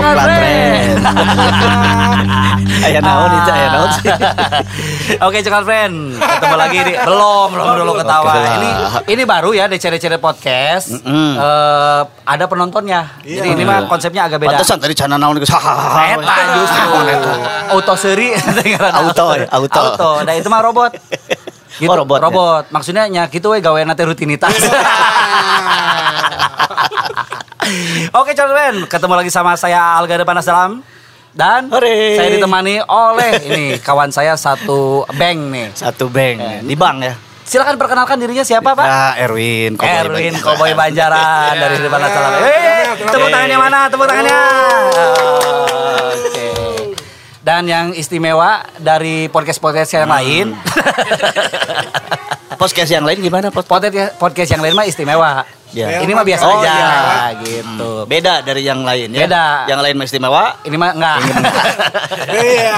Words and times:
Friend. 0.00 1.02
Aya 2.78 3.02
naon 3.02 3.30
itu 3.34 3.50
aya 3.50 3.68
naon 3.74 3.90
sih. 3.90 4.06
Oke, 5.26 5.42
coklat 5.42 5.64
friend. 5.66 6.14
Ketemu 6.14 6.56
lagi 6.56 6.78
nih. 6.78 6.94
Belum, 7.02 7.48
belum 7.50 7.66
dulu 7.74 7.92
ketawa. 7.98 8.30
Oke 8.30 8.38
lah. 8.38 8.54
Ini 8.54 8.70
ini 9.10 9.22
baru 9.26 9.50
ya 9.50 9.66
DC-DC 9.66 10.06
podcast. 10.22 10.94
Mm-mm. 10.94 11.32
Eh, 11.36 12.00
ada 12.22 12.44
penontonnya. 12.46 13.18
Iya. 13.26 13.42
Jadi 13.42 13.48
ini 13.58 13.62
mah 13.66 13.90
konsepnya 13.90 14.30
agak 14.30 14.46
beda. 14.46 14.54
Pantesan 14.54 14.78
tadi 14.78 14.94
cana 14.94 15.18
naon 15.18 15.36
geus 15.42 15.50
Eta 15.50 16.34
justru 16.54 16.88
auto 17.74 17.94
seri 17.98 18.28
Auto 18.94 19.26
ya, 19.34 19.46
auto. 19.52 19.78
auto 19.80 20.10
nah 20.24 20.34
itu 20.34 20.48
mah 20.48 20.60
robot 20.64 20.92
gitu, 21.78 21.90
Oh, 21.90 21.96
robot 21.96 22.18
ya? 22.18 22.24
robot 22.26 22.64
maksudnya 22.74 23.04
nya 23.06 23.22
gitu 23.30 23.54
we 23.54 23.60
gawe 23.62 23.78
nanti 23.84 24.02
rutinitas 24.02 24.54
Oke 28.14 28.32
Charles 28.32 28.88
ketemu 28.88 29.14
lagi 29.14 29.30
sama 29.30 29.54
saya 29.54 29.98
Alga 29.98 30.20
Depan 30.20 30.40
Salam 30.40 30.72
dan 31.36 31.68
Hore. 31.70 32.16
saya 32.16 32.28
ditemani 32.32 32.82
oleh 32.82 33.32
ini 33.44 33.64
kawan 33.78 34.10
saya 34.10 34.34
satu 34.34 35.04
bank 35.14 35.38
nih. 35.52 35.68
Satu 35.76 36.08
bank 36.08 36.64
di 36.64 36.74
bank 36.74 36.96
ya. 37.04 37.14
Silakan 37.48 37.80
perkenalkan 37.80 38.20
dirinya 38.20 38.44
siapa 38.44 38.76
Pak? 38.76 38.84
Ah, 38.84 39.16
Erwin, 39.16 39.80
Cowboy 39.80 40.04
Erwin. 40.04 40.34
Koboy 40.36 40.72
Banjaran 40.76 41.56
dari 41.56 41.80
depan 41.80 42.00
Salam. 42.04 42.32
Eh, 42.44 42.84
tepuk 43.08 43.28
tangannya 43.32 43.56
mana? 43.56 43.78
Tepuk 43.88 44.04
tangannya. 44.04 44.38
Oke. 46.12 46.46
Dan 47.40 47.64
yang 47.64 47.86
istimewa 47.96 48.60
dari 48.76 49.32
podcast-podcast 49.32 49.96
yang 49.96 50.12
lain, 50.12 50.46
Podcast 52.60 52.90
yang 52.90 53.06
lain 53.06 53.22
gimana? 53.22 53.54
Pod? 53.54 53.64
podcast 53.64 54.18
podcast 54.18 54.50
yang 54.50 54.60
lain 54.60 54.74
mah 54.74 54.84
istimewa. 54.84 55.46
Ya. 55.76 56.00
Ini 56.00 56.12
mah 56.16 56.24
biasa 56.24 56.44
Oh, 56.48 56.60
aja 56.60 56.72
iya. 56.72 56.92
gitu. 57.44 57.90
Beda 58.08 58.40
dari 58.40 58.64
yang 58.64 58.80
lain 58.82 59.12
ya. 59.12 59.28
Beda. 59.28 59.46
Yang 59.68 59.80
lain 59.84 59.94
mah 60.00 60.06
istimewa. 60.06 60.44
Ini 60.64 60.76
mah 60.76 60.90
enggak. 60.96 61.18
Iya. 62.28 62.76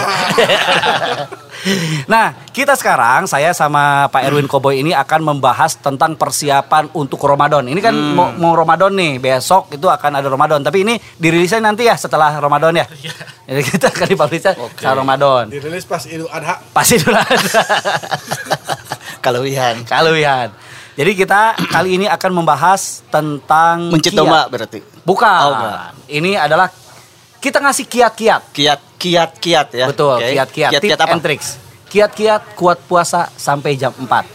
nah, 2.08 2.32
kita 2.50 2.72
sekarang 2.72 3.28
saya 3.28 3.52
sama 3.52 4.08
Pak 4.08 4.22
Erwin 4.24 4.48
Koboy 4.48 4.80
ini 4.80 4.97
akan 4.97 5.20
membahas 5.20 5.77
tentang 5.77 6.16
persiapan 6.16 6.88
untuk 6.97 7.20
Ramadan. 7.20 7.69
Ini 7.69 7.80
kan 7.82 7.92
mau, 7.92 8.32
mau 8.32 8.52
Ramadan 8.56 8.94
nih, 8.94 9.20
besok 9.20 9.69
itu 9.75 9.84
akan 9.84 10.22
ada 10.22 10.28
Ramadan. 10.30 10.64
Tapi 10.64 10.86
ini 10.86 10.94
dirilisnya 11.19 11.60
nanti 11.60 11.84
ya 11.84 11.98
setelah 11.98 12.32
Ramadan 12.38 12.80
ya. 12.80 12.86
Jadi 13.44 13.60
kita 13.66 13.86
akan 13.92 14.06
dipublisnya 14.08 14.52
setelah 14.56 14.94
Ramadan. 15.04 15.42
Dirilis 15.52 15.84
pas 15.84 16.00
Idul 16.06 16.30
Adha. 16.30 16.62
Pasti 16.72 16.97
dulu 16.97 17.12
ada. 17.19 17.36
Kalewihan. 19.25 19.84
Kaluyan. 19.84 20.48
Jadi 21.01 21.17
kita 21.17 21.56
kali 21.73 21.97
ini 21.97 22.05
akan 22.05 22.45
membahas 22.45 23.01
tentang 23.09 23.89
Mencit 23.89 24.12
domba 24.12 24.45
berarti. 24.53 24.84
Bukan. 25.01 25.41
Oh, 25.48 25.56
bukan. 25.56 25.97
Ini 26.12 26.37
adalah 26.37 26.69
kita 27.41 27.56
ngasih 27.56 27.89
kiat-kiat. 27.89 28.53
Kiat 29.01 29.31
kiat 29.41 29.69
ya. 29.73 29.89
Betul, 29.89 30.21
kiat-kiat, 30.21 30.71
Kiat 30.77 30.83
tip 30.84 30.93
kiat 30.93 31.01
apa? 31.01 31.17
and 31.17 31.25
tricks. 31.25 31.56
Kiat-kiat 31.89 32.53
kuat 32.53 32.84
puasa 32.84 33.33
sampai 33.33 33.81
jam 33.81 33.97
4. 33.97 34.28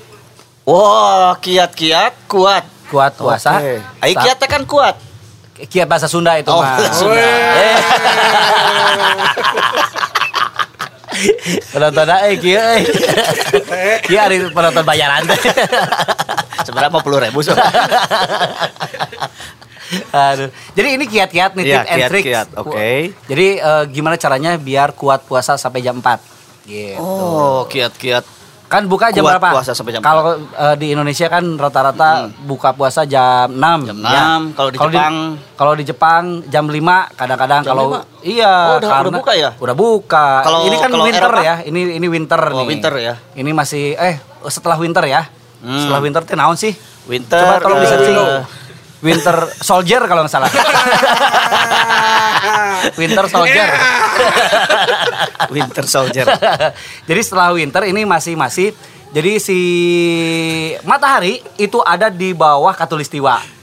Wah, 0.66 1.38
kiat 1.38 1.70
kiat 1.78 2.26
kuat. 2.26 2.66
Kuat 2.90 3.14
puasa. 3.14 3.62
Oke. 3.62 3.86
Ai 4.02 4.18
sa- 4.18 4.26
kiat 4.26 4.42
kan 4.50 4.66
kuat. 4.66 4.98
kiat 5.70 5.86
bahasa 5.86 6.10
Sunda 6.10 6.34
itu 6.34 6.50
Oh, 6.50 6.66
mah. 6.66 6.82
Sunda. 6.90 7.22
Eh. 7.22 7.78
penonton 11.72 12.12
eh 12.12 12.36
kieu 12.36 12.60
eh. 12.60 12.84
Kieu 14.06 14.20
ari 14.20 14.52
penonton 14.52 14.84
bayaran 14.84 15.24
Sebenarnya 16.58 16.89
mau 16.89 17.02
puluh 17.02 17.20
ribu. 17.20 17.42
Aduh. 20.11 20.50
Jadi 20.73 20.88
ini 20.92 21.06
kiat-kiat 21.06 21.52
nih 21.53 21.64
Iya, 21.64 21.80
tip 21.80 21.85
and 21.88 22.00
kiat-kiat, 22.02 22.47
oke. 22.57 22.90
Jadi 23.28 23.47
eh, 23.56 23.84
gimana 23.88 24.16
caranya 24.16 24.57
biar 24.57 24.91
kuat 24.91 25.24
puasa 25.24 25.56
sampai 25.56 25.80
jam 25.80 26.00
4? 26.00 26.66
Gitu. 26.66 26.97
Oh, 26.97 27.68
kiat 27.68 27.94
kiat. 27.94 28.25
Kan 28.66 28.90
buka 28.90 29.13
jam 29.13 29.22
Kuat 29.22 29.38
berapa? 29.38 29.53
puasa 29.53 29.78
sampai 29.78 29.94
jam 29.94 30.02
Kalau 30.02 30.41
eh, 30.41 30.75
di 30.75 30.90
Indonesia 30.90 31.30
kan 31.30 31.46
rata-rata 31.53 32.34
buka 32.41 32.74
puasa 32.74 33.06
jam 33.06 33.53
6. 33.53 33.62
Jam 33.85 33.97
6, 34.01 34.57
kalau 34.57 34.69
di 34.72 34.78
Jepang? 34.81 35.16
kalau 35.53 35.74
di 35.78 35.84
Jepang 35.85 36.24
jam 36.50 36.66
5 36.66 36.81
kadang-kadang 37.13 37.62
kalau 37.62 37.85
5? 37.94 38.25
iya 38.25 38.53
Oh, 38.68 38.78
udah- 38.81 38.90
udah 39.06 39.13
buka 39.13 39.31
ya? 39.38 39.50
Udah 39.56 39.75
buka. 39.78 40.28
Kalau- 40.41 40.66
ini 40.66 40.75
kan 40.75 40.90
winter 40.91 41.30
Eropa? 41.30 41.41
ya. 41.46 41.56
Ini 41.62 41.80
ini 41.94 42.07
winter 42.09 42.41
Oh, 42.41 42.57
nih. 42.57 42.68
winter 42.68 42.94
ya. 42.97 43.13
Ini 43.38 43.51
masih 43.53 43.94
eh 43.94 44.18
setelah 44.50 44.81
winter 44.81 45.06
ya. 45.06 45.30
Hmm. 45.62 45.80
Setelah 45.80 46.02
winter 46.04 46.22
teh 46.26 46.36
naon 46.36 46.58
sih? 46.58 46.74
Winter. 47.06 47.40
Coba 47.40 47.62
tolong 47.62 47.80
eh, 47.80 47.84
di-searching. 47.86 48.18
Winter 49.06 49.38
Soldier 49.62 50.02
kalau 50.10 50.26
nggak 50.26 50.34
salah. 50.34 50.50
winter 53.00 53.26
Soldier. 53.30 53.70
Winter 55.56 55.86
Soldier. 55.86 56.26
Jadi 57.06 57.22
setelah 57.22 57.54
winter 57.54 57.86
ini 57.86 58.02
masih 58.02 58.34
masih 58.34 58.74
jadi 59.14 59.38
si 59.38 59.60
matahari 60.84 61.40
itu 61.56 61.80
ada 61.86 62.10
di 62.10 62.34
bawah 62.34 62.74
katulistiwa. 62.74 63.55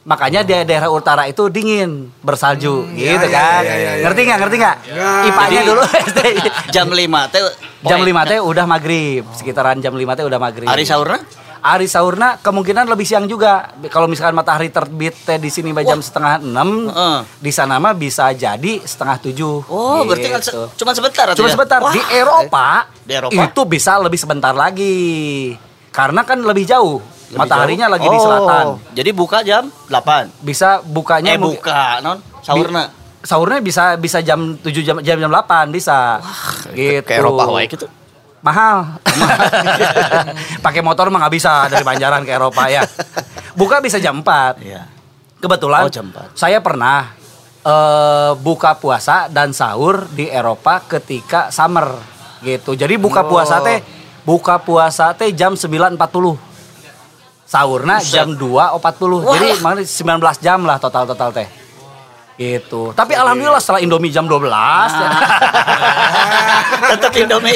Makanya 0.00 0.40
di 0.40 0.56
daerah 0.64 0.88
utara 0.88 1.28
itu 1.28 1.46
dingin, 1.46 2.08
bersalju 2.18 2.88
gitu 2.90 3.04
ya, 3.20 3.30
kan. 3.30 3.60
ya, 3.60 3.68
ya, 3.70 3.76
ya, 3.76 4.02
ngerti 4.02 4.20
nggak? 4.22 4.38
Ngerti 4.40 4.56
nggak? 4.56 4.76
Nggak. 4.88 5.26
IPA-nya 5.28 5.52
Jadi- 5.52 5.68
dulu 5.68 5.82
Jam 6.74 6.88
5 6.88 6.96
teh 7.28 7.42
jam 7.80 8.00
5 8.00 8.12
teh 8.26 8.38
udah 8.38 8.64
maghrib, 8.64 9.22
sekitaran 9.30 9.76
jam 9.78 9.92
5 9.92 10.04
teh 10.14 10.24
udah 10.24 10.38
maghrib. 10.38 10.66
Hari 10.66 10.84
sahurna? 10.84 11.20
Hari 11.60 11.84
sahurna 11.84 12.40
kemungkinan 12.40 12.88
lebih 12.88 13.04
siang 13.04 13.24
juga. 13.24 13.76
Kalau 13.86 14.08
misalkan 14.08 14.32
matahari 14.32 14.72
terbit 14.72 15.12
teh 15.20 15.36
di 15.36 15.48
sini 15.48 15.68
mah 15.70 15.84
jam 15.84 16.00
setengah 16.00 16.40
enam, 16.40 16.88
Heeh. 16.88 17.18
di 17.36 17.52
sana 17.52 17.76
mah 17.76 17.92
bisa 17.92 18.32
jadi 18.32 18.80
setengah 18.80 19.20
tujuh. 19.20 19.68
Oh, 19.68 20.00
berarti 20.02 20.28
kan 20.30 20.40
se- 20.40 20.48
Gitu. 20.50 20.64
cuma 20.74 20.92
sebentar 20.92 21.28
Cuma 21.30 21.44
ya? 21.44 21.52
sebentar. 21.52 21.78
Wah, 21.78 21.92
di 21.92 22.00
Eropa, 22.10 22.68
Di 22.98 23.12
Eropa? 23.14 23.36
itu 23.36 23.60
bisa 23.68 23.92
lebih 23.96 24.16
sebentar 24.16 24.56
lagi. 24.56 25.52
Karena 25.90 26.24
kan 26.24 26.40
lebih 26.40 26.64
jauh. 26.64 27.04
Lebih 27.30 27.40
Mataharinya 27.40 27.86
jauh? 27.86 27.94
lagi 27.94 28.06
di 28.06 28.18
selatan. 28.18 28.64
Oh, 28.66 28.76
Jadi 28.90 29.10
buka 29.12 29.38
jam 29.40 29.62
8. 29.86 30.28
Bisa 30.40 30.68
bukanya 30.80 31.30
Eh 31.30 31.38
buka 31.38 32.00
non 32.00 32.18
sahurna. 32.40 32.82
Bi- 32.84 32.98
sahurnya 33.22 33.60
bisa 33.60 33.84
bisa 33.94 34.18
jam 34.18 34.56
7 34.56 34.66
jam 34.80 34.96
jam 34.98 35.16
jam 35.16 35.30
8 35.30 35.70
bisa. 35.70 36.18
gitu. 36.72 37.00
Ke 37.00 37.12
Eropa 37.16 37.46
wae 37.48 37.66
gitu. 37.66 37.86
Mahal. 38.40 38.96
Pakai 40.64 40.80
motor 40.80 41.08
mah 41.08 41.20
nggak 41.20 41.34
bisa 41.34 41.52
dari 41.66 41.82
Banjaran 41.82 42.22
ke 42.22 42.32
Eropa 42.32 42.66
ya. 42.66 42.82
Buka 43.52 43.78
bisa 43.78 43.96
jam 43.96 44.20
4. 44.20 44.58
Iya. 44.60 44.82
Kebetulan 45.36 45.84
Oh, 45.84 45.92
jam 45.92 46.08
4. 46.08 46.34
saya 46.34 46.58
pernah 46.58 47.16
eh, 47.60 48.32
buka 48.36 48.74
puasa 48.74 49.28
dan 49.28 49.52
sahur 49.52 50.08
di 50.08 50.26
Eropa 50.26 50.80
ketika 50.82 51.48
summer 51.48 51.92
gitu. 52.40 52.72
Jadi 52.72 52.96
buka 52.96 53.20
Oh. 53.20 53.28
puasa 53.30 53.60
teh 53.60 53.80
buka 54.22 54.58
puasa 54.58 55.12
teh 55.12 55.30
jam 55.30 55.52
9.40. 55.52 56.49
Sahurna 57.50 57.98
Buset. 57.98 58.14
jam 58.14 58.28
2.40. 58.38 59.26
Wah. 59.26 59.34
Jadi 59.34 59.48
makanya 59.58 59.82
19 59.82 60.38
jam 60.38 60.58
lah 60.62 60.78
total-total 60.78 61.34
teh. 61.34 61.48
Gitu. 62.38 62.94
Tapi 62.96 63.12
alhamdulillah 63.12 63.60
setelah 63.60 63.84
Indomie 63.84 64.08
jam 64.08 64.24
12 64.24 64.48
Tetap 66.94 67.12
Indomie. 67.12 67.52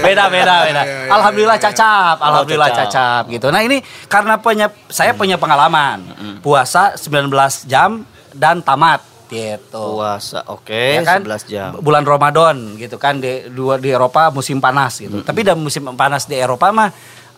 beda 0.00 0.24
beda. 0.30 0.54
iya, 0.64 0.82
iya, 1.04 1.12
Alhamdulillah 1.12 1.58
iya, 1.60 1.68
iya. 1.68 1.74
cacap, 1.76 2.16
alhamdulillah 2.22 2.70
cacap. 2.72 2.88
cacap 2.88 3.22
gitu. 3.28 3.46
Nah 3.52 3.60
ini 3.60 3.84
karena 4.08 4.40
punya 4.40 4.72
saya 4.88 5.12
punya 5.12 5.36
pengalaman 5.36 6.00
puasa 6.40 6.96
19 6.96 7.28
jam 7.68 8.08
dan 8.32 8.64
tamat 8.64 9.04
gitu. 9.28 10.00
Puasa, 10.00 10.42
oke, 10.48 10.96
Ya 10.96 11.04
kan? 11.04 11.20
11 11.22 11.44
jam. 11.46 11.70
Bulan 11.78 12.02
Ramadan 12.02 12.74
gitu 12.74 12.96
kan 12.96 13.20
di 13.20 13.46
dua 13.52 13.76
di 13.76 13.92
Eropa 13.92 14.32
musim 14.32 14.58
panas 14.58 14.98
gitu. 14.98 15.20
Tapi 15.20 15.44
dalam 15.44 15.60
musim 15.60 15.84
panas 15.92 16.24
di 16.24 16.34
Eropa 16.34 16.72
mah 16.72 16.88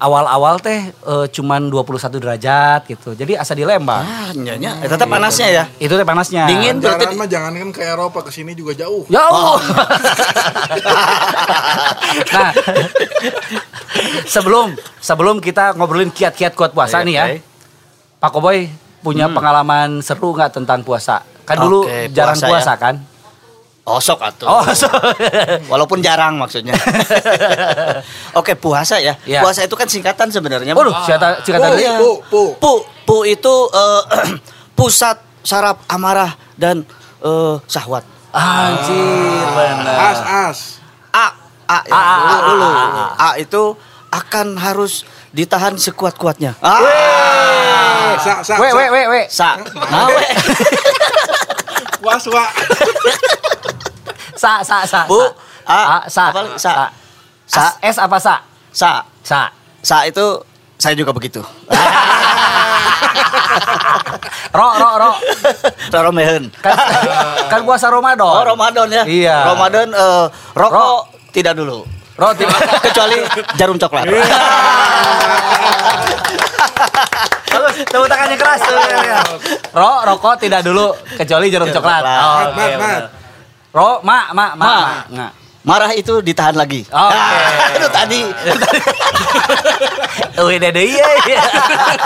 awal-awal 0.03 0.59
teh 0.59 0.91
eh, 0.91 1.27
cuman 1.31 1.71
21 1.71 2.19
derajat 2.19 2.81
gitu. 2.91 3.15
Jadi 3.15 3.39
asa 3.39 3.55
dilembang. 3.55 4.03
Ah, 4.03 4.35
nyanya. 4.35 4.83
Eh, 4.83 4.91
tetap 4.91 5.07
panasnya 5.07 5.47
ya. 5.47 5.65
Itu 5.79 5.95
teh 5.95 6.03
panasnya. 6.03 6.51
Dingin. 6.51 6.83
Berarti 6.83 7.15
mah 7.15 7.31
jangan 7.31 7.55
kan 7.55 7.71
ke 7.71 7.83
Eropa 7.87 8.27
ke 8.27 8.35
sini 8.35 8.59
juga 8.59 8.75
jauh. 8.75 9.07
Ya 9.07 9.23
Allah. 9.23 9.63
nah, 12.35 12.51
sebelum 14.27 14.75
sebelum 14.99 15.39
kita 15.39 15.79
ngobrolin 15.79 16.11
kiat-kiat 16.11 16.59
kuat 16.59 16.75
puasa 16.75 17.01
Oke, 17.01 17.07
nih 17.07 17.15
ya, 17.15 17.25
oke. 17.31 17.39
Pak 18.19 18.31
Koboy 18.35 18.59
punya 19.03 19.31
pengalaman 19.31 20.03
seru 20.03 20.35
nggak 20.35 20.59
tentang 20.59 20.83
puasa? 20.83 21.23
Kan 21.47 21.63
dulu 21.63 21.87
Oke, 21.87 22.11
jarang 22.11 22.39
puasa 22.39 22.51
puasa, 22.51 22.73
ya. 22.75 22.83
kan? 22.83 22.95
Oh, 23.83 23.99
sok 23.99 24.23
atuh. 24.23 24.47
Oh, 24.47 24.63
so- 24.71 24.87
Walaupun 25.73 25.99
jarang 25.99 26.39
maksudnya. 26.39 26.71
Oke, 28.39 28.55
puasa 28.55 29.03
ya. 29.03 29.19
Iya. 29.27 29.43
Puasa 29.43 29.67
itu 29.67 29.75
kan 29.75 29.91
singkatan 29.91 30.31
sebenarnya. 30.31 30.71
Siapa 31.03 31.43
Pu, 31.43 31.51
tadi? 31.59 31.83
iya. 31.83 31.99
pu, 31.99 32.11
pu. 32.23 32.43
Pu, 32.57 32.73
pu 33.03 33.17
itu 33.27 33.55
eh, 33.69 34.03
pusat 34.79 35.19
saraf 35.43 35.83
amarah 35.87 36.31
dan 36.55 36.87
eh, 37.21 37.55
syahwat. 37.67 38.07
Anjir, 38.31 39.45
benar. 39.51 39.97
As, 39.99 40.19
as. 40.23 40.59
A, 41.11 41.27
A, 41.67 41.79
ya, 41.83 41.93
A, 41.93 42.01
A, 42.01 42.15
dulu, 42.15 42.31
A, 42.31 42.39
dulu. 42.41 42.65
A, 42.65 42.75
A, 42.95 43.07
A 43.19 43.29
itu 43.37 43.63
akan 44.09 44.57
harus 44.57 45.03
ditahan 45.29 45.75
sekuat-kuatnya. 45.75 46.55
Ah, 46.63 48.15
Sa, 48.17 48.41
sa, 48.41 48.57
Weh, 48.57 48.71
sa. 48.71 48.77
weh, 48.79 48.89
weh, 48.89 49.05
weh. 49.11 49.25
sa. 49.27 49.49
Nah, 49.59 50.07
we. 50.07 50.23
puas 51.99 52.25
wa. 52.33 52.45
Sa 54.43 54.59
sa 54.67 54.83
sa. 54.83 55.07
Bu. 55.07 55.23
A, 55.71 56.03
A, 56.03 56.11
sa. 56.11 56.35
apa? 56.35 56.59
Sa. 56.59 56.91
Sa. 57.47 57.79
S 57.79 57.95
apa 58.03 58.19
sa? 58.19 58.43
Sa. 58.75 59.07
Sa. 59.23 59.47
Sa 59.87 60.03
itu 60.03 60.43
saya 60.75 60.99
juga 60.99 61.15
begitu. 61.15 61.39
Ro 64.53 64.69
ro 64.75 64.91
ro. 64.99 65.11
Roro 65.95 66.11
mehen. 66.11 66.51
Kan, 66.59 66.75
kan 67.49 67.61
puasa 67.63 67.87
Ramadan. 67.87 68.27
Oh, 68.27 68.43
Ramadan 68.43 68.89
ya. 68.91 69.05
Iya. 69.07 69.37
Ramadan 69.55 69.89
eh, 69.95 70.27
rokok 70.59 71.09
tidak 71.31 71.55
dulu. 71.57 71.87
Ro 72.19 72.29
tidak. 72.35 72.59
Kecuali 72.91 73.23
jarum 73.57 73.79
coklat. 73.79 74.05
Bagus, 77.53 77.77
tepuk 77.93 78.09
tangannya 78.11 78.37
keras. 78.37 78.61
Ro 79.73 79.91
rokok 80.05 80.35
tidak 80.43 80.67
dulu 80.67 80.91
kecuali 81.17 81.47
jarum 81.49 81.69
coklat. 81.71 82.03
coklat. 82.03 82.21
Oh, 82.21 82.35
Mat, 82.35 82.49
oke, 82.51 82.57
mat, 82.59 82.81
mat. 82.83 83.22
Ro 83.73 84.05
ma 84.05 84.29
ma 84.37 84.53
ma. 84.53 84.57
Ma. 84.57 84.69
ma. 84.69 85.05
Nggak. 85.09 85.33
Marah 85.63 85.95
itu 85.95 86.19
ditahan 86.21 86.59
lagi. 86.59 86.83
Oke. 86.91 87.19
Itu 87.79 87.89
tadi. 87.95 88.21
Wih, 90.43 90.59
dede 90.59 90.83
iya. 90.83 91.09
iya. 91.23 91.43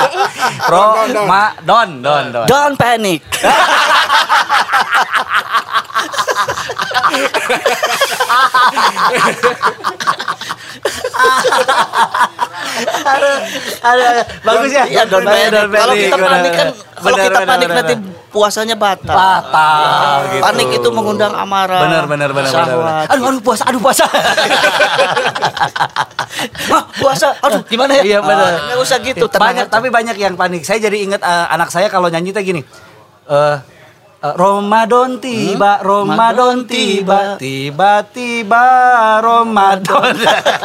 Ro 0.72 0.84
Don, 0.92 1.08
don. 1.10 1.26
ma 1.26 1.42
don 1.64 1.88
don 2.04 2.24
don. 2.30 2.46
Don't 2.46 2.76
panic. 2.76 3.24
Aduh, 13.06 13.36
aduh, 13.80 14.24
bagus 14.44 14.70
ya. 14.74 14.84
Iya, 14.84 15.02
don't 15.08 15.24
panic. 15.24 15.50
Kalau 15.72 15.94
kita 15.96 16.16
panik 16.20 16.52
kan, 16.52 16.68
kalau 17.00 17.16
kita 17.16 17.40
panik 17.48 17.68
nanti 17.72 17.94
puasanya 18.28 18.76
batal. 18.76 19.16
batal 19.16 20.18
gitu. 20.28 20.42
Panik 20.44 20.68
itu 20.76 20.88
mengundang 20.92 21.32
amarah. 21.32 21.82
Benar 21.88 22.04
benar 22.04 22.30
benar 22.36 22.52
benar. 22.52 23.08
Aduh 23.08 23.24
aduh 23.32 23.40
puasa 23.40 23.64
aduh 23.64 23.80
puasa. 23.80 24.04
Wah, 26.68 26.84
puasa. 27.00 27.32
Aduh, 27.40 27.64
gimana 27.64 27.96
ya? 27.96 28.02
Iya 28.04 28.18
benar. 28.20 28.50
Ah, 28.52 28.60
Nggak 28.68 28.78
usah 28.84 28.98
gitu. 29.00 29.24
Banyak 29.32 29.66
tapi 29.72 29.88
banyak 29.88 30.16
yang 30.20 30.36
panik. 30.36 30.68
Saya 30.68 30.84
jadi 30.84 31.00
ingat 31.00 31.24
eh, 31.24 31.46
anak 31.48 31.72
saya 31.72 31.88
kalau 31.88 32.12
nyanyi 32.12 32.36
teh 32.36 32.44
gini. 32.44 32.60
Eh, 33.26 33.56
Ramadan 34.16 35.20
tiba, 35.20 35.76
Ramadan 35.84 36.64
tiba, 36.64 37.36
tiba-tiba 37.36 38.64
Ramadan. 39.20 40.16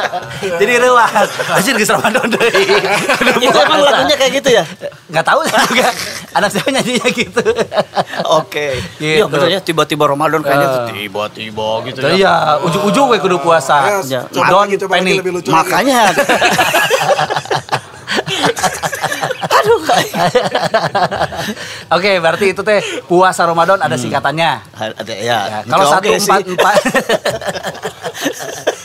Jadi 0.60 0.74
ruas. 0.80 1.28
Anjir 1.52 1.76
geus 1.76 1.92
Ramadan 1.92 2.32
deui. 2.32 2.64
Itu 3.44 3.58
emang 3.60 3.84
lagunya 3.84 4.16
kayak 4.16 4.32
gitu 4.40 4.48
ya? 4.56 4.64
Enggak 5.12 5.24
tahu 5.28 5.40
juga. 5.44 5.88
Anak 6.32 6.48
saya 6.48 6.64
nyanyinya 6.72 7.08
gitu. 7.12 7.44
Oke. 8.40 8.80
Gitu. 8.96 9.20
Iya 9.36 9.46
ya 9.52 9.60
tiba-tiba 9.60 10.08
Ramadan 10.08 10.40
kayaknya 10.40 10.66
Eh. 10.66 10.72
tuh 10.72 10.82
tiba-tiba 10.96 11.68
gitu 11.86 11.98
Iya, 12.08 12.16
ya. 12.16 12.34
ujung-ujung 12.64 13.06
we 13.12 13.20
kudu 13.20 13.36
puasa. 13.36 14.00
Ya, 14.08 14.24
lebih 15.20 15.32
lucu 15.38 15.52
lagi. 15.52 15.60
Makanya 15.60 16.00
Aduh. 19.62 19.80
Oke, 21.96 22.10
berarti 22.18 22.46
itu 22.50 22.62
teh 22.66 22.82
puasa 23.06 23.46
Ramadan 23.46 23.78
ada 23.78 23.94
singkatannya. 23.94 24.52
Ada 24.74 25.14
Ya, 25.22 25.38
ya. 25.46 25.58
kalau 25.70 25.86
satu 25.86 26.10
empat 26.10 26.42
empat. 26.50 26.76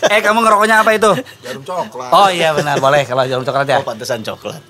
eh 0.14 0.20
kamu 0.22 0.40
ngerokoknya 0.46 0.86
apa 0.86 0.92
itu? 0.94 1.12
Jarum 1.42 1.64
coklat. 1.66 2.12
Oh 2.14 2.30
iya 2.30 2.54
benar 2.54 2.78
boleh 2.78 3.02
kalau 3.10 3.26
jarum 3.26 3.44
coklat 3.44 3.68
ya. 3.68 3.78
Oh, 3.82 3.86
pantesan 3.88 4.22
coklat. 4.22 4.62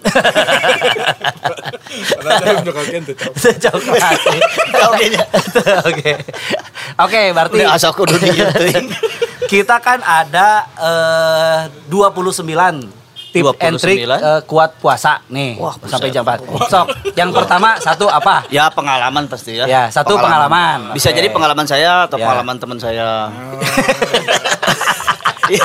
Ada 2.24 2.30
jarum 2.40 2.64
coklat 2.72 2.88
gitu. 2.88 3.12
Cok. 3.44 3.58
coklat. 3.68 4.18
Oke. 4.88 5.06
Oke. 5.92 6.12
Oke, 6.98 7.22
berarti 7.36 7.58
kudu 7.94 8.16
kita 9.48 9.80
kan 9.80 10.00
ada 10.04 10.68
eh, 10.76 11.60
29 11.90 13.07
tip 13.30 13.44
and 13.58 13.76
29. 13.76 13.80
trick 13.80 13.98
eh, 14.04 14.42
kuat 14.44 14.72
puasa 14.78 15.20
nih 15.28 15.56
Wah, 15.58 15.76
sampai 15.82 16.10
jam 16.10 16.22
4. 16.22 16.42
Sok, 16.66 16.88
yang 17.14 17.30
pertama 17.30 17.76
satu 17.78 18.08
apa? 18.08 18.48
Ya 18.48 18.68
pengalaman 18.68 19.26
pasti 19.26 19.56
ya. 19.56 19.66
Ya, 19.66 19.84
satu 19.88 20.16
pengalaman. 20.16 20.92
Bisa 20.92 21.10
Oke. 21.10 21.18
jadi 21.18 21.28
pengalaman 21.30 21.64
saya 21.64 22.06
atau 22.06 22.16
Ya. 22.16 22.26
pengalaman 22.26 22.56
teman 22.56 22.78
saya. 22.78 23.08
Iya. 25.48 25.64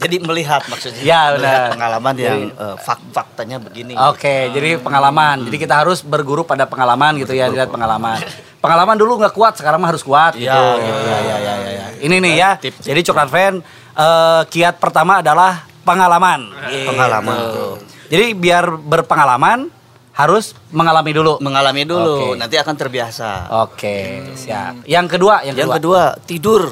jadi 0.00 0.16
melihat 0.18 0.64
maksudnya. 0.66 0.98
Ya, 0.98 1.20
benar. 1.30 1.38
Melihat 1.38 1.62
pengalaman 1.76 2.14
yang 2.16 2.38
eh, 2.50 2.76
fak- 2.76 3.06
faktanya 3.12 3.60
begini. 3.60 3.94
Oke, 3.94 4.50
jadi 4.50 4.80
pengalaman. 4.80 5.46
Jadi 5.46 5.56
kita 5.60 5.78
harus 5.78 6.00
berguru 6.00 6.42
pada 6.42 6.64
pengalaman 6.64 7.14
gitu 7.14 7.30
ya, 7.30 7.46
lihat 7.46 7.68
pengalaman. 7.68 8.18
Pengalaman 8.58 8.96
dulu 8.96 9.20
nggak 9.20 9.30
kuat, 9.30 9.54
sekarang 9.54 9.78
mah 9.78 9.88
harus 9.88 10.02
kuat 10.02 10.34
gitu. 10.34 10.50
Iya, 10.50 10.58
Ya, 10.74 10.96
ya, 10.98 11.36
ya, 11.38 11.54
ya, 11.54 11.70
ya. 11.70 11.86
Ini 12.00 12.16
nih 12.18 12.34
ya. 12.34 12.50
Tip- 12.58 12.80
Jadi 12.80 13.00
coklat 13.04 13.28
fan 13.28 13.54
eh, 13.94 14.42
kiat 14.48 14.74
pertama 14.76 15.22
adalah 15.22 15.69
pengalaman. 15.82 16.40
Pengalaman, 16.86 17.34
Gitu. 17.34 17.46
betul. 17.46 17.72
Jadi 18.10 18.26
biar 18.34 18.64
berpengalaman 18.74 19.70
harus 20.12 20.52
mengalami 20.70 21.10
dulu. 21.10 21.32
Mengalami 21.38 21.82
dulu, 21.84 22.34
Oke. 22.34 22.38
nanti 22.38 22.56
akan 22.56 22.74
terbiasa. 22.74 23.48
Oke, 23.62 23.96
siap. 24.34 24.84
Yang 24.84 25.06
kedua, 25.16 25.40
yang, 25.42 25.56
Yang 25.56 25.78
kedua, 25.78 25.78
kedua, 25.78 26.02
tidur 26.24 26.62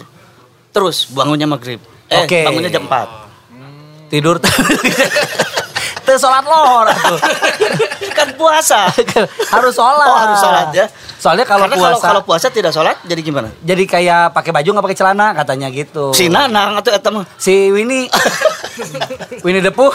terus 0.69 1.09
bangunnya 1.09 1.49
maghrib. 1.49 1.81
Eh, 2.09 2.25
Oke. 2.25 2.45
bangunnya 2.45 2.69
jam 2.69 2.85
4. 2.85 4.11
tidur. 4.11 4.37
Teu 6.05 6.17
sholat 6.23 6.45
lohor 6.45 6.89
atuh. 6.89 7.19
kan 8.13 8.29
puasa. 8.35 8.89
harus 9.53 9.73
sholat. 9.73 10.07
Oh, 10.09 10.17
harus 10.19 10.39
sholat 10.41 10.69
ya. 10.73 10.87
Soalnya 11.19 11.43
kalau 11.43 11.67
Karena 11.67 11.77
puasa, 11.77 11.91
kalau 11.91 11.99
kalau 12.01 12.23
puasa 12.23 12.47
tidak 12.49 12.71
sholat 12.71 12.95
jadi 13.03 13.19
gimana? 13.21 13.51
jadi 13.59 13.83
kayak 13.85 14.31
pakai 14.31 14.51
baju 14.53 14.69
nggak 14.71 14.87
pakai 14.87 14.99
celana 14.99 15.27
katanya 15.35 15.67
gitu. 15.69 16.11
Si 16.13 16.27
Nanang 16.27 16.79
atau 16.79 16.91
eta 16.91 17.11
mah 17.11 17.27
Si 17.35 17.69
Winnie 17.69 18.07
Winnie 19.45 19.59
the 19.61 19.71
Pooh 19.71 19.91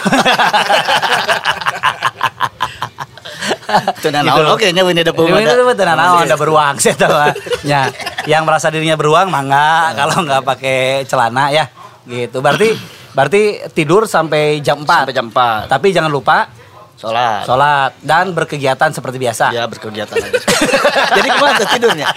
Teu 3.97 4.11
nanaon 4.11 4.53
oke 4.53 4.67
nya 4.69 4.83
Winnie 4.83 5.01
the 5.01 5.11
Pooh. 5.11 5.25
Winnie 5.25 5.47
the 5.47 5.55
Pooh 5.57 5.73
naon 5.73 6.21
ada 6.21 6.27
Iya. 6.27 6.35
beruang 6.35 6.75
sih 6.77 6.93
tahu 6.93 7.15
ya 7.63 7.87
yang 8.25 8.43
merasa 8.43 8.67
dirinya 8.67 8.93
beruang 8.93 9.27
mangga 9.27 9.91
kalau 9.93 10.21
nggak 10.21 10.43
pakai 10.45 10.77
celana 11.03 11.49
ya 11.49 11.67
gitu 12.03 12.39
berarti 12.39 12.75
berarti 13.09 13.41
tidur 13.71 14.03
sampai 14.05 14.59
jam 14.59 14.81
4 14.81 15.07
Sampai 15.07 15.13
jam 15.13 15.27
4. 15.29 15.67
tapi 15.69 15.87
jangan 15.89 16.09
lupa 16.09 16.51
Sholat. 16.93 17.43
sholat 17.43 17.91
dan 17.99 18.31
berkegiatan 18.31 18.89
seperti 18.93 19.17
biasa 19.19 19.51
Ya 19.51 19.67
berkegiatan 19.67 20.13
aja. 20.13 20.39
Jadi 21.19 21.27
tuh 21.33 21.67
tidurnya? 21.75 22.07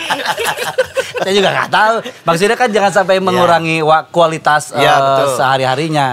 saya 1.24 1.32
juga 1.32 1.48
nggak 1.50 1.70
tahu 1.72 1.94
maksudnya 2.22 2.56
kan 2.60 2.68
jangan 2.70 2.92
sampai 2.92 3.18
mengurangi 3.18 3.80
wa- 3.82 4.06
kualitas 4.06 4.70
Ya, 4.76 4.94
eh, 4.94 4.98
betul. 5.00 5.28
sehari-harinya 5.40 6.08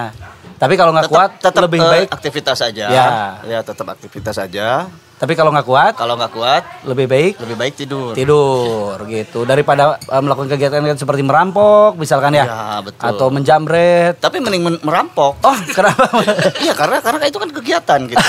tapi 0.63 0.79
kalau 0.79 0.95
nggak 0.95 1.11
kuat 1.11 1.43
tetap 1.43 1.59
lebih 1.67 1.83
eh, 1.83 1.91
baik 1.91 2.07
aktivitas 2.07 2.63
aja. 2.63 2.85
Ya. 2.87 3.07
Ya, 3.43 3.59
tetap 3.67 3.83
aktivitas 3.83 4.39
aja. 4.39 4.87
Tapi 5.23 5.39
kalau 5.39 5.55
nggak 5.55 5.63
kuat 5.63 5.93
Kalau 5.95 6.19
nggak 6.19 6.35
kuat 6.35 6.63
lebih 6.83 7.07
baik 7.07 7.39
lebih 7.39 7.55
baik 7.55 7.73
tidur. 7.79 8.11
tidur 8.11 8.99
gitu 9.07 9.47
daripada 9.47 9.95
eh, 9.95 10.19
melakukan 10.19 10.51
kegiatan 10.51 10.83
seperti 10.93 11.23
merampok 11.23 11.95
misalkan 11.95 12.35
ya, 12.35 12.43
Ya, 12.43 12.83
betul. 12.83 13.07
atau 13.07 13.27
menjamret 13.31 14.19
Tapi 14.19 14.43
mending 14.43 14.59
men- 14.61 14.83
merampok. 14.83 15.39
oh 15.39 15.57
kenapa 15.77 16.11
Iya 16.59 16.75
karena 16.75 16.99
karena 16.99 17.23
itu 17.23 17.39
kan 17.39 17.49
kegiatan 17.49 17.99
gitu. 18.05 18.19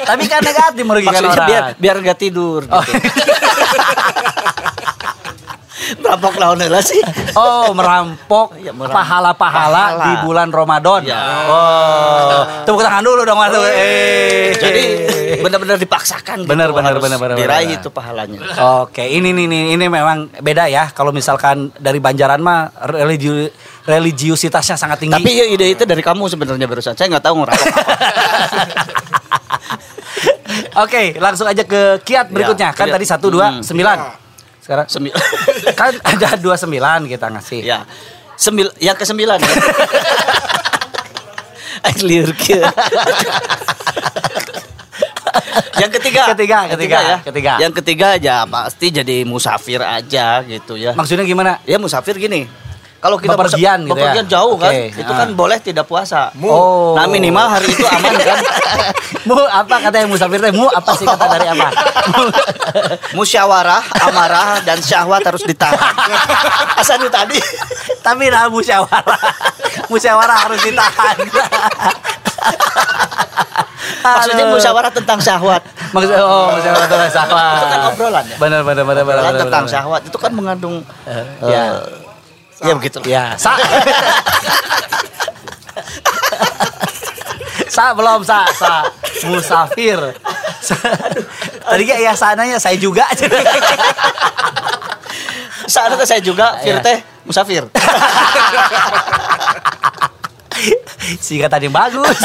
tapi 0.00 0.24
kan 0.24 0.40
negatif 0.40 0.82
merugikan 0.86 1.18
Maksudnya 1.18 1.34
orang 1.34 1.48
biar 1.50 1.64
biar 1.74 1.96
nggak 2.00 2.18
tidur. 2.20 2.62
Gitu. 2.62 2.70
oh, 2.72 2.84
merampok 5.96 6.34
lawan 6.36 6.58
heula 6.58 6.78
sih. 6.78 7.00
oh, 7.32 7.72
merampok 7.72 8.54
Iya, 8.60 8.70
pahala-pahala 8.72 9.34
Pahala. 9.90 10.04
di 10.04 10.12
bulan 10.22 10.48
Ramadan 10.48 11.02
Ya. 11.02 11.18
oh 11.44 12.38
tepuk 12.62 12.80
tangan 12.80 13.00
dulu 13.00 13.22
dong 13.22 13.34
Mas. 13.34 13.50
eh 13.56 14.54
Jadi 14.54 14.82
benar-benar 15.40 15.76
dipaksakan 15.76 16.44
gitu. 16.44 16.50
Benar, 16.50 16.70
benar, 16.70 16.92
harus 16.92 17.02
benar, 17.02 17.18
benar, 17.18 17.34
Diraih 17.34 17.66
benar. 17.66 17.80
itu 17.80 17.88
pahalanya. 17.88 18.38
Oke, 18.80 19.02
ini 19.02 19.30
nih 19.30 19.46
nih 19.46 19.62
ini 19.74 19.84
memang 19.86 20.28
beda 20.36 20.66
ya. 20.66 20.90
Kalau 20.90 21.10
misalkan 21.10 21.72
dari 21.74 21.96
Banjaran 21.96 22.38
mah 22.38 22.68
religi 22.84 23.48
religiusitasnya 23.82 24.76
sangat 24.76 25.00
tinggi. 25.00 25.16
Tapi 25.16 25.30
ya 25.32 25.46
ide 25.46 25.66
itu 25.70 25.82
dari 25.82 26.00
kamu 26.00 26.28
sebenarnya 26.28 26.66
barusan. 26.66 26.92
Saya 26.92 27.08
nggak 27.08 27.24
tahu 27.24 27.34
ngerampok 27.38 27.66
apa. 27.66 27.94
Oke, 30.80 31.14
langsung 31.16 31.46
aja 31.46 31.62
ke 31.62 31.80
kiat 32.00 32.28
berikutnya. 32.28 32.70
Ya, 32.70 32.76
kan 32.76 32.86
kiat. 32.86 32.94
tadi 32.94 33.06
satu 33.06 33.26
dua 33.28 33.46
Hmm. 33.50 33.62
sembilan. 33.62 33.98
Sekarang 34.70 34.86
Sembil 34.86 35.10
kan 35.82 35.98
ada 35.98 36.38
dua 36.38 36.54
sembilan 36.54 37.10
kita 37.10 37.26
ngasih. 37.26 37.66
ya. 37.66 37.82
Sembil 38.38 38.70
yang 38.78 38.94
ke 38.94 39.02
sembilan. 39.02 39.42
ya. 39.42 39.50
Liur. 42.06 42.30
Yang 45.74 45.90
ketiga. 45.98 46.22
Ketiga, 46.30 46.70
ketiga, 46.70 46.98
ya. 47.02 47.18
ketiga. 47.18 47.58
Yang 47.58 47.82
ketiga 47.82 48.06
aja 48.14 48.46
pasti 48.46 48.94
jadi 48.94 49.26
musafir 49.26 49.82
aja 49.82 50.38
gitu 50.46 50.78
ya. 50.78 50.94
Maksudnya 50.94 51.26
gimana? 51.26 51.58
Ya 51.66 51.82
musafir 51.82 52.14
gini. 52.14 52.46
Kalau 53.00 53.16
kita 53.16 53.32
Bepergian 53.32 53.88
gitu 53.88 53.96
ya? 53.96 54.12
bepergian 54.12 54.26
jauh 54.28 54.60
kan, 54.60 54.72
itu 54.76 55.08
ah. 55.08 55.18
kan 55.24 55.28
boleh 55.32 55.56
tidak 55.56 55.88
puasa. 55.88 56.28
Oh. 56.44 56.92
Nah 56.92 57.08
minimal 57.08 57.48
hari 57.48 57.72
itu 57.72 57.80
aman 57.88 58.12
kan. 58.20 58.38
mu 59.28 59.40
apa 59.48 59.74
katanya 59.88 60.04
musafir 60.04 60.36
teh? 60.36 60.52
Mu 60.52 60.68
apa 60.68 60.92
sih 61.00 61.08
kata 61.08 61.24
dari 61.32 61.48
apa? 61.48 61.68
Musyawarah, 63.16 63.82
amarah 64.04 64.60
dan 64.68 64.84
syahwat 64.84 65.24
harus 65.24 65.40
ditahan. 65.48 65.96
Asal 66.80 67.00
itu 67.00 67.08
tadi. 67.08 67.40
Tapi 68.04 68.28
nah 68.28 68.52
musyawarah. 68.52 69.20
musyawarah 69.88 70.36
harus 70.44 70.60
ditahan. 70.60 71.16
Maksudnya 74.00 74.44
musyawarah 74.52 74.92
tentang 74.92 75.18
syahwat. 75.24 75.62
Maksud 75.96 76.14
oh, 76.20 76.52
musyawarah 76.52 76.88
tentang 76.88 77.10
syahwat. 77.16 77.56
Itu 77.56 77.66
kan 77.66 77.80
obrolan 77.88 78.24
ya? 78.28 78.36
Benar 78.36 78.60
benar 78.60 78.84
benar 78.84 79.04
benar. 79.08 79.22
Tentang 79.40 79.64
syahwat 79.64 80.02
itu 80.04 80.18
kan 80.20 80.32
mengandung 80.36 80.84
Eh, 81.08 81.24
eh, 81.48 81.80
ya. 82.60 82.68
ya 82.68 82.74
begitu. 82.76 82.98
Ya, 83.08 83.24
sa. 83.40 83.56
sa 87.74 87.94
belum 87.94 88.20
sa, 88.26 88.44
sa. 88.52 88.84
Musafir. 89.28 89.98
Sa. 90.60 90.76
Tadi 91.70 91.84
ya 91.86 91.96
ya 92.02 92.12
sananya 92.16 92.58
saya 92.58 92.76
juga. 92.76 93.06
Saat 95.70 95.94
itu 95.94 96.02
saya 96.02 96.18
juga 96.18 96.58
Iya. 96.60 96.82
fir 96.82 96.82
teh 96.82 96.98
musafir. 97.22 97.62
Singkatan 101.20 101.70
yang 101.70 101.74
bagus. 101.74 102.18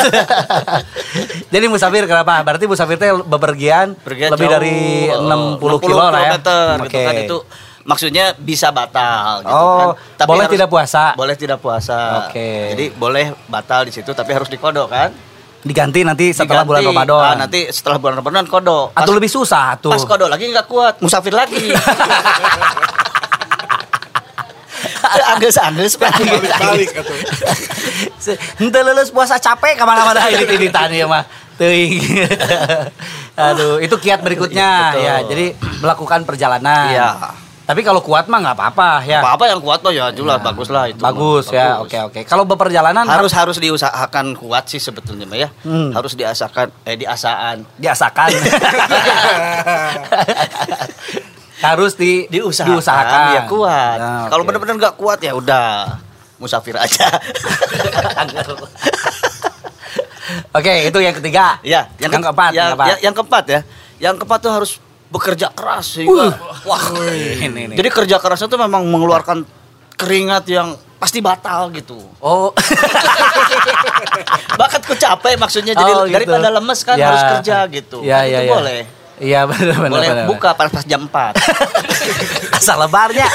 Jadi 1.53 1.65
musafir 1.69 2.03
kenapa? 2.09 2.41
Berarti 2.41 2.65
musafir 2.67 2.97
teh 2.97 3.13
bepergian 3.13 3.95
Pergian 4.01 4.33
lebih 4.33 4.49
jauh, 4.49 4.55
dari 4.57 5.07
eh, 5.07 5.15
60 5.15 5.85
kilo 5.85 5.97
lah 6.01 6.09
ya. 6.11 6.35
kilometer, 6.41 6.89
gitu 6.89 6.99
kan 7.05 7.13
itu 7.21 7.37
maksudnya 7.85 8.33
bisa 8.35 8.69
batal 8.69 9.45
gitu 9.45 9.53
Oh, 9.53 9.93
kan. 10.17 10.25
boleh 10.25 10.49
tidak 10.49 10.67
puasa? 10.67 11.13
Boleh 11.13 11.37
tidak 11.37 11.61
puasa. 11.61 12.27
Oke. 12.27 12.73
Jadi 12.73 12.85
boleh 12.91 13.31
batal 13.45 13.85
di 13.85 13.93
situ 13.93 14.09
tapi 14.11 14.33
harus 14.33 14.49
dikodok 14.49 14.89
kan? 14.89 15.09
Diganti 15.61 16.01
nanti 16.01 16.29
setelah 16.29 16.61
Diganti. 16.61 16.69
bulan 16.69 16.81
Ramadan. 16.85 17.21
Ah, 17.23 17.35
nanti 17.39 17.59
setelah 17.69 17.97
bulan 17.97 18.15
Ramadan 18.19 18.45
kodok. 18.45 18.93
Pas, 18.93 19.01
Atau 19.01 19.13
lebih 19.13 19.29
susah 19.29 19.77
tuh. 19.77 19.89
pas 19.89 20.01
kodok 20.01 20.29
lagi 20.29 20.45
nggak 20.45 20.65
kuat, 20.65 20.97
musafir 20.99 21.33
lagi. 21.33 21.57
Angges-angges 25.05 25.95
Balik-balik 25.95 26.89
atau. 26.97 27.15
Henteu 28.57 28.81
lulus 28.83 29.09
puasa 29.09 29.37
capek 29.37 29.77
ke 29.77 29.83
mana-mana 29.85 30.17
ini 30.27 30.45
ini 30.49 30.67
tani 30.69 30.97
ya 30.97 31.07
mah. 31.07 31.23
Teuing. 31.55 32.03
Aduh, 33.47 33.79
itu 33.79 33.95
kiat 33.95 34.19
berikutnya 34.19 34.91
Betul. 34.91 35.01
ya. 35.01 35.15
Jadi 35.23 35.45
melakukan 35.79 36.19
perjalanan. 36.27 36.87
Iya. 36.91 37.09
Tapi 37.65 37.81
kalau 37.81 37.97
kuat 37.99 38.25
mah 38.25 38.39
nggak 38.39 38.55
apa-apa 38.55 39.01
ya. 39.01 39.19
Apa-apa 39.19 39.45
yang 39.47 39.57
kuat 39.57 39.81
mah 39.81 39.89
ya 39.89 40.09
jelas 40.09 40.37
bagus 40.39 40.69
lah 40.69 40.85
itu. 40.85 40.97
mah. 40.97 41.09
Bagus 41.09 41.49
ya. 41.49 41.81
Oke 41.81 41.97
oke. 41.99 42.19
Kalau 42.23 42.43
beperjalanan 42.43 43.03
harus 43.03 43.31
harus 43.31 43.57
diusahakan 43.57 44.33
kuat 44.33 44.67
sih 44.67 44.77
sebetulnya 44.77 45.25
Mbak, 45.25 45.39
ya 45.39 45.49
Hmm. 45.61 45.89
harus 45.91 46.13
diasakan 46.13 46.69
eh 46.83 46.93
diasaan 46.93 47.65
diasakan. 47.75 48.29
harus 51.57 51.95
di 51.95 52.27
diusahakan, 52.27 52.69
diusahakan. 52.69 53.21
ya 53.31 53.41
kuat 53.47 53.97
Nah, 53.97 54.27
kalau 54.27 54.43
oke. 54.43 54.47
benar-benar 54.47 54.75
nggak 54.77 54.95
kuat 54.95 55.19
ya 55.19 55.33
udah 55.33 55.97
musafir 56.37 56.75
aja 56.75 57.07
Oke, 60.51 60.87
itu 60.87 60.97
yang 60.97 61.13
ketiga. 61.13 61.59
ya 61.61 61.85
yang, 61.97 62.11
keempat, 62.11 62.51
ya, 62.51 62.55
yang 62.55 62.69
keempat. 62.71 62.87
ya, 62.87 62.95
yang 63.01 63.13
keempat 63.13 63.43
ya 63.45 63.59
yang 63.97 64.15
keempat 64.15 64.39
tuh 64.39 64.51
harus 64.51 64.71
bekerja 65.15 65.47
keras 65.49 65.95
sehingga 65.95 66.35
wah 66.61 66.83
ini, 67.39 67.71
ini. 67.71 67.73
jadi 67.73 67.87
kerja 67.89 68.15
kerasnya 68.19 68.45
tuh 68.45 68.59
memang 68.59 68.83
mengeluarkan 68.83 69.47
keringat 69.95 70.43
yang 70.45 70.75
pasti 70.95 71.19
batal 71.19 71.71
gitu 71.71 71.95
oh, 72.19 72.51
bakat 74.59 74.81
ku 74.83 74.93
capek 74.93 75.35
maksudnya 75.35 75.71
jadi 75.71 75.87
Oh, 75.87 76.03
gitu. 76.03 76.15
daripada 76.15 76.51
lemes 76.51 76.79
kan 76.81 76.95
Ya. 76.95 77.07
harus 77.07 77.23
kerja 77.37 77.57
gitu 77.69 77.97
Ya, 78.01 78.23
ya, 78.23 78.43
itu 78.43 78.47
ya. 78.47 78.53
boleh 78.53 78.81
Iya 79.15 79.39
benar 79.47 79.79
benar. 79.79 79.91
boleh 79.95 80.09
benar. 80.11 80.25
buka 80.27 80.49
pas, 80.51 80.67
pas 80.67 80.83
jam 80.83 81.07
4 81.07 81.39
Asal 82.57 82.75
lebarnya. 82.77 83.27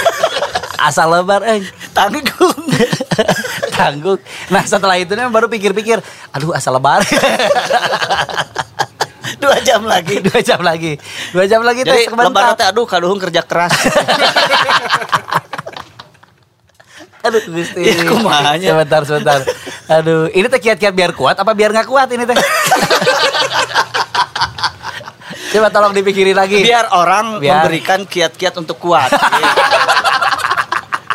Asal 0.77 1.09
lebar 1.09 1.41
eh. 1.43 1.65
tanggung 1.91 2.29
Tanggung. 3.73 4.21
Nah 4.49 4.61
setelah 4.63 4.97
itu 4.97 5.13
nih 5.13 5.25
baru 5.27 5.49
pikir-pikir, 5.49 5.97
aduh 6.31 6.53
asal 6.53 6.77
lebar. 6.77 7.01
Dua 9.41 9.57
jam 9.65 9.83
lagi 9.89 10.21
Dua 10.27 10.41
jam 10.45 10.61
lagi. 10.61 10.93
Dua 11.33 11.45
jam 11.49 11.65
lagi 11.65 11.81
Jadi 11.83 12.13
lebaran 12.13 12.55
teh 12.55 12.67
aduh 12.69 12.85
kaluhung 12.85 13.19
kerja 13.19 13.43
keras. 13.43 13.73
Aduh 17.21 17.37
Gusti. 17.53 17.85
Ya, 17.85 18.01
kumahanya. 18.09 18.73
Sebentar 18.73 19.05
sebentar. 19.05 19.45
Aduh, 19.93 20.33
ini 20.33 20.49
teh 20.49 20.57
kiat-kiat 20.57 20.97
biar 20.97 21.13
kuat 21.13 21.37
apa 21.37 21.53
biar 21.53 21.69
nggak 21.69 21.85
kuat 21.85 22.09
ini 22.17 22.25
teh? 22.25 22.33
Coba 25.51 25.67
tolong 25.69 25.93
dipikirin 25.93 26.39
lagi. 26.39 26.63
Biar 26.63 26.95
orang 26.95 27.43
Biar. 27.43 27.67
memberikan 27.67 28.07
kiat-kiat 28.07 28.55
untuk 28.57 28.79
kuat. 28.79 29.11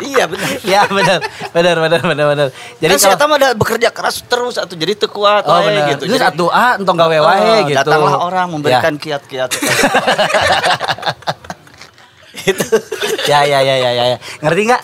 Iya 0.04 0.24
benar. 0.28 0.48
Ya 0.60 0.80
benar, 0.90 1.18
benar, 1.54 1.76
benar, 1.80 2.00
benar, 2.04 2.26
benar. 2.34 2.48
Jadi 2.82 2.92
kan 3.00 3.16
kalau 3.16 3.36
ada 3.40 3.48
bekerja 3.56 3.88
keras 3.88 4.20
terus 4.26 4.60
atau 4.60 4.74
jadi 4.76 4.92
teu 4.98 5.08
kuat 5.08 5.44
Oh 5.48 5.56
wae 5.56 5.72
benar. 5.72 5.96
gitu. 5.96 6.04
Ini 6.10 6.16
Jadi, 6.18 6.24
satu 6.28 6.44
A 6.52 6.76
entong 6.76 6.96
gawe 6.98 7.16
wae 7.16 7.40
eh, 7.40 7.60
gitu. 7.72 7.78
Datanglah 7.80 8.20
orang 8.20 8.46
memberikan 8.52 8.94
Ya. 8.96 9.00
kiat-kiat. 9.00 9.50
itu. 12.46 12.78
Ya 13.26 13.42
ya 13.42 13.58
ya 13.64 13.74
ya 13.80 13.90
ya. 13.90 14.04
ya. 14.14 14.18
Ngerti 14.44 14.62
nggak? 14.70 14.82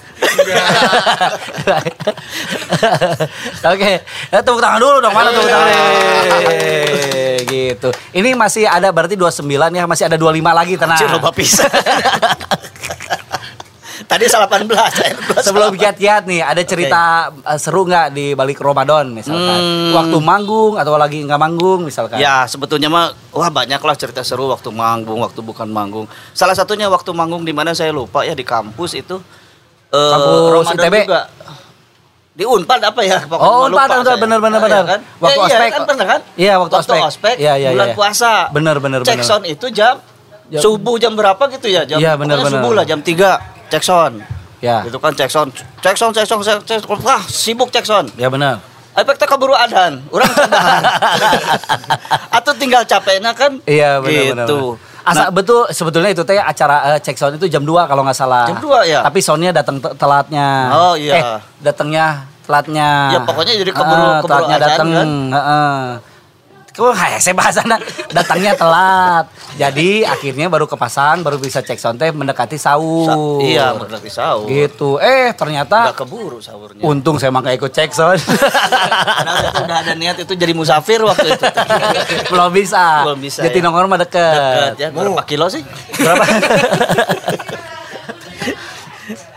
Oke, 3.72 4.02
ya, 4.32 4.38
tepuk 4.42 4.58
tangan 4.58 4.80
dulu 4.80 4.98
dong. 4.98 5.14
Mana 5.14 5.30
tepuk 5.30 5.46
tangan? 5.46 5.68
Eh, 6.50 7.36
gitu. 7.46 7.92
Ini 8.16 8.34
masih 8.34 8.66
ada 8.66 8.90
berarti 8.90 9.14
29 9.14 9.46
ya, 9.76 9.84
masih 9.86 10.04
ada 10.10 10.16
25 10.18 10.50
lagi 10.50 10.74
tenang. 10.80 10.98
Cih, 10.98 11.08
loba 11.12 11.30
Tadi 14.12 14.24
18 14.28 14.68
saya 14.92 15.12
28. 15.16 15.40
Sebelum 15.42 15.72
kiat-kiat 15.72 16.22
nih, 16.24 16.40
ada 16.42 16.60
cerita 16.62 17.00
eh, 17.32 17.56
seru 17.56 17.82
nggak 17.82 18.12
di 18.12 18.26
balik 18.32 18.60
Ramadan 18.60 19.08
misalkan? 19.08 19.56
Hmm. 19.56 19.92
Waktu 19.94 20.16
manggung 20.20 20.76
atau 20.76 20.92
lagi 20.94 21.24
nggak 21.24 21.40
manggung 21.40 21.80
misalkan? 21.82 22.20
Ya 22.20 22.44
sebetulnya 22.44 22.86
mah 22.86 23.16
wah 23.30 23.48
banyak 23.48 23.80
lah 23.80 23.96
cerita 23.96 24.20
seru 24.20 24.46
waktu 24.46 24.68
manggung, 24.68 25.16
waktu 25.18 25.40
bukan 25.40 25.64
manggung. 25.66 26.04
Salah 26.30 26.52
satunya 26.52 26.86
waktu 26.86 27.08
manggung 27.10 27.40
di 27.40 27.50
mana 27.50 27.72
saya 27.72 27.88
lupa 27.90 28.20
ya 28.20 28.32
di 28.32 28.44
kampus 28.44 28.92
itu. 28.94 29.16
eh, 29.88 30.10
Kampus 30.10 30.40
Ramadan 30.50 30.76
ITB? 30.78 30.96
juga. 31.02 31.20
Di 32.32 32.44
Unpad 32.44 32.80
apa 32.82 33.00
ya? 33.00 33.18
Pokoknya 33.22 33.44
Oh, 33.46 33.64
Unpad, 33.66 33.88
bener, 34.18 34.38
Ah, 34.38 34.40
bener. 34.40 34.60
iya 34.62 34.82
kan? 34.88 35.00
Waktu 35.18 35.28
Ya, 35.28 35.36
iya, 35.38 35.44
ospek. 35.52 35.68
kan 35.70 35.82
pernah 35.84 36.06
kan? 36.06 36.20
Iya, 36.32 36.54
waktu 36.58 36.74
ospek. 37.02 37.34
Iya, 37.36 37.52
iya, 37.56 37.68
bulan 37.72 37.88
iya. 37.88 37.96
puasa. 37.96 38.32
Bener, 38.48 38.76
bener, 38.76 39.00
Cek 39.00 39.12
bener. 39.14 39.24
sound 39.24 39.44
itu 39.44 39.68
jam 39.68 40.00
Jam- 40.48 40.60
subuh 40.60 40.96
jam 40.96 41.12
berapa 41.12 41.44
gitu 41.50 41.68
ya? 41.68 41.84
Jam 41.84 41.96
Iya, 41.96 42.16
bener, 42.16 42.40
bener. 42.40 42.56
subuh 42.56 42.72
lah 42.72 42.84
jam 42.84 43.00
3 43.00 43.36
cek 43.72 43.80
sound. 43.82 44.20
Ya. 44.60 44.84
Gitu 44.84 44.94
kan 44.96 45.10
cek 45.10 45.26
sound, 45.26 45.50
cek 45.80 45.96
sound, 45.96 46.12
cek 46.12 46.22
sound, 46.22 46.42
cek 46.42 46.60
cek 46.62 46.78
sound. 46.82 47.00
Wah, 47.00 47.24
sibuk 47.24 47.68
cek 47.68 47.82
sound. 47.82 48.12
Ya 48.14 48.28
benar. 48.28 48.60
Efek 48.92 49.16
teh 49.16 49.24
keburu 49.24 49.56
adan, 49.56 50.04
orang 50.06 50.28
cobahan. 50.28 50.82
Atau 52.36 52.52
tinggal 52.54 52.84
capeknya 52.84 53.32
kan? 53.32 53.56
Iya 53.64 53.98
benar 53.98 54.44
Gitu. 54.44 54.60
benar. 54.76 54.90
Asa 55.02 55.24
betul 55.28 55.66
sebetulnya 55.66 56.12
itu 56.12 56.22
teh 56.22 56.36
acara 56.36 56.94
cek 56.96 57.16
sound 57.16 57.34
itu 57.34 57.48
jam 57.48 57.64
2 57.64 57.88
kalau 57.88 58.04
nggak 58.04 58.14
salah. 58.14 58.44
Jam 58.46 58.60
2 58.60 58.84
ya? 58.86 59.00
Tapi 59.00 59.18
soundnya 59.18 59.50
datang 59.50 59.80
te- 59.80 59.96
telatnya. 59.96 60.48
Oh, 60.70 60.94
iya. 60.94 61.12
Eh, 61.16 61.24
datangnya 61.58 62.22
telatnya. 62.42 62.88
Ya, 63.10 63.18
pokoknya 63.24 63.54
jadi 63.56 63.72
keburu- 63.72 63.96
Ah, 63.98 64.14
keburu 64.18 64.28
telatnya 64.28 64.56
datang. 64.60 64.88
kan? 64.92 65.08
heeh. 65.32 65.80
Kok 66.72 66.88
kayak 66.90 67.20
saya 67.20 67.34
bahasana 67.34 67.76
datangnya 68.08 68.52
telat. 68.52 69.28
Jadi 69.54 70.02
akhirnya 70.02 70.48
baru 70.48 70.64
kepasang 70.64 71.20
baru 71.20 71.36
bisa 71.36 71.60
cek 71.60 71.76
sound 71.76 71.96
teh 71.96 72.08
mendekati 72.08 72.56
Sa- 72.56 72.72
sahur. 72.72 73.44
iya, 73.44 73.70
mendekati 73.70 74.08
sahur. 74.08 74.48
Gitu. 74.48 74.96
Eh 74.96 75.30
ternyata 75.32 75.92
Udah 75.92 75.98
keburu 75.98 76.40
sahurnya. 76.40 76.80
untung 76.80 77.20
saya 77.20 77.28
mah 77.28 77.44
nggak 77.44 77.56
ikut 77.58 77.72
cek 77.72 77.90
sound. 77.90 78.24
Karena 78.24 79.32
udah 79.60 79.76
ada 79.78 79.92
niat 79.92 80.16
itu 80.18 80.32
jadi 80.32 80.52
musafir 80.52 81.00
waktu 81.02 81.30
itu. 81.30 81.44
Belum 82.26 82.48
bisa. 82.48 83.04
Belum 83.04 83.20
bisa, 83.20 83.44
Jadi 83.44 83.58
ya. 83.58 83.64
nongkrong 83.64 83.86
mah 83.86 84.00
deket. 84.00 84.32
Dekat 84.32 84.76
ya, 84.78 84.88
berapa 84.90 85.22
kilo 85.22 85.46
sih? 85.46 85.60
Berapa? 85.94 86.24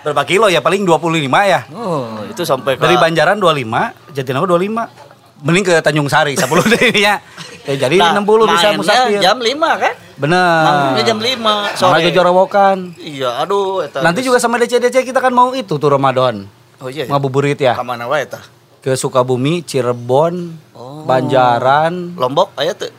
Berapa 0.02 0.24
kilo 0.24 0.46
ya? 0.48 0.62
Paling 0.62 0.86
25 0.86 1.02
ya. 1.44 1.66
Oh, 1.74 2.22
itu 2.24 2.46
sampai 2.46 2.78
ke 2.78 2.86
Dari 2.86 2.96
Banjaran 2.96 3.36
25, 3.36 3.92
Jatinangor 4.14 4.56
25. 4.56 5.05
Mending 5.42 5.64
ke 5.64 5.76
Tanjung 5.80 6.08
Sari 6.08 6.38
10 6.40 6.48
dirinya. 6.72 7.20
Ya, 7.66 7.74
jadi 7.76 7.98
Nah, 7.98 8.14
60 8.16 8.46
bisa 8.46 8.70
mainnya 8.70 8.78
musafir. 8.78 9.20
jam 9.20 9.38
5 9.38 9.52
kan? 9.76 9.94
Bener. 10.16 10.62
Manggungnya 10.64 11.04
jam 11.04 11.18
5 11.18 11.76
Sama 11.76 11.98
sore. 11.98 12.10
Jorowokan. 12.10 12.78
Iya, 12.96 13.42
aduh 13.42 13.82
eta 13.82 14.00
Nanti 14.00 14.22
juga 14.22 14.38
sama 14.38 14.56
DC-DC 14.56 15.02
kita 15.04 15.18
kan 15.18 15.30
mau 15.30 15.50
itu 15.52 15.76
tuh 15.76 15.90
Ramadan. 15.90 16.46
Oh 16.78 16.88
iya. 16.88 17.04
Ngabuburit 17.06 17.58
ya. 17.58 17.74
Ka 17.74 17.82
mana 17.82 18.06
wae 18.06 18.24
tah? 18.24 18.46
Ke 18.80 18.94
Sukabumi, 18.94 19.60
Cirebon, 19.62 20.62
Oh. 20.72 21.02
Banjaran, 21.04 22.14
Lombok 22.14 22.54
aya 22.56 22.72
teu? 22.72 22.94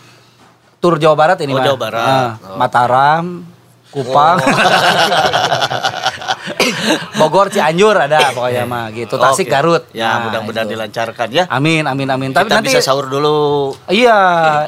tur 0.76 0.98
Jawa 0.98 1.14
Barat 1.14 1.38
ini 1.40 1.50
Oh, 1.50 1.56
mah. 1.56 1.64
Jawa 1.64 1.78
Barat. 1.78 2.02
Nah, 2.02 2.30
Oh. 2.42 2.56
Mataram, 2.58 3.24
Kupang. 3.88 4.36
Bogor 7.20 7.46
Cianjur 7.48 7.94
ada 7.94 8.32
pokoknya 8.32 8.64
mah 8.64 8.88
gitu. 8.90 9.14
Tasik 9.16 9.46
Oke. 9.46 9.52
Garut. 9.52 9.82
Ya, 9.92 10.16
Nah, 10.16 10.18
mudah-mudahan 10.30 10.66
itu. 10.66 10.72
dilancarkan 10.74 11.28
ya. 11.30 11.44
Amin 11.50 11.84
amin 11.84 12.08
amin. 12.08 12.30
Tapi 12.32 12.48
Kita 12.48 12.56
nanti 12.58 12.68
bisa 12.70 12.80
sahur 12.80 13.06
dulu. 13.06 13.72
Iya, 13.86 14.18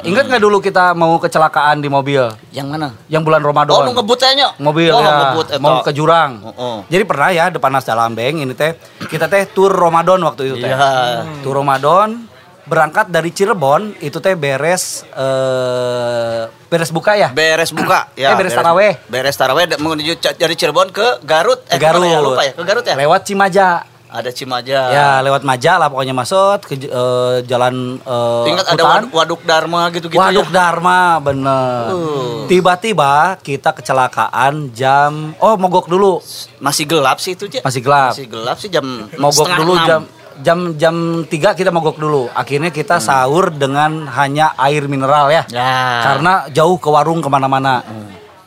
ingat 0.03 0.27
nggak 0.27 0.41
dulu 0.41 0.59
kita 0.59 0.93
mau 0.93 1.17
kecelakaan 1.17 1.79
di 1.79 1.89
mobil 1.89 2.21
Yang 2.51 2.67
mana? 2.67 2.87
yang 3.07 3.23
bulan 3.23 3.41
Ramadan? 3.41 3.73
Oh, 3.73 3.83
ngebut 3.89 4.19
tanya. 4.19 4.53
mobil 4.57 4.93
oh, 4.93 5.01
ya, 5.01 5.11
ngebut 5.33 5.47
eta. 5.49 5.59
mau 5.59 5.81
ke 5.81 5.91
jurang. 5.91 6.31
Oh, 6.45 6.53
oh. 6.53 6.77
Jadi 6.85 7.03
pernah 7.03 7.29
ya 7.29 7.49
depan 7.49 7.71
Nas 7.71 7.83
Dalambeng 7.83 8.43
ini 8.43 8.53
teh 8.53 8.77
kita 9.07 9.25
teh 9.25 9.49
tur 9.49 9.73
Ramadan 9.73 10.21
waktu 10.21 10.53
itu 10.53 10.55
teh. 10.59 10.69
Iya. 10.69 11.25
Tur 11.41 11.57
Ramadan 11.57 12.28
berangkat 12.69 13.09
dari 13.09 13.29
Cirebon 13.29 13.97
itu 13.99 14.17
teh 14.17 14.33
beres 14.33 15.01
eh 15.11 16.41
beres 16.69 16.89
buka 16.89 17.17
ya. 17.17 17.29
Beres 17.29 17.73
buka 17.73 18.07
ya. 18.15 18.31
Eh, 18.31 18.35
beres 18.37 18.53
taraweh. 18.53 18.93
Beres 19.09 19.35
taraweh 19.35 19.65
menuju 19.75 20.13
dari 20.37 20.53
Cirebon 20.53 20.93
ke 20.93 21.25
Garut. 21.25 21.65
Ke 21.65 21.75
Eh, 21.75 21.77
ya? 21.77 21.89
Garut. 21.89 22.05
Lupa 22.05 22.43
ya. 22.43 22.53
Ke 22.53 22.63
Garut 22.63 22.85
ya. 22.85 22.93
Lewat 22.95 23.25
Cimaja. 23.25 23.69
Ada 24.09 24.33
Cimaja. 24.33 24.89
Ya, 24.89 25.09
lewat 25.21 25.45
Maja 25.45 25.77
lah 25.77 25.85
pokoknya 25.85 26.17
masuk 26.17 26.65
ke 26.65 26.81
eh, 26.81 27.45
jalan 27.45 28.01
eh, 28.01 28.49
Ingat 28.49 28.65
ada 28.67 28.81
waduk, 28.83 29.09
waduk 29.13 29.41
Dharma 29.43 29.81
gitu-gitu 29.89 30.17
Waduk 30.17 30.49
ya. 30.49 30.53
Dharma 30.55 30.99
bener. 31.19 31.93
Uh. 31.93 32.49
Tiba-tiba 32.49 33.37
kita 33.37 33.69
kecelakaan 33.69 34.73
jam 34.73 35.37
oh 35.37 35.53
mogok 35.55 35.85
dulu 35.85 36.17
Masih 36.57 36.89
gelap 36.89 37.21
sih 37.21 37.37
itu, 37.37 37.45
Cik. 37.45 37.61
masih 37.61 37.81
gelap. 37.81 38.17
Masih 38.17 38.25
gelap 38.25 38.57
sih 38.57 38.69
jam 38.69 38.85
mogok 39.15 39.45
setengah 39.45 39.57
dulu 39.57 39.73
enam. 39.73 39.85
jam 39.85 40.01
jam 40.43 40.75
jam 40.75 41.25
3 41.25 41.57
kita 41.57 41.69
mogok 41.71 41.97
dulu. 41.99 42.27
Akhirnya 42.33 42.71
kita 42.71 42.99
sahur 43.03 43.51
dengan 43.51 44.07
hanya 44.07 44.55
air 44.59 44.87
mineral 44.87 45.31
ya. 45.31 45.43
Ya. 45.51 46.03
Karena 46.03 46.47
jauh 46.51 46.77
ke 46.79 46.89
warung 46.91 47.19
ke 47.23 47.29
mana-mana. 47.31 47.83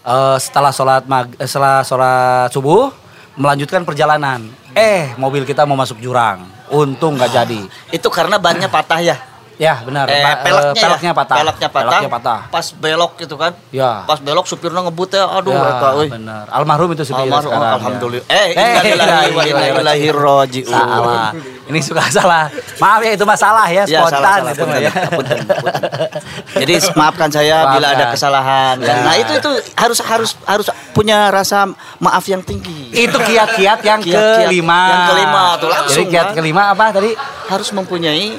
Eh, 0.02 0.36
setelah 0.42 0.74
sholat 0.74 1.06
mag 1.06 1.30
eh, 1.38 1.46
setelah 1.46 1.86
sholat 1.86 2.50
subuh 2.50 2.90
melanjutkan 3.38 3.86
perjalanan. 3.86 4.42
Eh 4.74 5.14
mobil 5.14 5.46
kita 5.46 5.62
mau 5.62 5.78
masuk 5.78 6.02
jurang. 6.02 6.42
Untung 6.72 7.20
nggak 7.20 7.32
jadi. 7.32 7.60
itu 7.92 8.08
karena 8.08 8.40
bannya 8.40 8.66
patah 8.66 9.00
ya. 9.04 9.16
Ya 9.56 9.78
benar. 9.80 10.08
Eh, 10.08 10.18
Ba- 10.18 10.32
eh, 10.32 10.36
peleknya, 10.42 10.72
ya? 10.72 10.82
peleknya 10.82 11.12
patah. 11.12 11.36
Peleknya 11.38 11.68
patah. 11.68 11.90
Peleknya 11.92 12.10
patah. 12.10 12.40
Pas 12.48 12.66
belok 12.72 13.12
gitu 13.16 13.34
kan. 13.36 13.52
Ya. 13.70 14.02
Pas 14.04 14.18
belok 14.18 14.44
supirnya 14.44 14.80
ngebut 14.80 15.12
ya. 15.12 15.24
Aduh, 15.28 15.52
Ya, 15.52 15.92
euy. 15.94 16.08
benar. 16.08 16.44
Almarhum 16.48 16.90
itu 16.92 17.04
supir 17.04 17.24
Almarhum, 17.24 17.52
sekarang. 17.52 17.62
ya. 17.62 17.76
alhamdulillah. 17.76 18.26
Eh, 18.26 18.46
Eh, 18.48 18.70
innalillahi 18.90 19.30
wa. 19.30 20.44
Salah. 20.64 21.30
Ini 21.62 21.78
suka 21.78 22.02
salah. 22.10 22.50
Maaf 22.76 23.00
ya 23.00 23.12
itu 23.14 23.24
masalah 23.24 23.66
ya, 23.66 23.86
Ya, 23.86 24.02
spontan 24.02 24.18
salah, 24.18 24.34
salah, 24.34 24.52
punten, 24.52 24.82
ya. 24.82 24.90
punten, 25.08 25.38
punten. 25.46 25.80
Jadi 26.58 26.74
maafkan 26.98 27.30
saya 27.30 27.56
bila 27.70 27.86
Maafkan. 27.86 27.96
ada 27.96 28.04
kesalahan. 28.10 28.74
Ya. 28.82 28.94
Nah, 29.00 29.14
itu 29.14 29.32
itu 29.32 29.50
harus 29.72 29.98
harus 30.02 30.30
harus 30.42 30.66
punya 30.90 31.30
rasa 31.30 31.70
maaf 31.96 32.24
yang 32.26 32.42
tinggi. 32.42 32.90
Itu 32.90 33.14
kiat-kiat 33.16 33.78
yang 33.80 34.00
kelima. 34.02 34.80
yang 34.90 35.02
kelima 35.08 35.42
tuh, 35.56 35.68
langsung, 35.70 36.02
Jadi 36.02 36.10
kiat 36.10 36.26
Bang. 36.26 36.36
kelima 36.36 36.62
apa 36.68 36.84
tadi? 36.90 37.10
Harus 37.46 37.68
mempunyai 37.70 38.36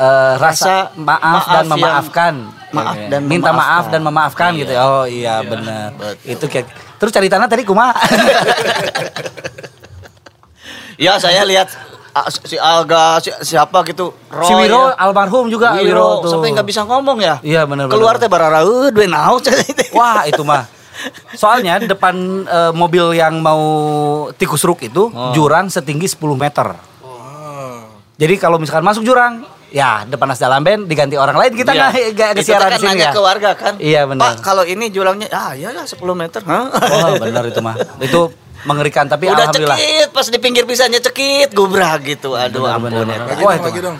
Eh, 0.00 0.34
Rasa 0.34 0.88
rasa 0.88 0.96
maaf, 0.96 1.20
maaf 1.20 1.44
dan 1.46 1.64
memaafkan. 1.68 2.34
maaf 2.70 2.94
Oke. 2.94 3.04
dan 3.06 3.20
minta 3.22 3.50
maaf 3.52 3.84
dan 3.86 4.00
memaafkan 4.00 4.50
Iya. 4.50 4.58
gitu. 4.58 4.72
Oh 4.74 5.04
iya 5.04 5.34
benar. 5.42 5.92
betul. 5.92 6.14
Itu 6.24 6.44
kiat. 6.46 6.66
Terus 6.96 7.12
cari 7.12 7.28
tanah 7.28 7.46
tadi 7.46 7.62
kumaha? 7.62 7.92
Ya, 10.96 11.16
saya 11.16 11.44
lihat 11.44 11.72
ah, 12.12 12.28
si 12.28 12.56
Alga 12.56 13.16
si, 13.18 13.32
siapa 13.42 13.80
gitu. 13.84 14.12
Roy, 14.28 14.44
si 14.44 14.52
Wiro 14.54 14.88
ya. 14.88 15.00
almarhum 15.00 15.48
juga 15.48 15.72
Wiro, 15.74 16.20
tuh. 16.20 16.28
sampai 16.30 16.52
nggak 16.52 16.66
bisa 16.66 16.84
ngomong 16.84 17.16
ya. 17.18 17.40
Iya, 17.40 17.64
benar, 17.64 17.88
Keluar 17.88 18.16
benar. 18.16 18.20
teh 18.20 18.28
barara 18.28 18.58
euy 18.60 18.92
duwe 18.92 19.06
naon 19.06 19.40
teh. 19.40 19.56
Wah 19.96 20.24
itu 20.24 20.44
mah. 20.44 20.68
Soalnya 21.32 21.80
depan 21.80 22.12
eh, 22.44 22.72
mobil 22.74 23.16
yang 23.16 23.40
mau 23.40 23.60
tikus 24.34 24.60
ruk 24.60 24.80
itu 24.82 25.08
Oh. 25.08 25.32
jurang 25.32 25.68
setinggi 25.68 26.04
10 26.06 26.20
meter. 26.36 26.68
Jadi 28.20 28.36
kalau 28.36 28.60
misalkan 28.60 28.84
masuk 28.84 29.00
jurang, 29.00 29.48
ya 29.70 30.02
depan 30.04 30.26
Nas 30.26 30.38
Dalamben 30.38 30.84
diganti 30.84 31.14
orang 31.14 31.34
lain 31.34 31.52
kita 31.52 31.70
Iya. 31.70 31.88
nggak 31.88 31.92
nggak 32.12 32.28
Itu 32.28 32.38
kesiaran 32.40 32.62
kan 32.64 32.70
di 32.70 32.78
sini 32.78 32.90
nanya 32.92 33.04
ya. 33.04 33.10
ke 33.10 33.20
warga 33.20 33.50
kan. 33.54 33.74
Iya, 33.76 34.00
benar. 34.04 34.20
Pak, 34.20 34.34
kalau 34.40 34.62
ini 34.64 34.84
jurangnya 34.88 35.28
ah 35.30 35.52
ya 35.52 35.70
ya 35.70 35.82
10 35.82 35.94
meter. 36.12 36.40
Hah? 36.42 36.66
Wah 36.68 37.14
benar 37.16 37.42
itu 37.44 37.60
mah. 37.60 37.74
Itu 37.98 38.30
mengerikan 38.62 39.06
tapi 39.06 39.24
Udah 39.24 39.46
alhamdulillah. 39.46 39.74
cekit 39.74 40.08
pas 40.10 40.26
di 40.26 40.36
pinggir 40.36 40.64
pisahnya 40.64 41.00
cekit 41.00 41.50
gubrak 41.50 42.02
gitu. 42.04 42.34
Aduh 42.34 42.60
Benar, 42.62 42.76
ampun 42.76 42.90
benar, 42.92 43.06
ya. 43.06 43.18
benar. 43.24 43.40
Wah, 43.40 43.54
itu. 43.54 43.64
lagi 43.64 43.80
dong. 43.80 43.96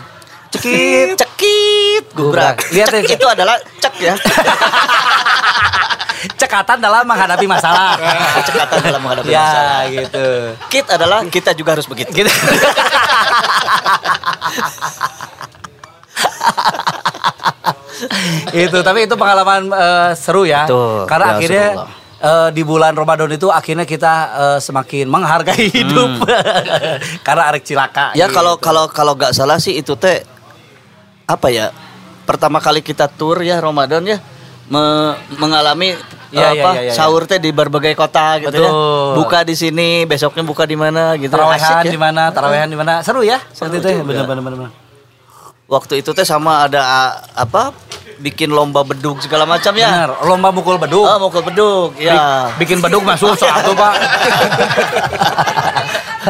Cekit. 0.51 1.15
Cekit 1.21 2.05
gubrak. 2.11 2.59
Gubrak. 2.59 2.71
Lihat 2.71 2.89
Cek 2.91 3.03
ya. 3.03 3.15
itu 3.15 3.25
adalah 3.25 3.55
cek 3.79 3.95
ya. 3.97 4.13
Cekatan 6.21 6.77
dalam 6.77 7.01
menghadapi 7.01 7.45
masalah. 7.45 7.97
Cekatan 8.45 8.77
dalam 8.83 9.01
menghadapi 9.01 9.25
ya 9.27 9.41
masalah. 9.41 9.81
gitu. 9.89 10.25
Kit 10.69 10.85
adalah 10.87 11.25
kita 11.25 11.55
juga 11.55 11.73
harus 11.73 11.89
begitu. 11.89 12.13
Gitu. 12.13 12.29
itu 18.55 18.77
tapi 18.81 19.05
itu 19.05 19.13
pengalaman 19.13 19.67
eh, 19.69 20.09
seru 20.15 20.43
ya 20.43 20.65
Betul. 20.65 21.05
karena 21.05 21.25
Ya, 21.27 21.31
akhirnya 21.37 21.65
seru 21.71 21.83
eh, 22.21 22.47
di 22.51 22.61
bulan 22.61 22.91
Ramadan 22.93 23.29
itu 23.29 23.47
akhirnya 23.47 23.83
kita 23.83 24.11
eh, 24.31 24.57
semakin 24.59 25.05
menghargai 25.05 25.65
hidup 25.69 26.25
karena 27.25 27.41
arek 27.47 27.63
cilaka 27.63 28.11
Hmm. 28.11 28.17
Ya 28.17 28.25
gitu. 28.27 28.35
kalau 28.35 28.53
kalau 28.57 28.83
kalau 28.87 29.11
nggak 29.13 29.31
salah 29.31 29.57
sih 29.57 29.75
itu 29.75 29.93
teh 29.95 30.19
apa 31.25 31.47
ya? 31.47 31.69
Pertama 32.21 32.57
kali 32.57 32.79
kita 32.79 33.07
tur 33.07 33.39
ya 33.39 33.57
Ramadan 33.57 34.01
ya 34.03 34.17
me- 34.67 35.15
mengalami 35.37 35.95
Iya, 36.31 36.47
iya, 36.55 36.63
apa 36.63 36.69
iya, 36.73 36.81
iya. 36.87 36.91
sahur 36.95 37.27
teh 37.27 37.37
di 37.37 37.51
berbagai 37.51 37.91
kota 37.91 38.39
gitu 38.39 38.55
ya. 38.55 38.71
Betul. 38.71 39.07
Buka 39.19 39.43
di 39.43 39.51
sini, 39.51 40.05
besoknya 40.05 40.41
buka 40.41 40.63
di 40.63 40.73
mana 40.73 41.11
gitu. 41.15 41.27
tarawehan 41.27 41.59
Asik 41.59 41.75
ya. 41.83 41.91
di 41.91 41.97
mana 41.99 42.31
tarawehan 42.31 42.65
di 42.65 42.73
mana 42.75 43.03
seru 43.03 43.19
ya 43.19 43.35
seperti 43.51 43.77
itu 43.77 43.87
ya 43.89 43.93
juga. 43.99 44.07
benar 44.07 44.23
benar 44.39 44.43
benar 44.47 44.69
Waktu 45.71 46.03
itu 46.03 46.11
teh 46.11 46.27
sama 46.27 46.67
ada 46.67 46.83
apa? 47.31 47.71
Bikin 48.19 48.51
lomba 48.51 48.83
bedug 48.83 49.17
segala 49.17 49.47
macam 49.47 49.71
ya. 49.73 49.87
benar 49.87 50.11
lomba 50.21 50.51
mukul 50.51 50.75
beduk 50.75 51.01
Oh, 51.01 51.17
mau 51.17 51.31
ke 51.31 51.41
bedug. 51.41 51.95
Ya. 51.95 52.51
bikin 52.59 52.77
beduk 52.77 53.01
mah 53.01 53.15
susah 53.15 53.49
tuh 53.65 53.71
pak 53.71 53.93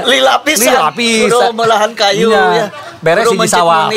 Lila 0.05 0.39
pisan. 0.45 0.71
Lila 0.71 0.87
pisan. 0.93 1.27
Kudu 1.27 1.51
melahan 1.51 1.91
kayu 1.91 2.31
Iya. 2.31 2.43
ya. 2.53 2.65
Beres 3.01 3.27
mencit 3.33 3.57
sawah. 3.57 3.89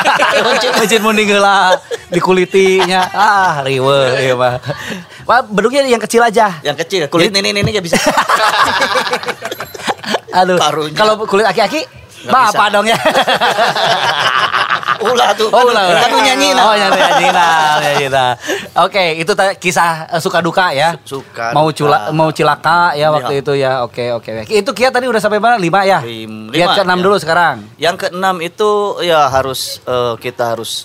Mencit- 0.78 1.02
munding 1.02 1.26
heula 1.26 1.74
dikulitinya. 2.12 3.08
Ah, 3.10 3.64
riwe 3.64 4.20
ieu 4.20 4.36
mah. 4.36 4.60
Wah, 5.24 5.40
beduknya 5.42 5.88
yang 5.88 5.98
kecil 5.98 6.20
aja. 6.20 6.60
Yang 6.60 6.84
kecil, 6.86 7.08
kulit 7.08 7.32
ini 7.32 7.50
ini 7.50 7.66
ya 7.66 7.80
bisa. 7.80 7.96
Aduh. 10.44 10.60
Kalau 10.92 11.24
kulit 11.24 11.48
aki-aki 11.48 11.88
Bapak 12.20 12.68
dong 12.68 12.84
ya. 12.84 13.00
Ulah 15.00 15.32
tuh. 15.32 15.48
Oh, 15.48 15.64
ulah. 15.64 16.04
Aduh 16.04 16.20
nyanyi 16.20 16.52
Oh, 16.52 16.72
nyanyi 16.72 16.96
nyanyi 16.96 17.28
nah, 17.30 17.76
nyanyi 17.78 18.06
nah. 18.06 18.30
Oke, 18.84 19.16
itu 19.16 19.32
ta- 19.32 19.54
kisah 19.54 20.06
eh, 20.08 20.20
suka 20.20 20.38
duka 20.38 20.70
ya. 20.70 20.94
Suka, 21.02 21.52
Mau 21.52 21.68
cula, 21.70 22.08
mau 22.10 22.28
cilaka 22.28 22.92
ya 22.92 23.00
Iya. 23.00 23.06
waktu 23.10 23.32
itu 23.40 23.52
ya. 23.54 23.72
Oke, 23.82 24.12
oke. 24.12 24.44
Itu 24.46 24.70
Kia 24.70 24.88
tadi 24.88 25.04
udah 25.04 25.18
sampai 25.18 25.36
mana? 25.36 25.56
Lima 25.56 25.82
ya? 25.82 26.00
Lim- 26.00 26.48
Lihat 26.48 26.68
lima, 26.70 26.76
ke 26.76 26.82
enam 26.84 26.98
ya. 26.98 27.04
dulu 27.04 27.16
sekarang. 27.16 27.56
Yang 27.76 27.96
keenam 28.00 28.36
itu 28.38 28.70
ya 29.00 29.26
harus 29.26 29.80
eh, 29.82 30.14
kita 30.16 30.52
harus 30.52 30.84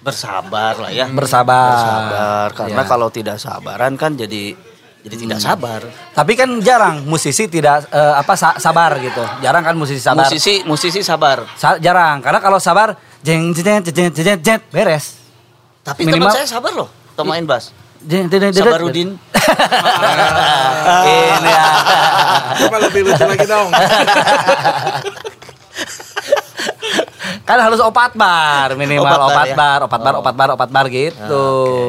bersabar 0.00 0.76
lah 0.78 0.90
ya. 0.90 1.06
Bersabar. 1.06 1.70
Bersabar 1.70 2.46
karena 2.54 2.82
Ya. 2.82 2.88
kalau 2.88 3.08
tidak 3.08 3.36
sabaran 3.36 3.94
kan 3.94 4.16
jadi 4.16 4.56
jadi 5.00 5.16
tidak 5.16 5.40
sabar. 5.40 5.80
Tapi 6.12 6.32
kan 6.36 6.60
jarang 6.60 7.04
musisi 7.04 7.48
tidak 7.48 7.88
eh, 7.88 8.14
apa 8.14 8.32
sa- 8.34 8.56
sabar 8.56 8.96
gitu. 8.96 9.20
Jarang 9.40 9.60
kan 9.62 9.72
musisi 9.72 9.96
sabar. 9.96 10.24
Musisi 10.24 10.60
musisi 10.64 11.00
sabar. 11.00 11.44
Sa- 11.54 11.76
jarang 11.76 12.20
karena 12.20 12.36
kalau 12.38 12.56
sabar 12.56 12.96
jeng 13.20 13.52
jeng 13.52 13.64
jeng 13.82 13.82
jeng 13.86 14.10
jeng 14.14 14.38
jeng 14.38 14.60
beres. 14.68 15.16
Tapi 15.80 16.04
Minimal- 16.04 16.28
teman 16.28 16.36
saya 16.36 16.46
sabar 16.46 16.72
loh. 16.72 16.88
Tuh 17.12 17.24
main 17.24 17.44
bass. 17.44 17.72
Jeng 18.00 18.26
jeng 18.26 18.40
jeng 18.40 18.52
jeng. 18.52 18.64
Sabarudin. 18.64 19.08
Ini 21.00 21.50
ya. 21.50 21.64
Coba 22.58 22.76
lebih 22.80 23.00
lucu 23.04 23.24
lagi 23.24 23.46
dong. 23.46 23.68
kan 27.40 27.58
harus 27.58 27.80
opat 27.80 28.14
bar 28.14 28.74
minimal 28.74 29.02
Opat 29.02 29.18
bar, 29.18 29.26
opat 29.26 29.46
ya? 29.48 29.56
bar, 29.56 29.80
opat 29.82 30.00
bar, 30.00 30.12
Oh. 30.12 30.20
opat 30.20 30.34
bar, 30.34 30.48
opat 30.52 30.70
bar 30.70 30.86
gitu. 30.88 31.44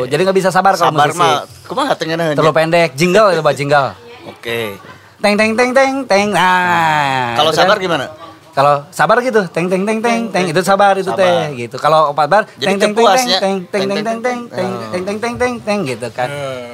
Jadi 0.06 0.22
nggak 0.22 0.34
bisa 0.36 0.50
sabar 0.50 0.74
kalau 0.74 0.90
Sabar 0.92 1.08
musisi. 1.08 1.22
mah. 1.22 1.46
Kumaha 1.64 1.94
tengena 1.94 2.34
Terlalu 2.34 2.54
pendek, 2.56 2.90
jingle 2.96 3.30
itu 3.32 3.42
bah 3.42 3.54
jingle. 3.54 3.94
Oke. 4.28 4.76
Teng 5.18 5.38
teng 5.38 5.54
teng 5.54 5.70
teng 5.72 5.94
teng. 6.04 6.28
Nah. 6.34 7.38
Kalau 7.38 7.52
itu 7.52 7.58
sabar 7.58 7.78
kan. 7.78 7.84
gimana? 7.84 8.06
Kalau 8.52 8.84
sabar 8.92 9.24
gitu, 9.24 9.48
teng 9.48 9.72
teng 9.72 9.88
teng 9.88 10.04
teng 10.04 10.28
teng 10.28 10.46
itu 10.52 10.60
sabar 10.60 10.92
itu 11.00 11.08
teh 11.16 11.56
gitu. 11.56 11.80
Kalau 11.80 12.12
opat 12.12 12.28
bar 12.28 12.44
teng 12.60 12.76
teng 12.76 12.92
teng 12.92 13.08
teng 13.08 13.28
ya. 13.28 13.40
teng 13.40 13.58
teng 13.72 13.88
teng 13.88 14.04
teng 14.04 14.20
teng 14.20 14.40
teng 14.52 14.72
teng 14.92 15.04
teng 15.08 15.18
teng 15.20 15.36
teng 15.40 15.54
teng 15.64 15.80
gitu 15.88 16.08
kan. 16.12 16.30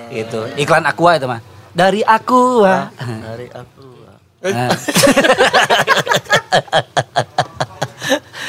Itu 0.10 0.50
iklan 0.58 0.90
Aqua 0.90 1.22
itu 1.22 1.30
mah. 1.30 1.42
Dari 1.78 2.02
Aqua. 2.02 2.90
Dari. 2.98 3.46
Nah. 4.48 4.70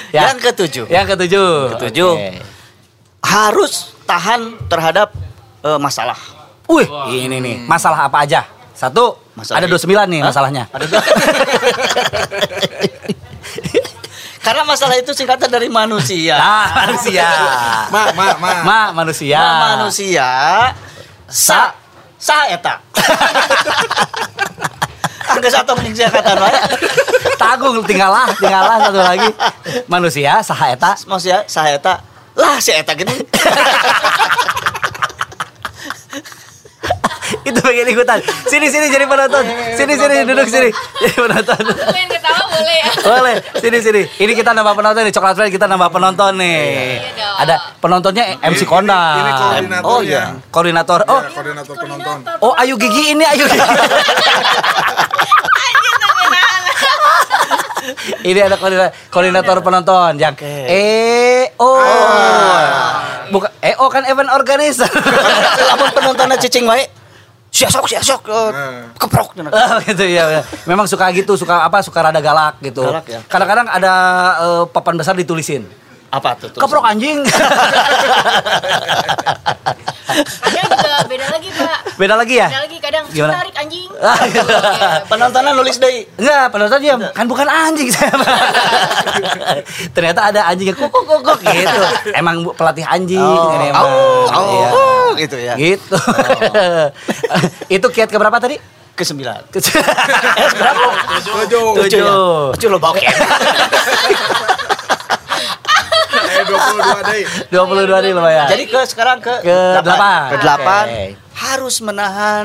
Ya. 0.09 0.33
Yang 0.33 0.39
ketujuh. 0.53 0.87
Yang 0.89 1.07
ketujuh. 1.15 1.51
Ketujuh. 1.77 2.13
Harus 3.21 3.93
tahan 4.09 4.57
terhadap 4.73 5.13
eh, 5.61 5.77
masalah. 5.77 6.17
Wih, 6.69 6.89
ini 7.13 7.41
nih 7.41 7.57
masalah 7.65 8.09
apa 8.09 8.25
aja? 8.25 8.45
Satu. 8.73 9.21
Masalah 9.37 9.65
ada 9.65 9.67
ini. 9.69 9.75
29 9.75 10.13
nih 10.13 10.21
masalahnya. 10.23 10.65
Ada 10.73 10.85
dua. 10.87 11.03
Karena 14.49 14.65
masalah 14.65 14.97
itu 14.97 15.13
singkatan 15.13 15.53
dari 15.53 15.69
manusia. 15.69 16.41
Ah, 16.49 16.89
manusia. 16.89 17.29
Ma, 17.93 18.03
ma, 18.17 18.27
ma. 18.41 18.51
Ma 18.65 18.81
manusia. 18.97 19.37
Ma 19.37 19.77
manusia 19.77 20.25
sa 21.29 21.77
sa 22.17 22.49
eta. 22.49 22.81
Angga 25.29 25.49
satu 25.61 25.77
menyingsi 25.77 26.09
kata 26.09 26.33
wae. 26.41 26.57
Tagung 27.37 27.85
tinggal 27.85 28.09
lah, 28.09 28.33
tinggal 28.41 28.65
lah 28.65 28.77
satu 28.89 29.01
lagi. 29.05 29.29
Manusia 29.85 30.41
saha 30.41 30.73
eta? 30.73 30.97
Manusia 31.05 31.45
sa 31.45 31.69
eta. 31.69 32.01
Lah 32.33 32.57
si 32.57 32.73
eta 32.73 32.97
gini. 32.97 33.13
Itu 37.49 37.59
pengen 37.61 37.87
ikutan. 37.89 38.19
Sini 38.45 38.69
sini 38.69 38.87
jadi 38.89 39.05
penonton. 39.05 39.45
Sini 39.73 39.95
sini 39.95 40.15
duduk 40.23 40.47
sini. 40.47 40.69
Jadi 41.01 41.17
penonton. 41.17 41.59
Pengen 41.89 42.09
ketawa 42.13 42.43
boleh 42.47 42.77
ya? 42.77 42.91
Boleh, 42.99 43.35
sini 43.57 43.79
sini. 43.81 44.03
Ini 44.19 44.33
kita 44.35 44.53
nambah 44.53 44.75
penonton 44.75 45.01
nih, 45.03 45.13
Coklat 45.13 45.35
Friend 45.35 45.49
kita 45.49 45.65
nambah 45.65 45.89
penonton 45.89 46.33
nih. 46.37 46.61
Iya. 47.09 47.29
Ada 47.39 47.55
penontonnya 47.79 48.37
MC 48.43 48.63
Konda. 48.65 49.01
Ini. 49.19 49.31
Oh 49.81 50.01
iya, 50.03 50.37
koordinator. 50.51 51.01
Oh, 51.07 51.21
Ya, 51.23 51.31
koordinator 51.33 51.75
penonton. 51.75 52.17
oh 52.41 52.53
Ayu 52.55 52.75
Gigi 52.77 53.15
ini 53.15 53.25
Ayu 53.25 53.47
Gigi. 53.47 53.61
ini 58.25 58.41
ada 58.43 58.57
koordinator, 58.61 58.93
koordinator 59.09 59.57
penonton 59.63 60.13
yang 60.21 60.35
Oke. 60.37 60.45
eh 60.69 61.49
oh. 61.57 61.81
Bukan 63.29 63.51
eh 63.61 63.77
oh 63.79 63.89
kan 63.89 64.05
event 64.05 64.29
organizer. 64.33 64.89
Lamun 65.69 65.89
penontonnya 65.93 66.37
cicing 66.37 66.65
wae. 66.65 66.85
Siasok 67.49 67.85
siasok 67.89 68.21
eh, 68.29 68.49
Nah. 68.53 68.85
keprok. 68.95 69.29
Oh, 69.39 69.79
gitu 69.83 70.05
ya. 70.05 70.45
Memang 70.69 70.85
suka 70.85 71.09
gitu, 71.11 71.35
suka 71.35 71.65
apa? 71.65 71.81
Suka 71.81 72.05
rada 72.05 72.21
galak 72.21 72.61
gitu. 72.61 72.85
Ya. 73.09 73.25
Kadang-kadang 73.25 73.67
ada 73.67 73.93
eh, 74.39 74.65
papan 74.69 74.95
besar 75.01 75.17
ditulisin. 75.17 75.65
Apa 76.09 76.31
tuh? 76.35 76.49
tuh? 76.49 76.59
Keprok 76.59 76.81
anjing. 76.83 77.21
Kadang 80.41 80.69
juga 80.73 80.97
beda 81.05 81.27
lagi 81.29 81.49
pak 81.53 81.79
Beda 81.95 82.15
lagi 82.17 82.35
ya? 82.35 82.49
Beda 82.49 82.61
lagi 82.65 82.79
kadang 82.81 83.05
Gimana? 83.09 83.33
tarik 83.37 83.55
anjing 83.55 83.89
Ah. 83.99 84.17
Iya, 84.25 85.03
Penontonnya 85.05 85.53
nulis 85.53 85.77
deui. 85.77 86.07
Enggak, 86.17 86.45
penonton 86.49 86.79
diam. 86.79 87.01
Kan 87.11 87.27
bukan 87.27 87.45
anjing 87.45 87.91
saya. 87.91 88.15
Ternyata 89.91 90.33
ada 90.33 90.47
anjing 90.47 90.71
yang 90.71 90.79
kuk 90.79 90.89
kuk 90.89 91.05
kuk 91.19 91.39
gitu. 91.43 91.83
Emang 92.15 92.41
bu- 92.41 92.55
pelatih 92.55 92.87
anjing 92.87 93.19
ini 93.19 93.67
emang. 93.69 93.85
oh, 93.85 94.25
oh, 94.25 94.47
Iya. 94.49 94.69
oh, 94.71 95.09
gitu 95.15 95.37
ya. 95.37 95.55
Gitu. 95.57 95.97
Itu 97.77 97.87
kiat 97.91 98.09
keberapa 98.09 98.39
tadi? 98.39 98.57
Ke 98.95 99.03
sembilan. 99.03 99.47
Tujuh. 99.55 99.75
Tujuh. 101.77 102.01
ya? 102.01 102.15
Tujuh 102.55 102.69
lo 102.69 102.79
bawa 102.79 102.97
Eh, 102.97 103.13
22 106.49 107.11
deh. 107.13 107.23
22 107.53 108.05
nih 108.05 108.13
lumayan. 108.17 108.47
Jadi 108.49 108.63
ke 108.67 108.81
sekarang 108.89 109.19
ke 109.21 109.35
Ke 109.45 109.59
delapan. 109.85 110.21
Ke 110.33 110.37
delapan 110.41 110.85
Oke. 110.89 111.05
harus 111.37 111.77
menahan 111.79 112.45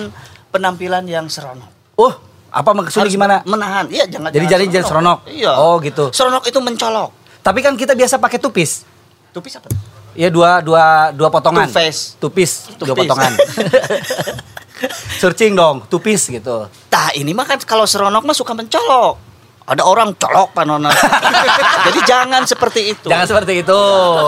penampilan 0.52 1.04
yang 1.08 1.26
seronok. 1.26 1.72
Oh, 1.96 2.14
apa 2.54 2.70
maksudnya 2.72 3.10
Harus 3.10 3.16
gimana? 3.16 3.36
Menahan. 3.48 3.90
Iya, 3.90 4.06
jangan 4.06 4.30
Jadi 4.30 4.46
jangan 4.46 4.62
jadi 4.62 4.66
jadi 4.70 4.86
seronok. 4.86 5.20
Iya. 5.26 5.52
Oh, 5.58 5.76
gitu. 5.82 6.14
Seronok 6.14 6.44
itu 6.46 6.60
mencolok. 6.62 7.10
Tapi 7.42 7.60
kan 7.60 7.74
kita 7.74 7.98
biasa 7.98 8.22
pakai 8.22 8.38
tupis. 8.38 8.86
Tupis 9.34 9.58
apa? 9.58 9.68
Ya 10.14 10.30
dua 10.30 10.62
dua 10.62 11.10
dua 11.10 11.34
potongan. 11.34 11.66
Two-face. 11.66 12.14
Tupis, 12.22 12.70
dua 12.78 12.94
Tupis. 12.94 13.02
potongan. 13.02 13.34
Searching 15.22 15.56
dong, 15.56 15.82
tupis 15.88 16.28
gitu. 16.28 16.68
Tah 16.92 17.10
ini 17.16 17.32
mah 17.32 17.48
kan 17.48 17.58
kalau 17.64 17.88
seronok 17.88 18.22
mah 18.22 18.36
suka 18.36 18.54
mencolok. 18.54 19.33
Ada 19.64 19.84
orang 19.88 20.12
colok 20.20 20.52
panona. 20.52 20.92
Jadi 21.88 22.00
jangan 22.04 22.44
seperti 22.44 22.92
itu. 22.92 23.08
Jangan 23.08 23.24
seperti 23.24 23.64
itu. 23.64 23.82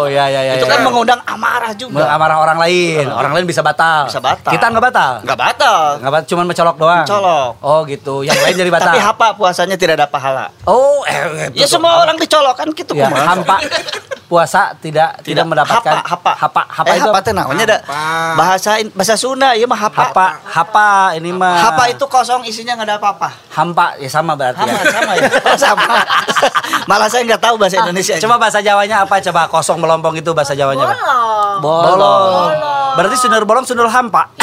Ya 0.08 0.32
ya 0.32 0.42
ya. 0.48 0.54
itu 0.56 0.64
ya. 0.64 0.72
kan 0.72 0.80
mengundang 0.88 1.20
amarah 1.28 1.76
juga. 1.76 2.08
amarah 2.08 2.40
orang 2.40 2.56
lain. 2.56 3.06
Orang 3.12 3.36
lain 3.36 3.44
bisa 3.44 3.60
batal. 3.60 4.08
Bisa 4.08 4.24
batal. 4.24 4.52
Kita 4.56 4.66
nggak 4.72 4.84
batal. 4.88 5.12
Nggak 5.28 5.40
batal. 5.40 5.80
Nggak 6.00 6.12
batal, 6.16 6.28
cuman 6.32 6.46
mencolok 6.48 6.76
doang. 6.80 7.04
Mencolok. 7.04 7.52
Oh 7.60 7.80
gitu. 7.84 8.24
Yang 8.24 8.40
lain 8.48 8.56
jadi 8.64 8.72
batal. 8.72 8.96
Tapi 8.96 9.00
hapa 9.04 9.28
puasanya 9.36 9.76
tidak 9.76 10.00
ada 10.00 10.08
pahala. 10.08 10.56
Oh, 10.64 11.04
eh, 11.04 11.52
Ya 11.52 11.68
semua 11.68 12.00
orang 12.00 12.16
dicolok 12.16 12.56
kan 12.56 12.68
gitu 12.72 12.96
Ya, 12.96 13.12
hampa 13.12 13.60
puasa 14.36 14.76
tidak 14.84 15.24
tidak, 15.24 15.48
mendapatkan 15.48 16.04
hapa 16.04 16.12
hapa 16.12 16.32
hapa 16.36 16.62
hapa 16.68 16.92
eh, 16.92 17.00
itu 17.00 17.08
hapa 17.08 17.32
namanya 17.32 17.64
ada 17.64 17.78
Hapa. 17.88 18.36
bahasa 18.36 18.72
bahasa 18.92 19.16
Sunda 19.16 19.56
iya 19.56 19.64
mah 19.64 19.80
hapa 19.80 20.12
hapa 20.12 20.28
hapa 20.44 20.90
ini 21.16 21.32
mah 21.32 21.56
hapa 21.72 21.88
itu 21.88 22.04
kosong 22.04 22.44
isinya 22.44 22.76
nggak 22.76 22.88
ada 22.92 22.96
apa-apa 23.00 23.30
hampa 23.56 23.96
ya 23.96 24.12
sama 24.12 24.36
berarti 24.36 24.60
sama 24.60 24.76
ya. 24.76 24.92
sama 24.92 25.12
ya 25.24 25.28
Oh, 25.46 25.58
sama 25.58 26.00
malah 26.90 27.08
saya 27.08 27.24
nggak 27.24 27.40
tahu 27.40 27.56
bahasa 27.56 27.80
Indonesia 27.80 28.16
Coba 28.20 28.36
bahasa 28.42 28.60
Jawanya 28.60 29.06
apa? 29.06 29.22
Coba 29.22 29.46
kosong 29.48 29.78
melompong 29.78 30.18
itu 30.18 30.32
bahasa 30.34 30.58
Jawanya? 30.58 30.90
Bolong 31.62 31.62
Bolong. 31.62 31.96
Bolong. 31.96 32.75
Berarti 32.96 33.16
sunur 33.18 33.44
bolong 33.44 33.64
sunur 33.64 33.88
hampa. 33.88 34.32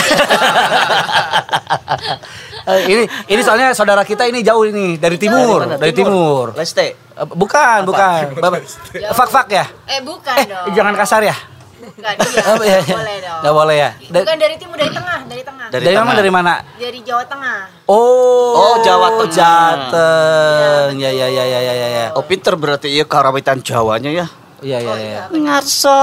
Eh, 2.62 2.80
ini 2.86 3.02
ini 3.26 3.42
soalnya 3.42 3.74
saudara 3.74 4.06
kita 4.06 4.22
ini 4.22 4.38
jauh 4.40 4.62
ini 4.62 4.94
dari 4.94 5.18
timur, 5.18 5.66
Mana? 5.66 5.76
dari 5.76 5.90
timur. 5.90 6.54
Leste 6.54 6.94
Eh, 6.94 7.26
Bukan, 7.26 7.82
bukan. 7.82 8.38
Fak-fak 9.18 9.46
ya? 9.50 9.66
Eh 9.84 9.98
bukan 10.00 10.36
dong 10.46 10.70
Jangan 10.70 10.94
kasar 10.94 11.20
ya? 11.20 11.34
Bukan 11.76 12.14
iya 12.22 12.54
iya, 12.62 12.78
iya. 12.78 12.94
Boleh 12.94 13.16
dong 13.18 13.40
Nggak 13.42 13.52
boleh 13.52 13.76
ya? 13.76 13.90
Bukan 14.08 14.36
dari 14.38 14.54
timur, 14.54 14.76
dari 14.78 14.88
tengah 14.88 15.18
Dari 15.26 15.42
tengah 15.42 15.66
Dari 15.68 15.84
Dari 15.84 15.96
mana? 15.98 16.12
Dari 16.14 16.30
mana? 16.30 16.52
Dari 16.78 17.00
Jawa 17.02 17.24
Tengah 17.26 17.58
Oh, 17.84 18.54
Oh, 18.54 18.74
Jawa 18.80 19.08
Tengah. 19.18 19.28
Jateng. 19.28 20.92
Ya, 20.96 21.10
ya, 21.10 21.26
ya, 21.28 21.44
ya, 21.44 21.60
ya, 21.60 21.74
ya, 21.74 21.88
ya. 21.90 22.06
oh 22.14 22.22
pinter 22.22 22.54
berarti 22.54 22.88
iya 22.88 23.02
karawitan 23.04 23.58
Jawanya 23.58 24.14
ya 24.14 24.26
Iya, 24.62 24.78
iya, 24.78 24.94
iya. 24.96 25.22
ngarso 25.28 26.00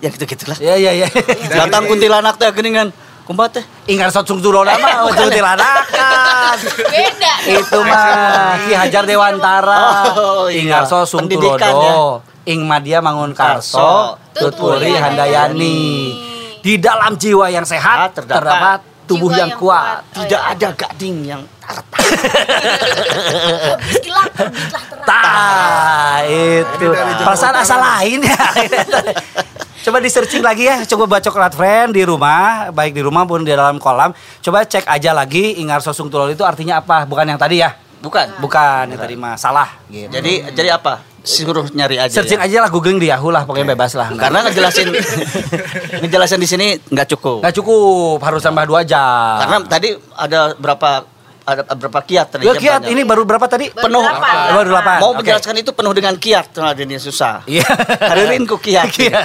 ya 0.00 0.08
gitu 0.08 0.24
gitulah 0.24 0.56
Iya, 0.56 0.74
iya, 0.80 0.90
iya. 1.04 1.08
datang 1.52 1.84
kuntilanak 1.84 2.40
teh 2.40 2.48
geningan 2.56 2.88
kumbat 3.28 3.60
teh 3.60 3.64
Ingat 3.86 4.10
sotsung 4.10 4.42
turoda 4.42 4.74
mah, 4.78 5.02
sotsung 5.10 5.30
tilanakan. 5.30 6.56
Beda 6.90 7.34
Itu 7.46 7.78
mah 7.86 8.58
Ki 8.66 8.72
Hajar 8.74 9.06
Dewantara. 9.06 10.10
Oh, 10.14 10.50
iya. 10.50 10.62
Ingarso 10.66 11.06
Sung 11.06 11.30
Pendidikan, 11.30 11.70
Tulodo. 11.70 12.22
Ing 12.46 12.66
Madia 12.66 12.98
Mangun 12.98 13.30
Karso, 13.34 14.18
Tutpuri 14.34 14.94
Handayani. 14.94 15.78
Di 16.62 16.82
dalam 16.82 17.14
jiwa 17.14 17.46
yang 17.46 17.62
sehat 17.62 18.10
Terdapat 18.10 18.42
terdapat 18.42 18.80
tubuh 19.06 19.30
jiwa 19.30 19.38
yang 19.38 19.50
yang 19.54 19.58
kuat. 19.58 20.02
kuat. 20.02 20.16
tidak 20.26 20.42
ada 20.42 20.68
gading 20.74 21.16
yang 21.24 21.42
terang 21.62 21.86
Tah, 25.06 26.22
itu. 26.26 26.86
Perasaan 27.22 27.56
asal 27.62 27.78
lain 27.80 28.26
ya. 28.26 28.42
Coba 29.86 30.02
di 30.02 30.10
searching 30.10 30.42
lagi 30.42 30.66
ya, 30.66 30.82
coba 30.82 31.06
baca 31.06 31.22
coklat 31.30 31.54
friend 31.54 31.94
di 31.94 32.02
rumah, 32.02 32.74
baik 32.74 32.90
di 32.90 33.02
rumah 33.06 33.22
pun 33.22 33.46
di 33.46 33.54
dalam 33.54 33.78
kolam. 33.78 34.10
Coba 34.42 34.66
cek 34.66 34.86
aja 34.90 35.14
lagi 35.14 35.62
Ingar 35.62 35.78
Sosung 35.78 36.10
Tulol 36.10 36.34
itu 36.34 36.42
artinya 36.42 36.82
apa? 36.82 37.06
Bukan 37.06 37.22
yang 37.22 37.38
tadi 37.38 37.62
ya? 37.62 37.86
bukan 38.06 38.26
Bukan, 38.38 38.84
yang 38.92 39.00
tadi 39.00 39.16
mah 39.16 39.34
salah 39.40 39.80
gitu. 39.88 40.12
jadi 40.12 40.52
jadi 40.52 40.78
apa 40.78 41.02
suruh 41.26 41.66
nyari 41.68 41.98
aja 41.98 42.14
searching 42.14 42.38
ya? 42.38 42.46
aja 42.46 42.56
lah 42.62 42.70
googling 42.70 42.96
di 42.96 43.10
Yahoo 43.10 43.28
lah 43.28 43.42
pokoknya 43.42 43.66
bebas 43.68 43.92
lah. 43.92 44.14
karena 44.14 44.46
ngejelasin 44.46 44.94
ngejelasin 46.00 46.38
di 46.38 46.46
sini 46.46 46.66
nggak 46.84 47.08
cukup 47.10 47.42
nggak 47.42 47.54
cukup, 47.54 48.18
harus 48.20 48.40
tambah 48.40 48.62
dua 48.62 48.80
jam. 48.82 49.36
karena 49.36 49.56
tadi 49.64 49.88
ada 50.14 50.54
berapa 50.54 51.02
ada 51.42 51.62
berapa 51.68 52.00
kiat 52.00 52.26
tadi 52.28 52.42
Ya 52.42 52.54
kiat 52.54 52.82
banyak. 52.82 52.90
ini 52.90 53.02
baru 53.02 53.22
berapa 53.22 53.46
tadi? 53.46 53.70
Baru 53.70 53.86
Penuh. 53.86 54.02
delapan. 54.02 54.34
Baru 54.52 54.68
delapan. 54.68 54.96
mau 54.98 55.10
Oke. 55.10 55.18
menjelaskan 55.20 55.54
itu 55.56 55.70
penuh 55.70 55.92
dengan 55.92 56.14
kiat 56.16 56.46
nah 56.56 56.74
ini 56.74 56.94
susah 56.96 57.42
Iya. 57.44 57.66
hadirin 58.00 58.42
ku 58.44 58.56
kiat 58.56 58.90
Iya. 59.00 59.20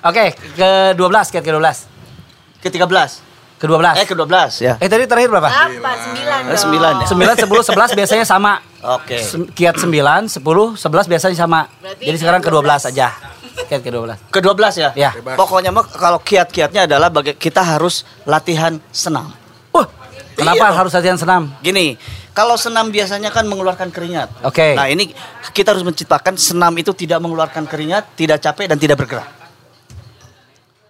Oke, 0.00 0.24
ke 0.54 0.68
12 0.94 1.02
kiat 1.28 1.42
ke 1.42 1.50
12. 1.50 2.62
ke 2.62 2.68
13 2.68 3.26
Ke 3.58 3.66
12. 3.66 3.92
eh 3.94 4.06
ke 4.06 4.14
12 4.14 4.26
ya 4.60 4.74
Eh 4.76 4.86
tadi 4.86 5.04
terakhir 5.04 5.28
berapa? 5.28 5.50
Delapan, 5.50 5.96
sembilan 5.98 6.40
Eh, 6.46 6.58
sembilan 6.58 6.92
ya? 6.96 7.06
9, 7.06 7.42
10, 7.42 7.62
11 7.68 7.90
biasanya 7.92 8.24
sama. 8.24 8.52
Oke 8.82 9.16
Sem- 9.18 9.48
Kiat 9.48 9.76
9, 9.76 9.86
10, 10.26 10.40
11 10.74 10.80
biasanya 11.06 11.36
sama. 11.36 11.68
Berarti 11.76 12.04
Jadi 12.04 12.16
sekarang 12.16 12.40
ke 12.40 12.48
12 12.48 12.82
12 12.82 12.90
aja. 12.90 13.08
Kiat 13.62 13.80
ke 13.80 13.90
12. 13.90 14.16
ke 14.26 14.40
12 14.40 14.74
ya 14.74 14.90
Ya. 14.94 15.10
Bebas. 15.12 15.36
pokoknya 15.36 15.70
mah 15.70 15.84
kalau 15.84 16.18
kiat-kiatnya 16.18 16.84
adalah 16.84 17.08
baga- 17.08 17.34
kita 17.34 17.60
harus 17.60 18.02
latihan 18.24 18.80
senam 18.90 19.30
Uh, 19.70 19.86
kenapa 20.34 20.66
Iya. 20.66 20.74
harus 20.74 20.90
latihan 20.90 21.14
senam? 21.14 21.54
Gini, 21.60 21.94
kalau 22.30 22.56
senam 22.56 22.88
biasanya 22.88 23.28
kan 23.28 23.44
mengeluarkan 23.44 23.88
keringat. 23.88 24.26
Oke. 24.42 24.74
Nah 24.74 24.86
ini 24.86 25.14
kita 25.48 25.70
harus 25.70 25.82
menciptakan 25.82 26.34
senam 26.34 26.74
itu 26.74 26.90
tidak 26.92 27.18
mengeluarkan 27.18 27.64
keringat, 27.64 28.14
tidak 28.14 28.40
capek 28.40 28.66
dan 28.66 28.74
tidak 28.74 28.96
bergerak. 28.96 29.28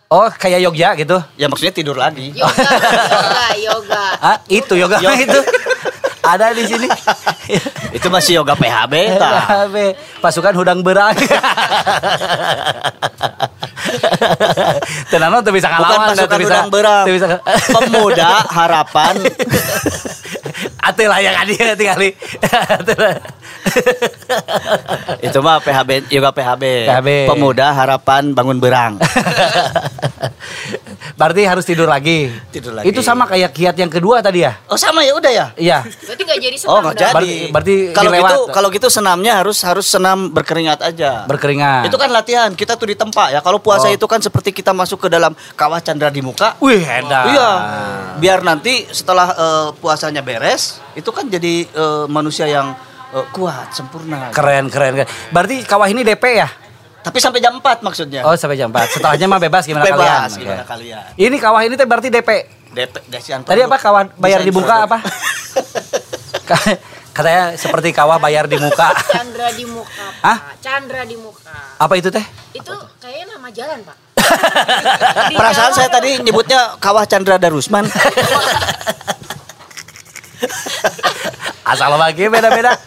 Oh, 0.07 0.27
kayak 0.29 0.59
yoga 0.61 0.89
gitu. 0.97 1.17
Ya 1.35 1.47
maksudnya 1.47 1.71
tidur 1.73 1.95
lagi. 1.95 2.33
Yoga, 2.33 2.67
yoga, 2.67 3.47
yoga 3.55 4.05
Ah, 4.19 4.39
itu 4.49 4.75
yoga 4.75 4.99
Yoga. 4.99 5.15
itu. 5.25 5.41
Ada 6.31 6.55
di 6.55 6.63
sini. 6.63 6.87
itu 7.97 8.07
masih 8.07 8.39
yoga 8.39 8.55
PHB. 8.55 8.95
tah. 9.19 9.67
Pasukan 10.23 10.55
hudang 10.55 10.81
berang. 10.81 11.17
Tenano 15.11 15.43
tuh 15.43 15.51
bisa 15.51 15.67
Bukan 15.67 15.81
ngalawan 15.83 16.09
pasukan 16.15 16.29
tuh 16.31 16.39
bisa. 16.39 16.51
udang 16.55 16.69
berang. 16.71 17.05
bisa. 17.09 17.27
Pemuda 17.73 18.31
harapan 18.47 19.15
Ate 20.81 21.05
lah 21.09 21.21
yang 21.21 21.35
dia 21.45 21.73
tinggali. 21.77 22.13
itu 25.21 25.39
mah 25.41 25.61
PHB 25.61 26.09
juga 26.09 26.31
PHB. 26.33 26.65
PHB. 26.89 27.09
Pemuda 27.29 27.67
harapan 27.73 28.33
bangun 28.33 28.59
berang. 28.61 28.93
Berarti 31.21 31.45
harus 31.45 31.69
tidur 31.69 31.85
lagi. 31.85 32.33
Tidur 32.49 32.73
lagi. 32.73 32.89
Itu 32.89 33.05
sama 33.05 33.29
kayak 33.29 33.53
kiat 33.53 33.77
yang 33.77 33.93
kedua 33.93 34.25
tadi 34.25 34.41
ya? 34.41 34.57
Oh 34.65 34.81
sama 34.81 35.05
ya 35.05 35.13
udah 35.13 35.29
ya. 35.29 35.47
Iya. 35.53 35.85
Berarti 35.85 36.23
nggak 36.25 36.41
jadi 36.41 36.57
senam 36.57 36.73
Oh 36.73 36.79
nggak 36.81 36.97
jadi. 36.97 37.13
Berarti- 37.13 37.49
berarti 37.53 37.75
kalau 37.93 38.11
dilewat. 38.11 38.25
gitu 38.25 38.41
kalau 38.49 38.69
gitu 38.73 38.89
senamnya 38.89 39.33
harus 39.37 39.59
harus 39.61 39.85
senam 39.85 40.33
berkeringat 40.33 40.81
aja. 40.81 41.29
Berkeringat. 41.29 41.85
Itu 41.85 42.01
kan 42.01 42.09
latihan. 42.09 42.49
Kita 42.57 42.73
tuh 42.75 42.89
di 42.89 42.97
tempat 42.97 43.37
ya. 43.37 43.45
Kalau 43.45 43.61
puasa 43.61 43.87
Oh. 43.87 43.93
itu 43.93 44.07
kan 44.09 44.17
seperti 44.19 44.57
kita 44.57 44.73
masuk 44.73 44.97
ke 44.97 45.09
dalam 45.09 45.37
kawah 45.53 45.77
candra 45.79 46.09
di 46.09 46.25
muka. 46.25 46.57
Wih, 46.57 46.81
edan. 46.81 47.37
Iya. 47.37 47.51
Biar 48.17 48.41
nanti 48.41 48.89
setelah 48.89 49.29
eh, 49.31 49.69
puasanya 49.77 50.25
beres, 50.25 50.81
itu 50.97 51.13
kan 51.13 51.29
jadi 51.29 51.69
eh, 51.69 52.05
manusia 52.09 52.49
yang 52.49 52.73
eh, 53.13 53.27
kuat, 53.29 53.77
sempurna. 53.77 54.33
Keren, 54.33 54.73
keren, 54.73 54.97
keren. 54.97 55.09
Berarti 55.29 55.69
kawah 55.69 55.85
ini 55.85 56.01
DP 56.01 56.25
ya? 56.33 56.49
Tapi 57.01 57.17
sampai 57.17 57.41
jam 57.41 57.57
4 57.57 57.81
maksudnya. 57.81 58.21
Oh, 58.23 58.35
sampai 58.35 58.55
jam 58.55 58.69
4. 58.69 58.93
Setelahnya 58.93 59.27
mah 59.27 59.39
bebas 59.39 59.65
gimana 59.65 59.85
kalian? 59.85 59.99
Bebas 59.99 60.33
gimana 60.37 60.65
kalian. 60.65 61.03
Ini 61.15 61.37
kawah 61.37 61.63
ini 61.63 61.75
teh 61.75 61.85
berarti 61.85 62.09
DP. 62.09 62.31
DP 62.71 62.95
desian 63.09 63.41
Tadi 63.43 63.61
apa 63.61 63.77
kawah 63.77 64.07
bayar 64.15 64.41
Desain 64.41 64.47
di 64.47 64.53
muka 64.53 64.75
produk. 64.79 64.87
apa? 64.87 64.99
Ka- 66.45 66.79
Katanya 67.17 67.45
seperti 67.55 67.91
kawah 67.91 68.17
bayar 68.17 68.47
di 68.47 68.55
muka. 68.55 68.95
Chandra 69.03 69.51
di 69.51 69.67
muka, 69.67 69.91
Pak. 69.91 70.23
Hah? 70.23 70.39
Chandra 70.59 71.03
di 71.03 71.17
muka. 71.19 71.57
Apa 71.77 71.99
itu 71.99 72.07
teh? 72.07 72.23
Itu 72.53 72.71
kayaknya 72.97 73.35
nama 73.35 73.51
jalan, 73.51 73.83
Pak. 73.83 73.97
Di 75.27 75.35
Perasaan 75.43 75.73
saya 75.75 75.91
tadi 75.91 76.23
nyebutnya 76.23 76.79
Kawah 76.79 77.03
Chandra 77.03 77.35
Darusman. 77.35 77.83
Asal 81.67 81.93
lagi 81.93 82.27
beda-beda. 82.27 82.79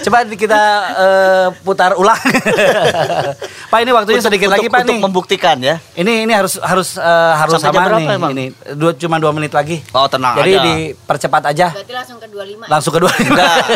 Coba 0.00 0.24
kita 0.24 0.60
eh, 0.94 1.46
putar 1.60 1.92
ulang. 1.94 2.16
Pak 3.70 3.78
ini 3.78 3.90
waktunya 3.90 4.18
sedikit 4.18 4.48
Untuk- 4.48 4.56
lagi 4.56 4.66
Pak 4.68 4.80
untuk 4.82 4.94
nih. 4.94 5.02
membuktikan 5.02 5.56
ya. 5.58 5.76
Ini 5.92 6.24
ini 6.24 6.32
harus 6.32 6.58
harus 6.58 6.96
eh, 6.96 7.04
harus 7.34 7.52
Sampai 7.54 7.66
jam 7.66 7.74
sama 7.74 7.86
berapa 7.86 8.00
nih. 8.00 8.16
emang? 8.16 8.30
Ini 8.30 8.44
dua, 8.74 8.90
cuma 8.94 9.16
dua 9.16 9.30
menit 9.30 9.52
lagi. 9.52 9.78
Oh, 9.90 10.06
tenang 10.06 10.34
Jadi 10.36 10.50
aja. 10.50 10.62
dipercepat 10.64 11.42
aja. 11.46 11.66
Berarti 11.70 11.92
langsung 11.92 12.16
ke 12.16 12.26
25. 12.26 12.66
Langsung 12.66 12.92
kedua. 12.92 13.10
Enggak. 13.14 13.56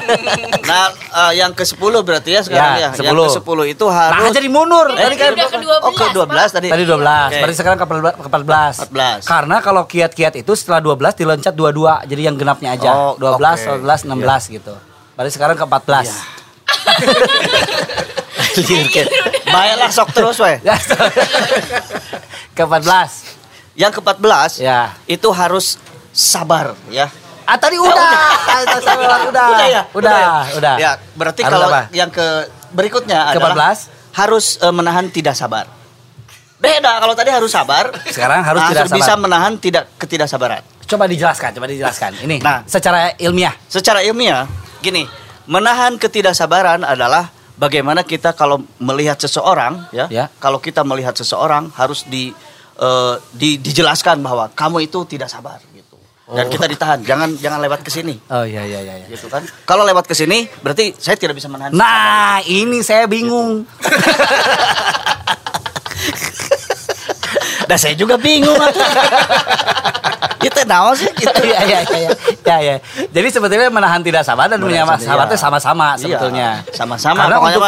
Nah, 0.65 0.89
eh, 1.29 1.33
yang 1.37 1.53
ke-10 1.53 1.77
berarti 2.01 2.31
ya 2.31 2.41
sekarang 2.41 2.73
Ya, 2.75 2.89
ya. 2.89 3.05
Yang 3.05 3.13
10. 3.13 3.45
ke-10 3.45 3.59
itu 3.69 3.85
Nah, 3.85 3.95
harus 4.17 4.33
jadi 4.33 4.49
mundur. 4.49 4.87
Berarti 4.89 5.13
Tadi 5.15 5.17
kan 5.21 5.33
ke 5.47 5.59
12, 5.61 5.81
Oh, 5.83 5.93
ke-12 5.93 6.25
Pak. 6.27 6.49
tadi. 6.51 6.69
Tadi 6.73 6.85
12, 6.85 7.29
Oke. 7.29 7.37
berarti 7.39 7.57
sekarang 7.57 7.79
ke 7.79 7.85
14. 7.85 8.75
14. 8.89 9.21
Karena 9.23 9.57
kalau 9.61 9.83
kiat-kiat 9.85 10.35
itu 10.35 10.53
setelah 10.55 10.81
12 10.81 11.13
diloncat 11.15 11.53
22, 11.53 12.01
jadi 12.07 12.23
yang 12.25 12.35
genapnya 12.35 12.71
aja. 12.73 12.91
Oh, 12.91 13.13
12, 13.15 13.61
oke. 13.61 13.85
12, 13.85 14.09
16 14.09 14.43
gitu. 14.51 14.75
Berarti 15.15 15.31
sekarang 15.31 15.55
ke 15.55 15.65
14. 15.65 16.11
Baiklah 19.47 19.91
sok 19.91 20.09
terus 20.13 20.37
we. 20.39 20.59
Ya. 20.63 20.77
ke 22.57 22.63
14. 22.63 23.43
Yang 23.75 23.93
ke-14 23.99 24.63
Ya. 24.63 24.95
itu 25.05 25.27
harus 25.31 25.79
sabar 26.15 26.79
ya. 26.87 27.11
Ah 27.45 27.59
tadi 27.59 27.77
udah. 27.77 27.93
Ah, 28.47 28.59
itu 28.63 28.79
sabar, 28.81 29.19
udah. 29.31 29.47
Udah 29.51 29.67
ya? 29.69 29.83
Udah, 29.93 30.47
udah. 30.57 30.75
Ya, 30.79 30.91
berarti 31.13 31.43
Harus 31.45 31.53
kalau 31.53 31.67
apa? 31.69 31.81
yang 31.93 32.09
ke 32.09 32.25
berikutnya 32.73 33.35
Ke 33.35 33.43
adalah 33.43 33.75
14? 33.77 34.17
harus 34.17 34.57
eh, 34.63 34.73
menahan 34.73 35.07
tidak 35.11 35.35
sabar. 35.37 35.67
Beda 36.57 36.97
kalau 36.97 37.13
tadi 37.13 37.29
harus 37.29 37.51
sabar. 37.53 37.93
Sekarang 38.09 38.41
harus 38.41 38.63
nah, 38.63 38.71
tidak 38.73 38.87
sabar. 38.89 38.97
bisa 38.97 39.13
menahan 39.19 39.53
tidak 39.61 39.85
ketidaksabaran. 40.01 40.63
Coba 40.87 41.05
dijelaskan, 41.05 41.51
coba 41.53 41.67
dijelaskan. 41.69 42.11
Ini 42.25 42.37
Nah. 42.41 42.63
secara 42.65 43.13
ilmiah. 43.19 43.53
Secara 43.69 44.01
ilmiah, 44.01 44.49
gini, 44.85 45.09
menahan 45.47 45.97
ketidaksabaran 45.97 46.85
adalah 46.85 47.33
bagaimana 47.57 48.05
kita 48.05 48.37
kalau 48.37 48.61
melihat 48.77 49.17
seseorang, 49.17 49.89
ya, 49.89 50.05
Ya. 50.13 50.29
kalau 50.37 50.61
kita 50.61 50.85
melihat 50.85 51.17
seseorang 51.17 51.73
harus 51.73 52.05
di, 52.05 52.37
eh, 52.77 53.15
di- 53.33 53.57
dijelaskan 53.57 54.21
bahwa 54.21 54.53
kamu 54.53 54.85
itu 54.85 55.09
tidak 55.09 55.33
sabar, 55.33 55.57
gitu. 55.73 55.97
Dan 56.25 56.49
Oh. 56.49 56.51
kita 56.51 56.65
ditahan, 56.67 57.01
jangan 57.01 57.37
jangan 57.37 57.61
lewat 57.61 57.81
ke 57.81 57.89
sini, 57.89 58.17
Oh 58.29 58.45
iya 58.45 58.65
iya 58.65 58.81
iya. 58.81 58.95
iya. 59.01 59.07
gitu 59.09 59.29
kan? 59.29 59.45
Kalau 59.65 59.85
lewat 59.85 60.05
ke 60.05 60.13
sini, 60.13 60.49
berarti 60.61 60.93
saya 60.97 61.17
tidak 61.17 61.37
bisa 61.37 61.49
menahan. 61.49 61.73
Nah, 61.73 62.45
ini 62.45 62.81
saya 62.81 63.09
bingung. 63.09 63.65
Dan 67.65 67.79
saya 67.81 67.97
juga 67.97 68.21
bingung. 68.21 68.57
Itu 70.45 70.61
naon 70.69 70.95
sih 70.95 71.09
gitu. 71.17 71.41
Iya 71.45 71.59
iya 71.65 71.79
iya 71.89 71.99
iya. 72.05 72.11
Ya 72.45 72.57
ya. 72.61 72.77
Jadi 73.11 73.29
sebetulnya 73.33 73.69
menahan 73.73 74.01
tidak 74.05 74.23
sabar 74.23 74.47
dan 74.47 74.61
Menahan 74.61 75.01
itu 75.01 75.35
iya. 75.35 75.41
sama-sama 75.41 75.89
Iya, 75.97 76.01
sebetulnya. 76.01 76.49
Sama-sama. 76.77 77.25
Pokoknya 77.27 77.61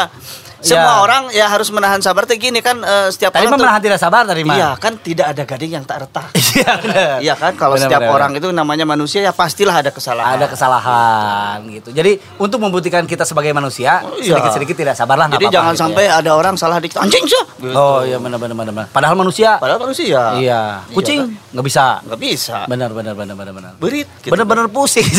semua 0.67 0.83
Iya. 0.93 1.01
orang 1.01 1.23
ya 1.31 1.47
harus 1.47 1.69
menahan 1.69 1.99
sabar. 1.99 2.23
Tuh 2.23 2.35
gini 2.35 2.59
kan 2.59 2.77
eh, 2.77 3.09
setiap 3.09 3.31
Tadi 3.31 3.45
orang 3.45 3.55
tuh- 3.55 3.63
menahan 3.63 3.81
tidak 3.81 3.99
sabar 3.99 4.23
tadi 4.23 4.43
mah. 4.43 4.55
Iya 4.55 4.71
kan 4.75 4.99
tidak 4.99 5.27
ada 5.31 5.43
gading 5.45 5.73
yang 5.73 5.85
tak 5.85 6.03
retak. 6.03 6.27
Iya 6.57 6.73
benar. 6.77 7.17
Iya 7.19 7.35
kan 7.35 7.53
kalau 7.55 7.75
Benar, 7.75 7.85
setiap 7.87 8.01
benar, 8.03 8.15
orang 8.15 8.31
itu 8.35 8.49
namanya 8.51 8.85
manusia 8.85 9.21
ya 9.21 9.31
pastilah 9.31 9.77
ada 9.77 9.91
kesalahan. 9.91 10.35
ada 10.35 10.47
kesalahan 10.47 11.59
gitu. 11.71 11.89
Jadi 11.91 12.13
untuk 12.37 12.59
membuktikan 12.59 13.05
kita 13.05 13.23
sebagai 13.23 13.53
manusia 13.53 14.01
Oh, 14.03 14.17
iya. 14.17 14.35
sedikit-sedikit 14.35 14.75
tidak 14.75 14.95
sabar 14.95 15.15
lah 15.15 15.29
nggak 15.29 15.39
Jadi 15.39 15.53
jangan 15.53 15.73
gitu 15.73 15.83
sampai 15.85 16.05
ya. 16.07 16.19
ada 16.19 16.31
orang 16.33 16.55
salah 16.55 16.77
dikit 16.77 16.99
anjing 16.99 17.23
sih. 17.23 17.43
Gitu. 17.59 17.71
Oh 17.71 18.01
iya 18.01 18.17
benar 18.17 18.37
benar 18.37 18.57
benar. 18.57 18.73
benar. 18.75 18.87
Padahal 18.89 19.15
manusia 19.15 19.57
Padahal 19.57 19.79
manusia. 19.79 20.35
iya, 20.37 20.81
kucing 20.91 21.21
kan? 21.23 21.53
nggak 21.53 21.65
bisa. 21.65 21.85
nggak 22.03 22.21
bisa. 22.21 22.57
Benar 22.67 22.91
benar 22.91 23.15
benar 23.15 23.35
benar 23.35 23.53
benar. 23.53 23.73
Berit. 23.77 24.09
gitu. 24.19 24.33
Bener-bener 24.33 24.67
pusing. 24.67 25.05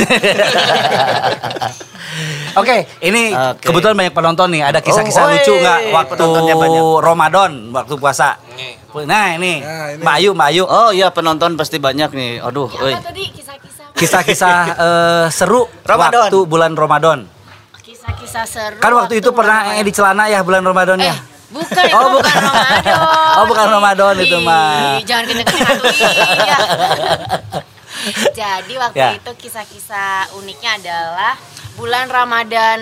Oke, 2.56 2.76
ini 3.00 3.30
kebetulan 3.60 3.94
banyak 3.96 4.10
penonton 4.12 4.50
nih. 4.50 4.66
Ada 4.66 4.80
kisah-kisah 4.80 5.24
Oh, 5.24 5.30
lucu 5.38 5.54
nggak 5.56 5.80
waktu 5.90 6.14
penontonnya 6.14 6.56
banyak. 6.56 6.84
Ramadan, 7.00 7.52
waktu 7.72 7.94
puasa? 7.96 8.30
Nah 8.98 9.26
ini, 9.32 9.62
Nah, 9.62 9.94
ini. 9.94 10.00
Mbak 10.00 10.16
Ayu, 10.16 10.30
Mbak 10.34 10.48
Ayu. 10.50 10.64
Oh 10.64 10.90
iya 10.90 11.08
penonton 11.08 11.54
pasti 11.54 11.78
banyak 11.78 12.10
nih. 12.10 12.32
Aduh, 12.40 12.66
euy. 12.74 12.92
Apa 12.92 13.08
tadi 13.08 13.24
kisah-kisah? 13.30 13.86
Kisah-kisah 13.94 14.56
eh, 14.86 15.26
seru 15.30 15.70
Ramadan. 15.84 16.28
waktu 16.28 16.40
bulan 16.44 16.74
Ramadan. 16.74 17.30
Kisah-kisah 17.80 18.44
seru. 18.44 18.78
Kan 18.78 18.92
waktu 18.92 19.18
itu 19.18 19.30
pernah 19.32 19.64
Ramadan. 19.64 19.78
eh, 19.78 19.86
di 19.86 19.92
celana 19.92 20.24
ya 20.26 20.42
bulan 20.42 20.62
Ramadan 20.62 20.98
Eh, 20.98 21.06
ya. 21.06 21.16
bukan 21.48 21.84
itu 21.84 21.94
Oh, 21.94 22.10
bukan 22.12 22.26
bukan. 22.26 22.42
Ramadan. 22.44 22.82
Oh, 23.38 23.46
bukan 23.46 23.68
Ramadan 23.70 24.14
itu, 24.18 24.38
mah. 24.40 24.98
Jangan 25.02 25.24
kenceng-kenceng 25.26 25.78
iya. 26.42 26.58
Jadi 28.30 28.74
waktu 28.76 28.98
Ya. 28.98 29.10
itu 29.14 29.32
kisah-kisah 29.38 30.32
uniknya 30.34 30.72
adalah 30.76 31.34
bulan 31.78 32.10
Ramadan 32.10 32.80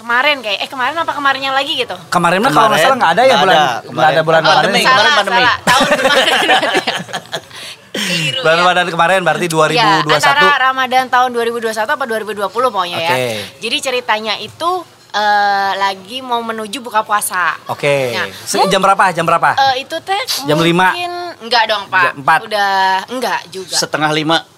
kemarin 0.00 0.40
kayak 0.40 0.64
eh 0.64 0.68
kemarin 0.72 0.96
apa 0.96 1.12
kemarinnya 1.12 1.52
lagi 1.52 1.76
gitu 1.76 1.92
kemarin 2.08 2.40
mah 2.40 2.50
kalau 2.50 2.72
nggak 2.72 2.96
nggak 2.96 3.12
ada 3.12 3.22
ya 3.28 3.36
bulan 3.36 3.56
nggak 3.84 4.08
ada 4.08 4.22
bulan 4.24 4.40
pandemi 4.40 4.80
kemarin 4.80 4.88
salah, 4.88 5.16
pandemi 5.20 5.42
salah. 5.44 5.56
tahun 5.60 5.88
kemarin 6.00 6.32
bulan. 6.48 6.64
Ya. 8.48 8.56
Ramadan 8.56 8.86
kemarin 8.88 9.18
berarti 9.26 9.46
2021 9.52 9.76
ya, 9.76 10.16
antara 10.16 10.56
Ramadan 10.72 11.04
tahun 11.12 11.30
2021 11.36 11.76
apa 11.76 12.04
2020 12.08 12.48
pokoknya 12.48 12.98
okay. 13.04 13.04
ya 13.04 13.18
jadi 13.60 13.76
ceritanya 13.84 14.34
itu 14.40 14.70
uh, 15.12 15.72
lagi 15.76 16.18
mau 16.20 16.40
menuju 16.44 16.84
buka 16.84 17.04
puasa. 17.04 17.56
Oke. 17.70 18.12
Okay. 18.12 18.60
Nah, 18.60 18.66
jam 18.68 18.80
berapa? 18.82 19.04
Jam 19.14 19.24
berapa? 19.24 19.50
Uh, 19.56 19.74
itu 19.80 19.96
teh 20.04 20.22
jam 20.44 20.58
lima. 20.60 20.92
mungkin 20.92 21.12
enggak 21.44 21.64
dong, 21.70 21.84
Pak. 21.88 22.12
Empat. 22.18 22.40
Udah 22.48 23.04
enggak 23.08 23.40
juga. 23.48 23.76
Setengah 23.76 24.10
lima 24.12 24.57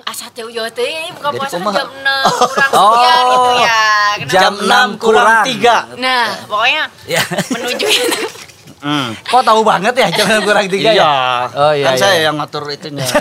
asa 0.00 0.30
teh 0.30 0.42
jauh 0.44 0.70
teh 0.70 0.86
ini 0.86 1.10
buka 1.12 1.28
Jadi 1.28 1.38
puasa 1.38 1.50
kan 1.52 1.60
kumaha? 1.60 1.74
jam 1.74 1.90
6 1.90 2.06
kurang 2.46 2.70
Oh. 2.72 2.94
sekian 2.94 3.24
gitu 3.26 3.50
ya 3.58 3.82
Kenapa? 4.10 4.30
Jam 4.30 4.52
Jam 4.54 4.54
6 4.94 5.02
kurang 5.02 5.26
kurang. 5.26 5.44
3. 5.44 5.98
nah 5.98 6.26
pokoknya 6.46 6.82
Ya. 7.06 7.22
menuju 7.50 7.86
itu 8.06 8.22
Hmm. 8.80 9.12
Kok 9.12 9.44
tahu 9.44 9.60
banget 9.60 9.92
ya 9.92 10.08
jam 10.10 10.40
kurang 10.40 10.64
tiga 10.66 10.88
Iya. 10.90 11.04
ya? 11.04 11.12
Oh 11.52 11.68
iya. 11.70 11.84
Kan 11.84 11.94
iya. 11.94 12.00
saya 12.00 12.16
yang 12.22 12.40
ngatur 12.40 12.64
itunya. 12.66 13.04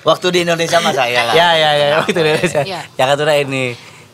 Waktu 0.00 0.26
di 0.30 0.38
Indonesia 0.42 0.80
mah 0.80 0.92
saya 0.92 1.20
lah. 1.24 1.34
Ya 1.34 1.48
ya 1.54 1.70
ya 1.74 1.86
waktu 1.98 2.12
Indonesia. 2.14 2.60
Iya. 2.60 2.80
Ya 2.90 3.04
kan 3.04 3.16
udah 3.16 3.36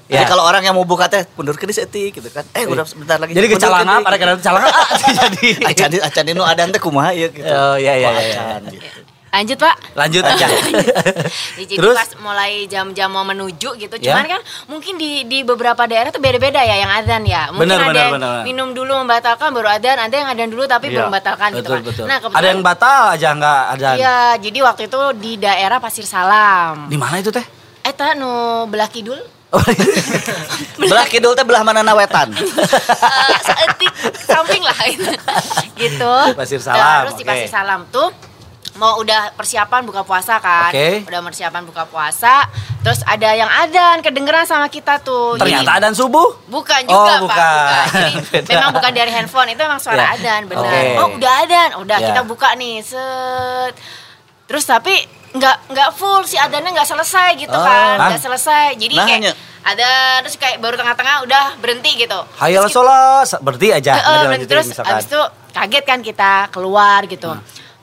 Jadi 0.07 0.23
Ya. 0.23 0.31
kalau 0.31 0.47
orang 0.47 0.63
yang 0.63 0.75
mau 0.75 0.87
buka 0.87 1.11
teh 1.11 1.27
mundur 1.35 1.59
ke 1.59 1.67
setik 1.69 2.15
gitu 2.15 2.29
kan. 2.31 2.47
Eh 2.55 2.63
udah 2.63 2.87
sebentar 2.87 3.19
lagi. 3.19 3.35
Jadi 3.35 3.43
Mundur 3.43 3.59
kecalana 3.59 3.93
ke 3.99 4.07
pada 4.07 4.17
kadang 4.17 4.39
calana 4.39 4.69
ah, 4.71 4.87
jadi. 5.21 5.49
Acan 5.67 5.91
acan 5.99 6.25
ini 6.25 6.41
ada 6.41 6.63
teh 6.65 6.79
kumaha 6.79 7.11
ya 7.11 7.27
gitu. 7.27 7.43
Oh, 7.43 7.75
iya, 7.75 7.93
iya, 7.97 8.09
iya, 8.09 8.23
iya. 8.23 8.41
acan, 8.55 8.61
gitu. 8.71 8.87
lanjut 9.27 9.59
pak 9.59 9.75
Lanjut 9.93 10.23
aja. 10.25 10.47
jadi 11.59 11.75
Terus 11.77 11.93
pas 11.93 12.11
mulai 12.17 12.65
jam-jam 12.67 13.11
mau 13.11 13.21
menuju 13.21 13.77
gitu 13.77 13.95
Ya. 13.99 14.15
cuman 14.15 14.25
kan 14.31 14.41
mungkin 14.65 14.95
di 14.95 15.27
di 15.27 15.43
beberapa 15.43 15.85
daerah 15.85 16.09
tuh 16.09 16.23
beda-beda 16.23 16.57
ya 16.59 16.79
yang 16.79 16.89
adzan 16.89 17.21
ya 17.21 17.51
mungkin 17.51 17.69
Benar, 17.69 17.79
ada 17.79 17.89
benar, 17.91 18.01
yang 18.01 18.15
benar. 18.17 18.39
minum 18.47 18.69
dulu 18.73 18.97
membatalkan 18.97 19.51
baru 19.51 19.69
adzan 19.69 19.99
ada 19.99 20.15
yang 20.15 20.29
adzan 20.31 20.49
dulu 20.49 20.65
tapi 20.65 20.89
Iya, 20.89 20.93
belum 20.95 21.07
membatalkan 21.11 21.49
gitu 21.53 21.69
betul 21.69 21.75
kan 21.75 21.83
betul. 21.85 22.05
nah 22.07 22.17
ada 22.17 22.23
kebetulan 22.23 22.49
yang 22.49 22.63
batal 22.63 23.03
aja 23.13 23.29
nggak 23.35 23.61
ada. 23.75 23.89
Iya, 23.93 24.17
jadi 24.41 24.59
waktu 24.63 24.83
itu 24.87 25.01
di 25.19 25.33
daerah 25.37 25.79
Pasir 25.79 26.07
Salam. 26.07 26.89
Di 26.89 26.97
mana 26.97 27.19
itu 27.19 27.29
teh? 27.29 27.45
Eta 27.83 28.17
nu 28.17 28.31
belah 28.67 28.89
kidul 28.89 29.21
belah 30.81 31.07
kidul 31.07 31.33
teh 31.33 31.43
belah 31.43 31.63
mana 31.63 31.81
nawetan. 31.81 32.33
Eh, 32.33 33.39
seetik 33.41 33.93
samping 34.21 34.61
lah 34.61 34.77
gitu. 35.81 36.15
Pasir 36.35 36.59
Salam, 36.59 37.07
Terus 37.07 37.15
di. 37.17 37.25
Pasir 37.25 37.49
Salam 37.49 37.87
tuh 37.89 38.11
mau 38.77 39.01
udah 39.01 39.33
persiapan 39.33 39.83
buka 39.83 40.05
puasa 40.05 40.37
kan. 40.37 40.69
Oke. 40.69 41.07
Udah 41.07 41.21
persiapan 41.23 41.63
buka 41.65 41.87
puasa. 41.87 42.45
Terus 42.85 43.01
ada 43.03 43.33
yang 43.33 43.49
adan 43.49 43.99
kedengeran 43.99 44.45
sama 44.45 44.69
kita 44.69 45.01
tuh. 45.01 45.35
Jadi- 45.35 45.49
Ternyata 45.57 45.71
adan 45.81 45.95
subuh. 45.95 46.29
Bukan 46.47 46.85
juga 46.85 46.95
Oh, 46.95 47.07
Pak, 47.09 47.21
bukan. 47.25 47.77
Jadi 48.37 48.53
memang 48.53 48.73
bukan 48.73 48.93
dari 48.93 49.11
handphone, 49.11 49.49
itu 49.49 49.59
memang 49.59 49.81
suara 49.81 50.13
Ya. 50.13 50.15
adan, 50.15 50.41
benar. 50.47 50.69
Oke. 50.69 50.81
Oh, 50.95 51.09
udah 51.17 51.33
adan. 51.41 51.69
Udah 51.81 51.99
Ya. 51.99 52.07
kita 52.13 52.23
buka 52.23 52.53
nih, 52.55 52.85
set. 52.85 53.75
Terus 54.47 54.65
tapi 54.65 54.95
nggak 55.33 55.57
nggak 55.69 55.91
full 55.93 56.23
si 56.23 56.35
adannya 56.35 56.73
nggak 56.73 56.87
selesai 56.87 57.37
gitu 57.37 57.53
Oh. 57.53 57.61
kan, 57.61 57.97
nggak 58.09 58.23
selesai. 58.23 58.67
Jadi 58.75 58.95
Nah, 58.95 59.05
kayak 59.05 59.21
hanya- 59.21 59.37
ada 59.63 59.91
terus 60.23 60.39
kayak 60.39 60.63
baru 60.63 60.75
tengah-tengah 60.75 61.27
udah 61.27 61.45
berhenti 61.59 61.99
gitu. 61.99 62.19
Hayal 62.39 62.67
sholat, 62.67 63.27
berarti 63.43 63.75
aja. 63.75 63.93
Eh, 63.93 64.03
dilanjutin 64.23 64.47
terus 64.49 64.67
misalkan. 64.71 64.95
abis 64.95 65.07
itu 65.07 65.21
kaget 65.53 65.85
kan 65.85 65.99
kita 66.01 66.31
keluar 66.49 67.03
gitu. 67.05 67.35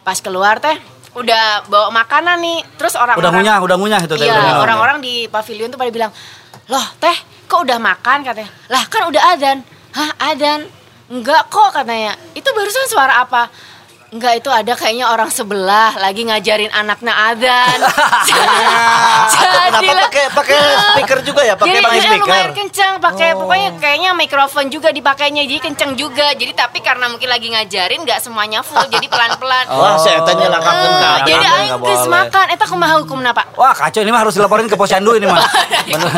Pas 0.02 0.18
keluar 0.18 0.58
teh 0.58 0.80
udah 1.14 1.68
bawa 1.68 1.92
makanan 1.94 2.40
nih. 2.40 2.60
Terus 2.74 2.96
orang 2.96 3.20
udah 3.20 3.30
ngunyah, 3.30 3.58
udah 3.60 3.76
ngunyah 3.76 4.00
itu 4.02 4.16
Iya, 4.18 4.34
orang-orang 4.58 4.98
di 4.98 5.28
pavilion 5.28 5.68
tuh 5.68 5.78
pada 5.78 5.92
bilang, 5.92 6.12
"Loh, 6.66 6.88
Teh, 6.98 7.14
kok 7.46 7.60
udah 7.62 7.78
makan?" 7.78 8.24
katanya. 8.24 8.50
"Lah, 8.68 8.88
kan 8.88 9.04
udah 9.06 9.22
adan." 9.30 9.62
"Hah, 9.92 10.32
adan?" 10.32 10.66
"Enggak 11.12 11.52
kok," 11.52 11.70
katanya. 11.70 12.16
"Itu 12.32 12.48
barusan 12.50 12.88
suara 12.88 13.20
apa?" 13.20 13.52
Enggak, 14.14 14.46
itu 14.46 14.50
ada 14.54 14.78
kayaknya 14.78 15.10
orang 15.10 15.26
sebelah 15.28 15.98
lagi 15.98 16.22
ngajarin 16.22 16.70
anaknya 16.70 17.14
adan. 17.34 17.78
Kenapa 19.34 19.74
Jadilah- 19.74 20.06
pakai 20.06 20.26
pakai 20.30 20.58
speaker 20.86 21.20
juga 21.26 21.42
ya? 21.42 21.58
Pakai 21.58 21.82
jadi 21.82 21.98
speaker. 21.98 22.22
lumayan 22.22 22.52
kencang, 22.54 22.94
pakai 23.02 23.34
pokoknya 23.34 23.70
kayaknya 23.82 24.12
mikrofon 24.14 24.70
juga 24.70 24.94
dipakainya, 24.94 25.42
jadi 25.44 25.66
kencang 25.66 25.98
juga. 25.98 26.30
Jadi 26.32 26.54
tapi 26.54 26.86
karena 26.86 27.10
mungkin 27.10 27.26
lagi 27.26 27.50
ngajarin 27.50 28.06
nggak 28.06 28.22
semuanya 28.22 28.62
full, 28.62 28.86
jadi 28.86 29.02
pelan-pelan. 29.10 29.66
Wah, 29.82 29.98
saya 29.98 30.22
tanya 30.22 30.48
lah 30.48 30.60
Eh, 30.62 30.70
kakek 30.70 31.22
jadi 31.26 31.46
aing 31.50 31.74
geus 31.82 32.06
makan, 32.06 32.46
eta 32.54 32.66
kumaha 32.70 32.96
hukum 33.02 33.18
apa? 33.24 33.50
Wah 33.58 33.74
kacau 33.74 34.06
ini 34.06 34.14
mah 34.14 34.22
harus 34.22 34.38
dilaporin 34.38 34.70
ke 34.70 34.78
posyandu 34.78 35.18
ini 35.18 35.26
mah. 35.26 35.42
Bener. 35.90 36.14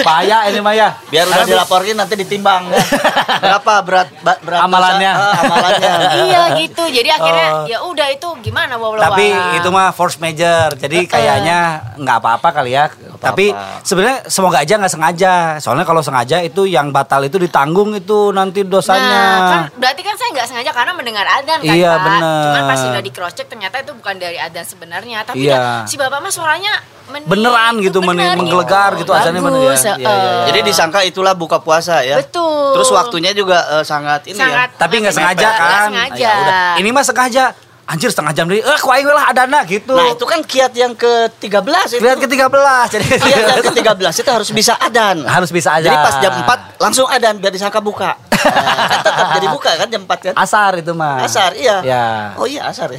Bahaya 0.00 0.48
ini 0.48 0.58
mah 0.58 0.72
ya. 0.72 0.88
Biar 1.06 1.24
udah 1.26 1.44
dilaporin 1.44 1.92
nanti 1.94 2.16
ditimbang. 2.16 2.64
ya. 2.66 2.80
Berapa 3.44 3.72
berat 3.82 4.08
berat 4.40 4.60
Amalannya. 4.62 5.12
dosa? 5.12 5.28
Ah, 5.28 5.40
amalannya. 5.42 5.92
iya 6.26 6.42
gitu. 6.56 6.82
Jadi 6.86 7.08
akhirnya 7.10 7.48
Oh. 7.52 7.64
ya 7.64 7.78
udah 7.82 8.08
itu 8.08 8.28
gimana 8.40 8.74
walau 8.74 8.96
Tapi 8.98 9.28
itu 9.52 9.68
mah 9.68 9.92
force 9.92 10.16
major, 10.16 10.72
jadi 10.74 11.04
kayaknya 11.04 11.58
nggak 11.94 12.16
apa-apa 12.18 12.48
kali 12.50 12.72
ya. 12.72 12.88
Tapi 13.18 13.52
sebenarnya 13.82 14.24
semoga 14.26 14.58
aja 14.58 14.74
nggak 14.74 14.88
sengaja. 14.90 15.34
Soalnya 15.58 15.84
kalau 15.84 16.00
sengaja 16.00 16.40
itu 16.40 16.64
yang 16.64 16.88
batal 16.88 17.20
itu 17.20 17.36
ditanggung 17.36 17.92
itu 17.92 18.32
nanti 18.32 18.62
dosanya. 18.62 19.20
Nah, 19.22 19.38
kan 19.44 19.60
berarti 19.76 20.00
kan 20.00 20.14
saya 20.16 20.30
nggak 20.32 20.46
sengaja 20.48 20.70
karena 20.72 20.92
mendengar 20.92 21.26
adan 21.28 21.58
kan, 21.58 21.68
Iya, 21.68 21.92
Pak. 21.92 22.02
bener. 22.02 22.42
Cuman 22.42 22.62
pas 22.64 22.78
sudah 22.78 23.00
di 23.00 23.10
cross 23.10 23.34
check 23.34 23.46
ternyata 23.46 23.76
itu 23.78 23.92
bukan 23.92 24.14
dari 24.16 24.38
adan 24.38 24.64
sebenarnya, 24.64 25.18
tapi 25.22 25.44
Iya. 25.44 25.54
ya, 25.54 25.60
si 25.84 25.94
Bapak 25.94 26.18
mah 26.18 26.30
suaranya 26.30 26.72
meni- 27.04 27.26
Beneran 27.26 27.74
itu 27.76 27.84
gitu, 27.84 27.98
meni- 28.00 28.22
bener 28.24 28.38
menggelegar 28.38 28.90
gitu, 28.96 29.10
azannya 29.10 29.40
bener 29.40 29.60
ya. 29.60 29.74
Iya, 29.84 29.94
iya, 29.96 30.08
iya. 30.08 30.30
eh. 30.32 30.44
Jadi 30.48 30.58
disangka 30.64 31.00
itulah 31.02 31.34
buka 31.34 31.58
puasa 31.58 32.00
ya. 32.00 32.16
Betul. 32.16 32.72
Terus 32.72 32.88
waktunya 32.88 33.32
juga 33.32 33.58
eh, 33.70 33.84
sangat 33.84 34.24
ini 34.26 34.36
Sangat- 34.36 34.70
ya. 34.70 34.78
Tapi 34.78 34.94
nggak 34.98 35.12
sengaja 35.12 35.42
Nggak 35.42 35.54
kan. 35.58 35.88
sengaja. 35.88 36.22
Ya 36.22 36.32
udah. 36.38 36.68
Ini 36.78 36.88
mah 36.88 37.04
sengaja. 37.04 37.44
Anjir 37.92 38.08
setengah 38.08 38.32
jam 38.32 38.48
dari, 38.48 38.64
eh 38.64 38.80
kuaing 38.80 39.04
lah 39.04 39.28
adana 39.28 39.68
gitu. 39.68 39.92
Nah, 39.92 40.16
itu 40.16 40.24
kan 40.24 40.40
kiat 40.40 40.72
yang 40.72 40.96
ke-13 40.96 42.00
itu. 42.00 42.00
Lihat 42.00 42.24
ke 42.24 42.28
13 42.28 42.88
jadi 42.88 43.04
Kiat 43.20 43.44
yang 43.52 43.64
ke-13 43.68 44.14
itu 44.24 44.30
harus 44.32 44.48
bisa 44.48 44.72
adan. 44.80 45.28
harus 45.28 45.52
bisa 45.52 45.76
aja. 45.76 45.92
Jadi 45.92 45.96
pas 46.00 46.16
jam 46.24 46.32
4 46.40 46.80
langsung 46.80 47.04
adan 47.04 47.36
biar 47.36 47.52
disangka 47.52 47.84
buka. 47.84 48.16
Nah, 48.42 48.74
kan 48.90 48.98
tetap 49.06 49.28
jadi 49.38 49.46
buka 49.54 49.70
kan 49.78 49.86
jam 49.86 50.02
4 50.02 50.18
kan? 50.18 50.34
asar 50.34 50.72
itu 50.74 50.90
mah. 50.98 51.22
Asar, 51.22 51.54
iya. 51.54 51.78
Ya. 51.86 52.34
Oh 52.34 52.42
iya 52.42 52.66
asar 52.66 52.90
ya. 52.90 52.98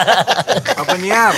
Apa 0.80 0.96
nyiar? 0.96 1.36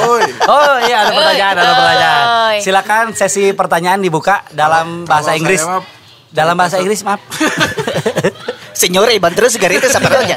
Oi. 0.00 0.24
Oh 0.48 0.76
iya 0.80 1.04
ada 1.04 1.12
pertanyaan, 1.12 1.54
ada 1.60 1.72
pertanyaan. 1.76 2.24
Silakan 2.64 3.04
sesi 3.12 3.52
pertanyaan 3.52 4.00
dibuka 4.00 4.48
dalam 4.48 5.04
bahasa 5.04 5.36
Inggris. 5.36 5.60
Dalam 6.32 6.56
bahasa 6.56 6.80
Inggris, 6.80 7.04
maaf. 7.04 7.20
Senyor 8.74 9.06
Iban 9.08 9.32
terus 9.32 9.54
segar 9.54 9.70
itu 9.70 9.86
sampai 9.86 10.26
aja. 10.26 10.36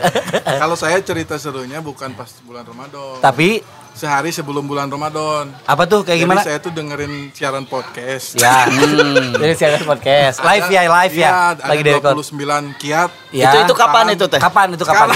Kalau 0.60 0.76
saya 0.76 1.00
cerita 1.00 1.40
serunya 1.40 1.80
bukan 1.80 2.12
pas 2.12 2.28
bulan 2.44 2.62
Ramadan. 2.62 3.18
Tapi 3.18 3.64
Sehari 3.90 4.30
sebelum 4.30 4.70
bulan 4.70 4.86
Ramadan. 4.86 5.50
apa 5.66 5.82
tuh 5.84 6.06
kayak 6.06 6.22
Jadi 6.22 6.24
gimana? 6.24 6.40
saya 6.46 6.62
tuh 6.62 6.70
dengerin 6.70 7.34
siaran 7.34 7.66
podcast. 7.66 8.38
Ya. 8.38 8.70
Jadi 9.42 9.54
siaran 9.58 9.82
podcast. 9.82 10.38
Live 10.40 10.70
ya, 10.70 10.86
live 10.86 11.16
ya. 11.18 11.30
Iya, 11.58 11.66
Lagi 11.66 11.82
direkod. 11.82 12.14
29 12.14 12.78
kiat. 12.78 13.10
Ya. 13.34 13.50
Itu 13.50 13.56
itu 13.66 13.74
kapan 13.74 14.14
itu 14.14 14.24
teh? 14.30 14.38
Kapan 14.38 14.78
itu 14.78 14.84
kapan? 14.86 15.10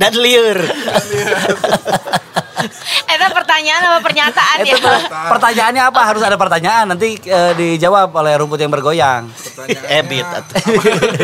Dan 0.00 0.12
liur. 0.18 0.58
Itu 0.58 2.25
pertanyaan 3.66 3.90
apa 3.90 3.98
pernyataan 4.00 4.56
itu 4.62 4.68
ya? 4.68 4.78
per- 4.78 5.10
pertanyaannya 5.28 5.82
apa? 5.84 6.00
Harus 6.04 6.22
ada 6.22 6.36
pertanyaan 6.36 6.84
nanti 6.86 7.18
eh, 7.20 7.52
dijawab 7.52 8.14
oleh 8.14 8.32
rumput 8.36 8.56
yang 8.56 8.70
bergoyang. 8.70 9.26
Pertanyaannya, 9.26 9.98
Ebit. 9.98 10.26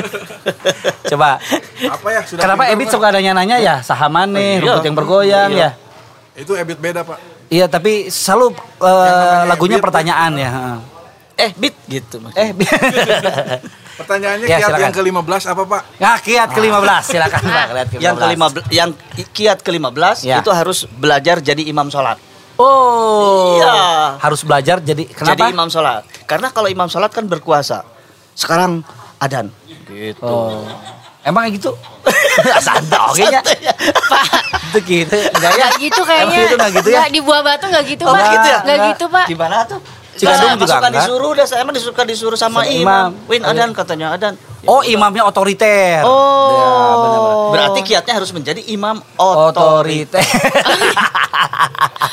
Coba. 1.08 1.38
Apa 1.84 2.08
ya? 2.08 2.20
Sudah 2.24 2.42
Kenapa 2.42 2.62
Ebit 2.66 2.88
suka 2.90 3.08
nanya-nanya 3.10 3.56
ya? 3.58 3.74
Sahaman 3.80 4.32
nih, 4.32 4.50
Iya. 4.52 4.62
rumput 4.64 4.84
yang 4.84 4.96
bergoyang 4.96 5.50
Iya. 5.52 5.70
ya. 5.70 5.70
Itu 6.34 6.52
Ebit 6.54 6.78
beda, 6.78 7.04
Pak. 7.04 7.18
Iya, 7.46 7.68
tapi 7.68 8.08
selalu 8.08 8.56
namanya 8.80 9.44
lagunya 9.46 9.76
Ebit, 9.76 9.84
pertanyaan 9.84 10.32
ya. 10.34 10.50
heeh. 10.50 10.78
Eh, 11.34 11.50
bit 11.54 11.74
gitu 11.86 12.20
Mas. 12.20 12.34
Eh, 12.34 12.52
bi- 12.52 12.68
Pertanyaannya 13.92 14.46
Ya, 14.46 14.56
kiat 14.56 14.68
silakan. 14.68 14.82
yang 14.82 14.94
ke-15 14.94 15.42
apa, 15.48 15.62
Pak? 15.66 15.82
Nah, 15.98 16.16
kiat 16.18 16.48
ke-15 16.50 17.02
silakan 17.04 17.40
Pak, 17.42 17.66
kiat 17.68 17.76
ke-15. 17.92 18.00
Yang 18.00 18.16
kelima 18.16 18.46
yang 18.70 18.90
kiat 19.30 19.58
ke-15 19.60 20.16
Ya. 20.22 20.36
itu 20.38 20.50
harus 20.50 20.88
belajar 20.88 21.40
jadi 21.40 21.60
imam 21.62 21.88
sholat. 21.88 22.16
Oh. 22.62 23.58
Iya. 23.58 23.74
Harus 24.18 24.40
belajar 24.42 24.78
jadi 24.78 25.02
kenapa? 25.04 25.34
Jadi 25.34 25.42
imam 25.50 25.68
sholat. 25.68 26.02
Karena 26.24 26.48
kalau 26.48 26.68
imam 26.68 26.86
sholat 26.86 27.10
kan 27.10 27.26
berkuasa. 27.26 27.82
Sekarang 28.32 28.86
adan. 29.18 29.50
Gitu. 29.86 30.22
Oh. 30.22 30.62
Emang 31.22 31.46
gitu? 31.50 31.70
Santai 32.66 33.14
kayaknya. 33.14 33.42
Pak, 34.10 34.26
Itu 34.72 34.78
gitu. 34.82 35.14
Enggak 35.14 35.52
ya? 35.54 35.68
Gitu 35.76 36.00
kayaknya. 36.02 36.26
Emang 36.26 36.38
gitu 36.40 36.54
enggak 36.56 36.70
gitu 36.72 36.88
ya? 36.88 36.98
Nggak, 36.98 37.10
di 37.10 37.20
buah 37.20 37.40
batu 37.42 37.64
nggak 37.68 37.84
gitu, 37.86 38.02
Oh, 38.02 38.10
Pak. 38.10 38.16
nggak 38.16 38.30
gitu 38.32 38.48
ya? 38.48 38.58
Nggak 38.58 38.78
gitu, 38.88 39.04
Pak. 39.06 39.26
Gimana 39.30 39.56
tuh? 39.64 39.80
Cigadung 40.12 40.38
Saya 40.38 40.54
juga 40.54 40.66
suka 40.68 40.78
enggak? 40.82 40.92
disuruh 40.98 41.32
dah, 41.32 41.46
saya 41.46 41.60
emang 41.62 41.74
disuka 41.74 42.02
disuruh 42.04 42.36
sama 42.36 42.60
Sama 42.60 42.68
imam. 42.68 42.82
imam. 43.14 43.30
Win 43.30 43.42
adan 43.42 43.70
katanya 43.72 44.06
adan. 44.12 44.34
Oh, 44.64 44.80
imamnya 44.80 45.22
otoriter. 45.22 46.00
Oh. 46.02 46.48
Ya, 46.48 46.66
benar-benar. 46.94 47.50
Berarti 47.50 47.80
kiatnya 47.82 48.12
harus 48.14 48.30
menjadi 48.30 48.60
imam 48.68 49.02
otoriter. 49.12 50.14
Otoriter. 50.14 50.22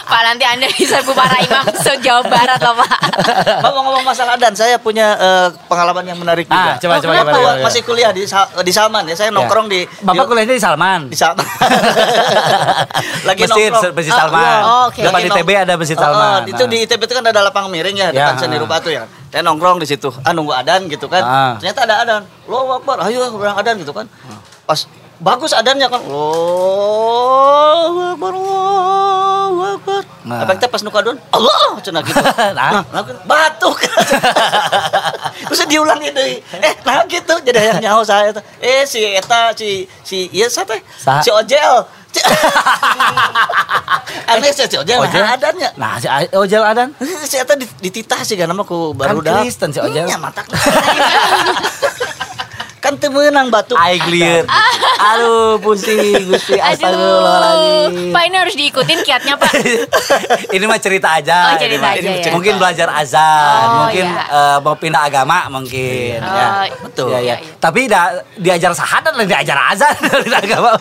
Pak, 0.10 0.22
nanti 0.26 0.42
Anda 0.42 0.66
bisa 0.68 1.00
para 1.06 1.38
imam 1.38 1.64
se-Jawa 1.72 2.26
Barat 2.26 2.58
loh, 2.60 2.74
Pak. 2.76 2.90
Bang 3.64 3.72
ngomong 3.76 4.02
masalah 4.02 4.34
adan, 4.34 4.52
saya 4.52 4.76
punya 4.76 5.14
eh, 5.14 5.48
pengalaman 5.68 6.02
yang 6.04 6.18
menarik 6.18 6.44
Ah, 6.50 6.76
juga. 6.76 6.82
coba, 6.82 6.94
coba, 6.98 7.12
Waktu 7.14 7.22
gimana, 7.22 7.38
gimana? 7.38 7.62
masih 7.62 7.82
kuliah 7.84 8.10
di 8.10 8.26
di 8.60 8.72
Salman 8.74 9.06
ya, 9.06 9.14
saya 9.14 9.30
nongkrong 9.30 9.70
di 9.70 9.86
Bapak 10.02 10.18
di, 10.18 10.28
kuliahnya 10.28 10.52
di 10.52 10.60
Salman. 10.60 11.00
di 11.08 11.16
Salman. 11.16 11.46
Lagi 13.28 13.42
Masjid, 13.46 13.70
nongkrong. 13.70 13.94
Masjid 13.94 14.12
Ah, 14.12 14.18
Salman. 14.20 14.42
iya. 14.42 14.60
Oh, 14.60 14.84
oke. 14.90 15.00
Depan 15.00 15.14
Lagi 15.14 15.24
di 15.24 15.32
TB 15.32 15.50
nong- 15.52 15.62
ada 15.62 15.74
Masjid 15.78 15.96
Ah, 15.96 16.00
ah, 16.00 16.04
Salman. 16.08 16.42
itu 16.48 16.60
Nah. 16.60 16.68
di 16.68 16.78
ITB 16.82 17.00
itu 17.00 17.14
kan 17.14 17.24
ada 17.24 17.42
lapang 17.42 17.66
miring 17.70 17.96
ya, 17.96 18.08
Ya, 18.10 18.12
depan 18.12 18.34
seni 18.40 18.56
ah. 18.58 18.60
rupa 18.60 18.76
tuh 18.82 18.92
ya. 18.92 19.04
Saya 19.30 19.46
nongkrong 19.46 19.78
di 19.78 19.86
situ, 19.86 20.10
ah 20.20 20.34
nunggu 20.34 20.50
adan 20.52 20.90
gitu 20.90 21.06
kan. 21.06 21.22
Ah. 21.22 21.54
Ternyata 21.62 21.86
ada 21.86 21.96
adan. 22.02 22.22
Loh, 22.46 22.66
Akbar, 22.74 22.98
ayo 23.06 23.30
berang 23.32 23.56
adan 23.56 23.78
gitu 23.78 23.94
kan. 23.94 24.10
Pas 24.66 24.90
bagus 25.18 25.54
adannya 25.54 25.86
kan. 25.86 26.02
Allahu 26.02 27.38
Akbar, 28.10 28.32
Allahu 28.34 29.62
Akbar. 29.78 30.02
Nah. 30.26 30.42
Apa 30.42 30.58
kita 30.58 30.66
pas 30.66 30.82
nukadun? 30.82 31.22
Allah, 31.30 31.78
cenah 31.80 32.02
gitu. 32.02 32.18
Nah. 32.58 32.82
nah, 32.82 32.84
nah, 32.90 33.04
batuk. 33.24 33.78
Terus 35.48 35.62
diulang 35.66 36.02
itu. 36.02 36.42
Eh, 36.52 36.74
nah 36.82 37.06
gitu. 37.06 37.34
Jadi 37.40 37.60
yang 37.60 37.78
nyaho 37.80 38.02
saya 38.02 38.34
tuh. 38.34 38.42
Eh 38.58 38.84
si 38.84 39.06
eta 39.06 39.54
si 39.54 39.86
si 40.02 40.26
iya 40.30 40.50
sa 40.50 40.66
teh? 40.66 40.82
Sa- 40.98 41.22
Si 41.22 41.30
Ojel. 41.30 41.86
Aneh 44.30 44.50
sih 44.50 44.66
si 44.66 44.76
Ojel. 44.76 44.98
Ojel? 45.00 45.24
Adannya. 45.24 45.70
Nah, 45.76 45.98
si 45.98 46.06
Ojel 46.32 46.62
Adan. 46.62 46.88
Si 47.30 47.36
eta 47.36 47.54
di- 47.54 47.68
dititah 47.80 48.22
sih 48.22 48.34
kan 48.34 48.46
nama 48.46 48.62
ku 48.64 48.92
baru 48.92 49.20
Kan 49.20 49.42
Kristen 49.42 49.70
si 49.70 49.80
Ojel. 49.80 50.06
Nya 50.06 50.18
matak. 50.18 50.46
kan 52.80 52.96
teu 52.96 53.12
meunang 53.12 53.50
batuk. 53.50 53.76
Ai 53.76 54.00
clear. 54.00 54.46
Aduh, 55.00 55.60
pusing 55.60 56.26
Gusti 56.26 56.56
astagfirullahaladzim. 56.56 58.12
Pak, 58.12 58.22
ini 58.24 58.36
harus 58.36 58.56
diikutin 58.56 59.00
kiatnya, 59.04 59.34
Pak. 59.36 59.52
ini 60.50 60.64
mah 60.64 60.78
cerita 60.78 61.08
aja. 61.14 61.52
Oh, 61.52 61.56
cerita 61.60 61.86
ini 61.94 62.08
aja 62.08 62.10
ya. 62.24 62.32
Mungkin 62.32 62.54
belajar 62.56 62.88
azan, 62.94 63.62
Oh, 63.62 63.70
mungkin 63.84 64.06
iya. 64.06 64.24
eh, 64.26 64.58
mau 64.60 64.76
pindah 64.76 65.02
agama 65.06 65.38
mungkin. 65.50 66.18
Oh, 66.20 66.32
ya. 66.32 66.48
betul. 66.82 67.08
Ya, 67.10 67.14
ya. 67.14 67.20
Iya, 67.20 67.36
iya. 67.38 67.56
Tapi 67.60 67.80
da, 67.86 68.00
diajar 68.36 68.72
sahadat 68.72 69.12
dan 69.14 69.26
diajar 69.28 69.58
azan 69.70 69.94
pindah 70.24 70.40
agama. 70.40 70.72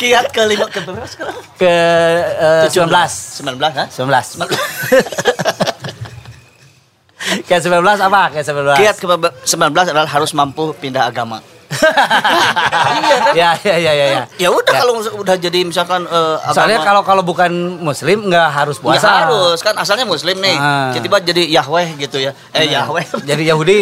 Kiat 0.00 0.32
ke 0.32 0.40
lima 0.48 0.64
ke 0.64 0.80
berapa 0.80 1.04
sekarang? 1.04 1.36
Ke 1.60 1.68
eh, 1.68 2.72
19. 2.72 2.88
19 2.88 3.60
kan? 3.68 3.86
19. 3.92 4.08
Kiat 7.44 7.60
19 7.60 7.84
apa? 8.00 8.32
Kiat 8.32 8.48
19. 8.48 8.80
Kiat 8.80 8.96
ke 8.96 9.04
19 9.04 9.92
adalah 9.92 10.08
harus 10.08 10.32
mampu 10.32 10.72
pindah 10.80 11.04
agama. 11.04 11.44
Ya, 13.30 13.54
ya, 13.56 13.76
ya, 13.78 13.92
ya, 13.92 14.06
ya. 14.10 14.22
Ya 14.36 14.48
udah 14.50 14.68
Ya. 14.70 14.80
kalau 14.80 14.94
udah 15.16 15.36
jadi 15.36 15.62
misalkan 15.62 16.02
eh, 16.04 16.36
agama 16.40 16.54
Soalnya 16.54 16.78
kalau 16.80 17.02
kalau 17.02 17.22
bukan 17.22 17.50
muslim 17.78 18.26
nggak 18.26 18.48
harus 18.48 18.76
Ya 18.76 18.82
puasa. 18.82 19.08
harus 19.24 19.58
kan 19.60 19.74
asalnya 19.76 20.02
muslim 20.04 20.36
nih. 20.36 20.56
Ah. 20.56 20.90
Tiba-tiba 20.90 21.16
jadi 21.24 21.42
Yahweh 21.52 21.88
gitu 21.96 22.18
ya. 22.18 22.32
Eh 22.50 22.66
Yahweh. 22.68 23.06
Jadi 23.30 23.42
Yahudi 23.46 23.78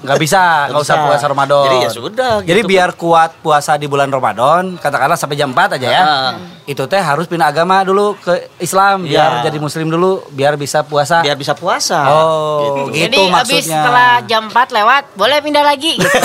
nggak 0.00 0.18
bisa, 0.18 0.68
nggak 0.68 0.82
usah 0.82 0.96
puasa 1.02 1.24
Ramadan. 1.26 1.64
Jadi 1.66 1.76
ya 1.78 1.90
sudah, 1.90 2.32
Jadi 2.42 2.60
gitu. 2.60 2.68
biar 2.68 2.90
kuat 2.92 3.30
puasa 3.40 3.74
di 3.74 3.86
bulan 3.86 4.08
Ramadan, 4.08 4.76
katakanlah 4.76 5.16
sampai 5.16 5.34
jam 5.34 5.50
4 5.50 5.76
aja 5.76 5.88
ya. 5.88 6.02
Ah. 6.02 6.32
Itu 6.64 6.84
teh 6.84 6.98
harus 6.98 7.24
pindah 7.24 7.48
agama 7.48 7.80
dulu 7.82 8.16
ke 8.16 8.52
Islam 8.58 9.04
biar 9.04 9.40
Iya. 9.40 9.48
jadi 9.48 9.58
muslim 9.58 9.88
dulu, 9.88 10.24
biar 10.28 10.54
bisa 10.54 10.82
puasa. 10.82 11.20
Biar 11.20 11.34
bisa 11.34 11.52
puasa. 11.52 12.00
Oh, 12.10 12.84
gitu, 12.84 13.00
Jadi 13.00 13.16
abis 13.18 13.32
maksudnya. 13.32 13.80
setelah 13.80 14.10
jam 14.24 14.42
4 14.46 14.68
lewat, 14.70 15.02
boleh 15.14 15.38
pindah 15.40 15.64
lagi 15.64 15.96
gitu. 15.96 16.10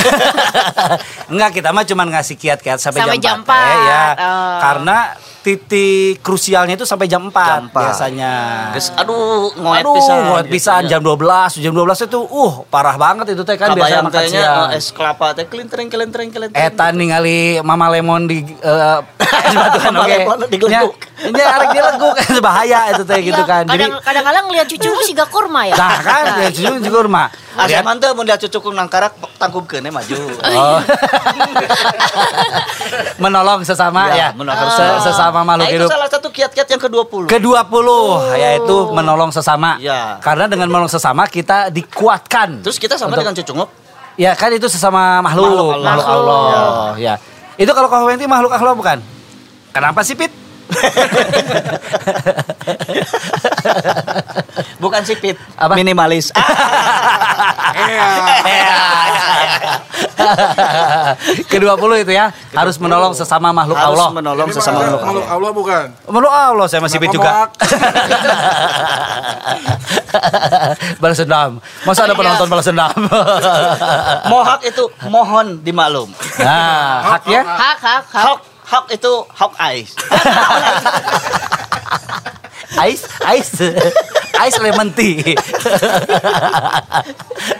Enggak, 1.31 1.49
kita 1.61 1.69
mah 1.71 1.85
cuma 1.85 2.03
ngasih 2.07 2.35
kiat-kiat 2.37 2.79
sampai, 2.81 3.01
Sampai 3.05 3.17
jam, 3.21 3.41
jam 3.41 3.47
4, 3.47 3.49
teh, 3.49 3.75
ya. 3.85 4.03
Oh. 4.15 4.57
Karena 4.61 4.97
titik 5.45 6.17
krusialnya 6.19 6.73
itu 6.73 6.83
sampai 6.83 7.05
jam 7.05 7.21
4, 7.21 7.29
Jam 7.29 7.61
4. 7.69 7.71
biasanya. 7.71 8.31
Guys, 8.73 8.89
aduh, 8.91 9.47
ngoet 9.53 9.79
Aduh, 9.79 9.93
pisan. 9.93 10.17
ngoet 10.25 10.43
gitu 10.43 10.51
pisan 10.51 10.81
ya. 10.81 10.87
jam 10.91 10.99
12, 11.05 11.61
jam 11.61 11.71
12 11.71 12.03
itu 12.03 12.17
uh 12.19 12.53
parah 12.65 12.95
banget 12.95 13.25
itu 13.29 13.41
teh 13.41 13.53
kan 13.53 13.69
biasa 13.71 14.01
makan 14.01 14.21
siang. 14.25 14.67
eh, 14.67 14.75
es 14.75 14.89
kelapa 14.89 15.31
teh 15.31 15.45
kelintreng 15.45 15.85
kelintreng 15.85 16.27
kelintreng. 16.27 16.57
Eta 16.57 16.89
ningali 16.89 17.61
Mama 17.61 17.85
Lemon 17.87 18.25
di 18.25 18.41
eh 18.41 18.97
es 19.45 19.53
batuan 19.53 19.93
Mama 19.93 20.01
oke. 20.01 20.15
Lemon 20.17 20.37
digeleguk. 20.47 20.93
Nya 21.15 21.31
nya 21.31 21.43
arek 21.51 21.67
dileguk 21.71 22.15
bahaya 22.43 22.79
itu 22.89 23.03
teh 23.03 23.19
gitu 23.21 23.37
Iya, 23.37 23.45
kan. 23.45 23.63
Jadi 23.67 23.83
kadang- 23.85 24.03
Kadang-kadang 24.05 24.43
lihat 24.49 24.65
cucumu 24.67 24.99
sih 24.99 25.11
gak 25.11 25.27
kurma 25.27 25.65
ya. 25.65 25.73
nah 25.75 25.95
kan 25.99 26.23
ya 26.39 26.47
jujur 26.49 26.79
juga 26.79 26.99
rumah. 27.03 27.27
Asa 27.53 27.67
Lihat 27.69 27.83
manteu 27.83 28.11
mun 28.11 28.23
dia 28.23 28.37
cucuk 28.37 28.69
nang 28.69 28.85
karak 28.85 29.11
tangkubkeun 29.35 29.85
maju. 29.85 30.15
Oh. 30.49 30.79
Menolong 33.17 33.61
sesama 33.61 34.09
ya. 34.09 34.15
Ya, 34.15 34.27
menolong 34.31 34.69
Se- 34.69 34.99
sesama. 35.03 35.34
Sesama 35.35 35.51
makhluk 35.51 35.67
Nah, 35.67 35.75
itu 35.75 35.87
salah 35.91 36.07
satu 36.09 36.27
kiat-kiat 36.31 36.67
yang 36.71 36.81
ke-20. 36.81 37.23
Ke-20 37.27 37.87
yaitu 38.39 38.75
menolong 38.95 39.31
sesama. 39.35 39.75
Ya. 39.83 40.15
Karena 40.23 40.47
dengan 40.47 40.71
menolong 40.71 40.87
sesama 40.87 41.27
kita 41.27 41.67
dikuatkan. 41.75 42.63
Terus 42.63 42.79
kita 42.79 42.95
sama 42.95 43.11
Untuk- 43.11 43.27
dengan 43.27 43.35
cucungok. 43.35 43.69
Ya 44.15 44.31
kan 44.31 44.47
itu 44.55 44.71
sesama 44.71 45.19
makhluk, 45.19 45.75
Makhluk 45.75 45.83
makhluk 45.83 46.07
Allah. 46.07 46.39
Allah. 46.55 46.91
Ya. 46.95 47.13
Itu 47.59 47.75
kalau 47.75 47.91
kau 47.91 48.07
makhluk 48.07 48.51
Allah 48.55 48.71
bukan? 48.71 48.97
Kenapa 49.75 50.07
sih 50.07 50.15
Pit? 50.15 50.31
Bukan 54.83 55.01
sipit, 55.05 55.37
Apa? 55.57 55.75
minimalis. 55.75 56.31
Ke-20 61.51 61.91
itu 62.01 62.11
ya, 62.13 62.31
harus 62.53 62.77
menolong 62.81 63.13
sesama 63.13 63.53
makhluk 63.53 63.77
Harus 63.77 63.99
Allah. 63.99 64.09
menolong 64.13 64.47
Ini 64.49 64.55
sesama 64.57 64.79
makhluk 64.81 65.01
makhluk 65.01 65.23
Allah. 65.25 65.37
Allah 65.37 65.51
bukan. 65.53 65.85
Makhluk 66.09 66.33
Allah 66.33 66.65
saya 66.67 66.81
masih 66.81 66.97
Pit 66.99 67.09
Kenapa 67.13 67.15
juga. 67.15 67.31
balas 71.01 71.17
dendam. 71.19 71.51
Masa 71.83 72.07
ada 72.07 72.15
penonton 72.15 72.47
balas 72.47 72.65
dendam? 72.65 72.95
Mohak 74.31 74.59
itu 74.65 74.83
mohon 75.11 75.59
dimaklum. 75.61 76.09
nah, 76.39 77.19
haknya 77.19 77.41
Hak, 77.45 77.77
hak, 77.79 78.03
hak. 78.11 78.39
Hawk 78.65 78.89
itu 78.89 79.13
hawk 79.29 79.53
eyes. 79.61 79.93
Ice, 82.85 83.03
ice, 83.35 83.61
ice 84.41 84.57
lemon 84.59 84.89
tea. 84.91 85.35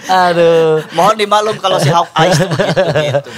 Aduh. 0.10 0.84
Mohon 0.94 1.16
dimaklum 1.20 1.56
kalau 1.62 1.78
si 1.80 1.90
hawk 1.90 2.10
eyes 2.18 2.36
itu 2.40 2.50
begitu 2.50 3.00
gitu. 3.00 3.32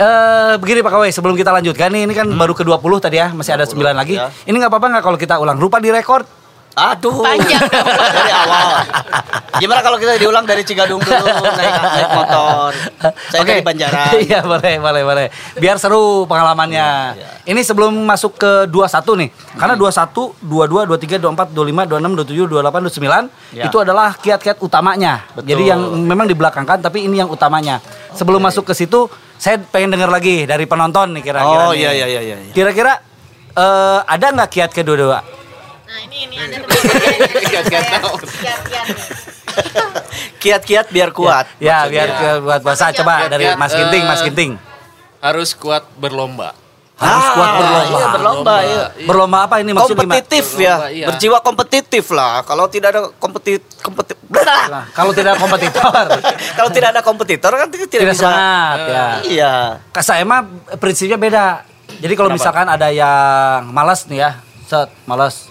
Eh 0.00 0.52
begini 0.58 0.78
Pak 0.80 0.92
Kawai, 0.96 1.10
sebelum 1.12 1.36
kita 1.36 1.52
lanjutkan 1.52 1.92
nih, 1.92 2.08
ini 2.08 2.14
kan 2.16 2.26
baru 2.26 2.56
ke-20 2.56 2.92
tadi 3.00 3.16
ya, 3.20 3.30
masih 3.36 3.52
ada 3.54 3.64
9 3.68 3.76
lagi. 3.92 4.16
ya. 4.16 4.32
Ini 4.48 4.56
nggak 4.56 4.72
apa-apa 4.72 4.86
nggak 4.96 5.04
kalau 5.04 5.18
kita 5.20 5.36
ulang? 5.38 5.60
Rupa 5.60 5.78
di 5.78 5.92
rekor. 5.92 6.39
Aduh. 6.78 7.26
Panjang. 7.26 7.62
dari 8.16 8.32
awal. 8.32 8.68
Gimana 9.58 9.80
kalau 9.82 9.98
kita 9.98 10.16
diulang 10.16 10.46
dari 10.46 10.62
Cigadung 10.62 11.02
dulu 11.02 11.26
naik 11.26 11.74
naik 11.82 12.10
motor. 12.14 12.70
Saya 13.28 13.40
Oke. 13.42 13.50
dari 13.58 13.62
Banjaran. 13.66 14.12
Iya, 14.30 14.40
boleh, 14.46 14.74
boleh, 14.78 15.02
boleh. 15.02 15.26
Biar 15.58 15.76
seru 15.82 16.24
pengalamannya. 16.30 16.88
Iya, 17.18 17.28
Ini 17.50 17.60
sebelum 17.66 17.92
masuk 18.06 18.38
ke 18.38 18.50
21 18.70 19.18
nih. 19.26 19.28
Karena 19.58 19.74
21, 19.74 20.38
22, 20.38 20.86
23, 20.86 21.18
24, 21.18 21.50
25, 21.50 21.90
26, 21.90 22.46
27, 22.46 22.46
28, 22.46 22.86
29 22.86 23.30
Ya. 23.50 23.66
itu 23.66 23.76
adalah 23.82 24.14
kiat-kiat 24.14 24.62
utamanya. 24.62 25.26
Betul. 25.34 25.58
Jadi 25.58 25.62
yang 25.74 25.80
memang 26.06 26.30
dibelakangkan 26.30 26.78
tapi 26.78 27.02
ini 27.10 27.18
yang 27.18 27.26
utamanya. 27.26 27.82
Sebelum 28.14 28.38
masuk 28.38 28.62
ke 28.70 28.74
situ, 28.78 29.10
saya 29.34 29.58
pengen 29.58 29.90
dengar 29.98 30.06
lagi 30.06 30.46
dari 30.46 30.64
penonton 30.70 31.18
nih 31.18 31.22
kira-kira. 31.26 31.66
Oh 31.66 31.72
nih. 31.74 31.82
iya 31.82 31.90
iya 31.92 32.06
iya 32.06 32.20
iya. 32.22 32.36
Kira-kira 32.54 33.02
eh, 33.58 34.00
ada 34.06 34.26
nggak 34.30 34.50
kiat 34.54 34.70
kedua-dua? 34.70 35.39
Nah 36.40 36.46
ini 36.46 36.54
ada 36.56 36.64
teman-teman. 36.64 38.00
Kiat-kiat 40.40 40.86
biar 40.88 41.10
kuat. 41.12 41.46
Ya, 41.58 41.84
Maksudnya- 41.84 41.90
biar 41.90 42.08
ke 42.10 42.28
buat 42.40 42.60
bahasa 42.62 42.84
coba 42.92 43.12
Kiat-kiat, 43.20 43.30
dari 43.30 43.44
Mas 43.54 43.72
Ginting, 43.74 44.02
Mas 44.04 44.16
eh, 44.16 44.24
Ginting. 44.26 44.50
harus 45.20 45.48
kuat 45.52 45.84
berlomba. 45.94 46.50
Harus 46.96 47.26
kuat 47.32 47.46
Ah, 47.46 47.56
berlomba. 47.56 47.90
Iya, 47.90 48.06
berlomba. 48.10 48.54
iya. 48.62 48.84
Berlomba 49.04 49.38
apa 49.44 49.54
ini 49.58 49.70
maksudnya? 49.72 50.00
Kompetitif 50.00 50.44
Berlomba, 50.50 50.86
ya, 50.86 50.90
iya. 50.90 51.06
berjiwa 51.08 51.38
kompetitif 51.40 52.04
lah. 52.10 52.32
Kalau 52.42 52.64
tidak 52.66 52.88
ada 52.90 53.00
kompetit 53.14 53.62
kompeti 53.80 54.12
Nah, 54.30 54.86
kalau 54.94 55.10
tidak 55.10 55.34
kompetitor, 55.36 56.06
kalau 56.56 56.70
tidak 56.70 56.88
ada 56.94 57.02
kompetitor 57.02 57.50
kan 57.50 57.66
tidak, 57.68 57.88
tidak 57.90 58.06
bisa. 58.06 58.22
semangat 58.22 58.78
ya. 58.86 59.04
Iya. 59.26 59.52
Kak 59.90 60.00
saya 60.00 60.22
mah 60.22 60.46
prinsipnya 60.76 61.16
beda. 61.16 61.66
Jadi 61.98 62.14
kalau 62.14 62.30
misalkan 62.30 62.64
ada 62.64 62.86
yang 62.88 63.66
malas 63.66 64.06
nih 64.06 64.22
ya, 64.22 64.30
set 64.62 64.86
malas, 65.04 65.50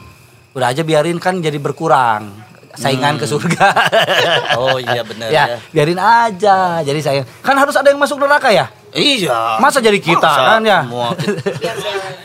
udah 0.59 0.69
aja 0.69 0.83
biarin 0.83 1.17
kan 1.17 1.39
jadi 1.39 1.55
berkurang 1.55 2.27
saingan 2.71 3.15
ke 3.15 3.25
surga. 3.25 3.67
Oh 4.59 4.75
iya 4.75 5.01
benar 5.01 5.27
ya, 5.27 5.43
ya. 5.45 5.57
biarin 5.69 5.95
aja. 5.95 6.79
Jadi 6.79 6.99
saya 6.99 7.21
kan 7.39 7.55
harus 7.55 7.73
ada 7.73 7.87
yang 7.87 7.97
masuk 7.97 8.19
neraka 8.19 8.51
ya. 8.51 8.67
Iya. 8.91 9.57
Masa 9.57 9.79
jadi 9.79 9.95
kita 9.97 10.19
Masa 10.19 10.41
kan 10.49 10.61
ya? 10.61 10.79
semua 10.83 11.09
kita- 11.19 11.53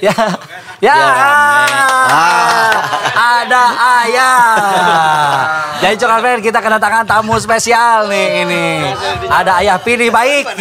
ya, 0.00 0.14
ya, 0.80 0.94
Ah. 0.94 2.74
ada 3.38 3.62
ayah. 4.00 5.63
Jadi 5.84 6.00
Coklat 6.00 6.20
Friend 6.24 6.40
kita 6.40 6.64
kedatangan 6.64 7.04
tamu 7.04 7.36
spesial 7.36 8.08
nih 8.08 8.40
ini. 8.40 8.64
Ada 9.28 9.60
ayah 9.60 9.76
Pini 9.76 10.08
baik. 10.08 10.48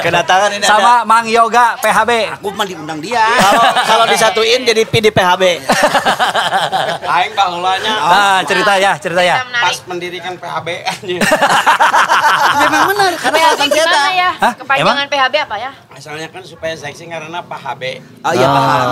Kedatangan 0.00 0.50
ini 0.56 0.64
Sama 0.64 1.04
Mang 1.04 1.28
Yoga 1.28 1.76
PHB. 1.76 2.40
Aku 2.40 2.48
mah 2.52 2.64
diundang 2.64 2.98
dia. 2.98 3.20
ada. 3.20 3.36
Kalau 3.44 3.62
kalau 3.84 4.04
disatuin 4.08 4.64
jadi 4.64 4.82
P 4.82 4.94
di 5.02 5.10
PHB. 5.12 5.42
Aing 7.20 7.36
baheulanya 7.36 7.92
Nah, 8.00 8.38
cerita 8.48 8.80
ya, 8.80 8.96
cerita 8.96 9.20
ya. 9.20 9.44
pas 9.44 9.76
mendirikan 9.84 10.32
PHB 10.34 10.68
anjing. 10.88 11.20
Memang 11.20 12.82
benar 12.88 13.12
karena 13.18 13.36
PHB 13.36 13.60
gimana 13.68 14.08
ya? 14.10 14.30
Hah? 14.40 14.52
Kepanjangan 14.56 15.06
PHB 15.10 15.34
apa 15.42 15.56
ya? 15.58 15.70
Asalnya 15.92 16.32
kan 16.32 16.40
supaya 16.40 16.72
seksi 16.72 17.04
karena 17.04 17.44
PHB. 17.44 17.82
Oh 18.24 18.32
iya 18.32 18.46
paham. 18.48 18.88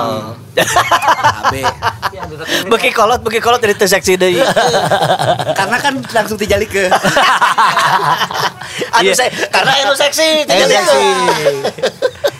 PHB. 1.41 1.55
Beki 2.66 2.91
kolot, 2.91 3.20
beki 3.20 3.39
kolot 3.39 3.59
jadi 3.59 3.74
teu 3.74 3.86
seksi 3.86 4.14
deui. 4.14 4.39
karena 5.59 5.76
kan 5.76 5.95
langsung 6.09 6.34
dijali 6.34 6.64
ke. 6.64 6.86
Aduh 8.91 9.05
Iya. 9.05 9.14
saya 9.14 9.30
karena 9.49 9.72
elu 9.80 9.95
seksi, 9.95 10.28
Eh, 10.41 10.47
tidak 10.47 10.68
seksi. 10.84 11.03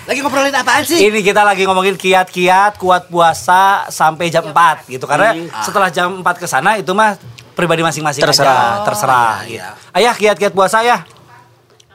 Lagi 0.05 0.19
ngobrolin 0.19 0.53
apaan 0.53 0.83
sih? 0.83 0.99
Ini 1.03 1.21
kita 1.21 1.43
lagi 1.43 1.63
ngomongin 1.63 1.95
kiat-kiat 1.95 2.77
kuat 2.77 3.07
puasa 3.07 3.85
sampai 3.89 4.29
jam 4.29 4.47
4 4.47 4.89
gitu 4.89 5.05
karena 5.05 5.35
setelah 5.61 5.89
jam 5.89 6.19
4 6.19 6.37
ke 6.37 6.47
sana 6.47 6.77
itu 6.77 6.91
mah 6.91 7.21
pribadi 7.53 7.83
masing-masing 7.83 8.23
Terserah. 8.23 8.81
aja, 8.81 8.87
terserah. 8.87 9.35
gitu. 9.45 9.69
Ayah 9.93 10.15
kiat-kiat 10.15 10.53
puasa 10.53 10.81
ya. 10.81 11.05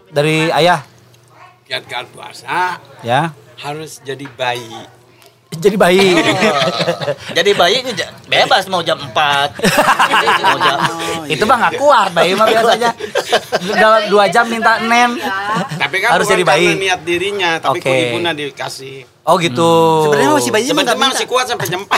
Dari 0.08 0.52
ayah 0.52 0.86
Kiat-kiat 1.64 2.06
puasa 2.10 2.78
ya. 3.02 3.34
harus 3.58 3.98
jadi 4.04 4.28
bayi. 4.30 4.70
Jadi 5.60 5.76
bayi. 5.78 6.18
Jadi 7.38 7.52
bayi 7.54 7.78
bebas 8.26 8.66
mau 8.72 8.82
jam 8.82 8.98
4. 8.98 9.10
mau 10.46 10.58
jam 10.58 10.78
itu 11.30 11.44
mah 11.48 11.58
nggak 11.58 11.76
kuat 11.80 12.10
bayi 12.12 12.36
mah 12.36 12.48
biasanya 12.50 12.92
dalam 13.78 14.02
dua 14.10 14.26
jam 14.28 14.46
minta 14.50 14.80
nen. 14.84 15.18
Tapi 15.80 15.96
kan 16.04 16.18
Harus 16.18 16.28
jadi 16.28 16.44
bayi. 16.44 16.76
niat 16.78 17.02
dirinya, 17.06 17.58
tapi 17.60 17.80
Oke. 17.80 17.88
ku 17.88 17.92
ibunya 17.92 18.32
dikasih. 18.36 19.08
Oh 19.24 19.40
gitu. 19.40 19.72
Sebenarnya 20.10 20.32
masih 20.36 20.52
bayi 20.52 20.66
Sebenarnya 20.68 20.96
enggak 21.00 21.12
masih 21.16 21.26
kuat 21.32 21.46
sampai 21.48 21.68
jam 21.72 21.82
4. 21.88 21.94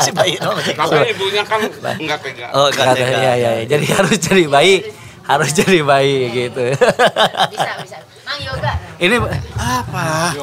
si 0.06 0.10
bayi 0.14 0.38
oh, 0.38 0.54
masih 0.54 0.74
Tapi 0.78 1.10
ibunya 1.10 1.42
kan 1.42 1.60
enggak 1.98 2.18
pegang. 2.22 2.50
Oh, 2.54 2.70
Kata- 2.70 2.94
gak 2.94 3.02
tega. 3.02 3.18
ya, 3.18 3.32
ya, 3.34 3.50
ya. 3.58 3.64
Jadi 3.66 3.86
harus 3.90 4.16
jadi 4.18 4.44
bayi. 4.46 4.76
harus 5.24 5.56
jadi 5.56 5.80
baik 5.80 6.26
gitu. 6.36 6.64
Bisa, 7.48 7.70
bisa. 7.80 7.96
Yoga. 8.42 8.72
Ini 8.98 9.16
Apa? 9.58 10.34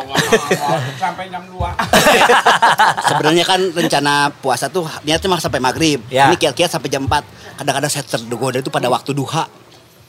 Sampai 0.99 1.27
jam 1.31 1.43
2. 1.47 1.55
Sebenarnya 3.09 3.43
kan 3.47 3.59
rencana 3.71 4.13
puasa 4.31 4.67
tuh 4.71 4.87
niatnya 5.03 5.27
mah 5.31 5.41
sampai 5.41 5.59
maghrib. 5.59 5.99
Ya. 6.07 6.31
Ini 6.31 6.35
kiat-kiat 6.39 6.71
sampai 6.71 6.91
jam 6.91 7.07
4. 7.07 7.59
Kadang-kadang 7.59 7.91
saya 7.91 8.03
tergoda 8.07 8.57
itu 8.59 8.71
pada 8.71 8.87
waktu 8.87 9.11
duha. 9.15 9.47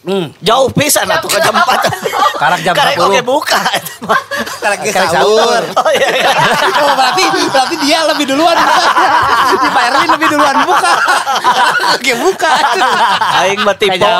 Hmm, 0.03 0.27
Jauh 0.43 0.69
pisan 0.71 1.07
atuh 1.07 1.27
ke 1.27 1.39
jam 1.39 1.55
4. 1.55 1.63
Karak 2.43 2.61
jam 2.63 2.75
Karek 2.75 2.97
10. 2.97 3.07
oke 3.07 3.21
buka. 3.23 3.61
Lagi 4.63 4.89
Kayak 4.91 5.11
sahur. 5.11 5.63
Oh 5.75 5.91
iya. 5.91 6.09
iya. 6.13 6.31
Oh, 6.83 6.95
berarti 6.95 7.23
berarti 7.51 7.77
dia 7.83 7.99
lebih 8.07 8.27
duluan 8.27 8.55
buka. 8.55 8.87
Di 9.53 9.69
Pak 9.69 9.85
Erwin 9.91 10.09
lebih 10.13 10.29
duluan 10.31 10.57
buka. 10.63 10.93
Oke, 11.95 12.13
buka. 12.17 12.51
Aing 13.43 13.61
mah 13.63 13.77
tipe. 13.77 14.13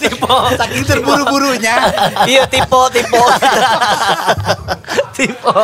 Tipe. 0.00 0.34
Saking 0.56 0.84
terburu-burunya. 0.84 1.74
Iya 2.24 2.44
tipe 2.44 2.80
tipe. 2.92 3.20
Tipe. 5.12 5.54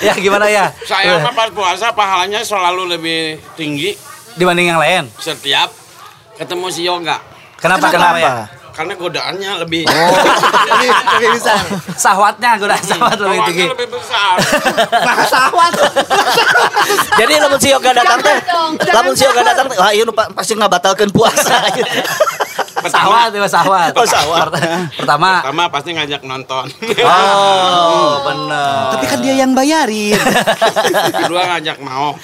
Ya 0.00 0.12
gimana 0.16 0.46
ya? 0.48 0.72
Saya 0.84 1.20
mah 1.20 1.32
pas 1.32 1.48
puasa 1.48 1.92
pahalanya 1.92 2.40
selalu 2.42 2.96
lebih 2.96 3.20
tinggi 3.54 3.94
Dibanding 4.32 4.72
yang 4.72 4.80
lain. 4.80 5.04
setiap 5.18 5.68
ketemu 6.34 6.66
si 6.68 6.82
yoga. 6.82 7.20
Kenapa 7.62 7.86
kenapa, 7.88 8.18
ya? 8.18 8.34
Karena 8.72 8.96
godaannya 8.96 9.50
lebih 9.62 9.84
Lebih 10.72 10.88
lebih 10.88 11.28
bisa. 11.36 11.52
Sahwatnya 11.94 12.56
gue 12.56 12.66
sahwat 12.80 13.20
lebih 13.20 13.40
tinggi. 13.46 13.66
lebih 13.68 13.88
besar. 13.88 14.34
Nah, 15.06 15.16
sahwat. 15.22 15.72
Jadi 17.14 17.32
lamun 17.36 17.58
si 17.58 17.68
yoga 17.68 17.92
datang 17.92 18.18
teh, 18.18 18.36
lamun 18.88 19.12
si 19.12 19.22
yoga 19.22 19.42
datang 19.44 19.68
teh, 19.68 19.76
wah 19.76 19.92
ieu 19.92 20.08
pa- 20.08 20.32
pasti 20.32 20.56
ngabatalkeun 20.56 21.12
puasa. 21.12 21.68
Sahwat 22.82 23.30
ya 23.30 23.44
sahwat. 23.46 23.92
Oh, 23.92 24.02
sahwat. 24.02 24.56
Pertama. 24.96 25.44
Pertama 25.44 25.64
pasti 25.68 25.92
ngajak 25.92 26.24
nonton. 26.24 26.66
Oh, 26.98 28.24
benar. 28.24 28.96
Tapi 28.96 29.04
kan 29.06 29.18
dia 29.20 29.34
yang 29.36 29.52
bayarin. 29.52 30.16
Kedua 31.12 31.42
ngajak 31.46 31.76
mau. 31.78 32.16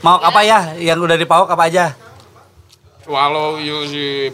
Mau 0.00 0.16
apa 0.16 0.40
ya? 0.40 0.72
Yang 0.74 0.98
udah 1.04 1.16
dipauk 1.16 1.48
apa 1.48 1.68
aja? 1.68 1.92
Swallow 3.00 3.58
you 3.58 3.84
si 3.84 4.30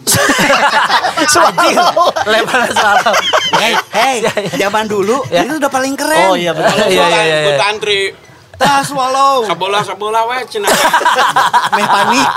Swallow. 1.25 2.11
Lebar 2.31 2.69
selalu. 2.69 3.11
Hey, 3.57 3.73
hey, 3.89 4.15
zaman 4.61 4.85
dulu 4.85 5.23
Ya. 5.27 5.43
ini 5.43 5.57
udah 5.57 5.71
paling 5.71 5.95
keren. 5.95 6.29
Oh 6.29 6.35
iya 6.35 6.51
betul. 6.53 6.71
Kalau 6.77 6.87
Iya, 6.87 6.93
iya, 6.93 7.07
sholat, 7.09 7.25
iya, 7.25 7.37
ikut 7.41 7.61
Tas 8.57 8.89
swallow. 8.89 9.45
sabola 9.45 9.85
sabola 9.85 10.25
we 10.25 10.41
cina. 10.49 10.65
Meh 11.77 11.85
panik. 11.85 12.29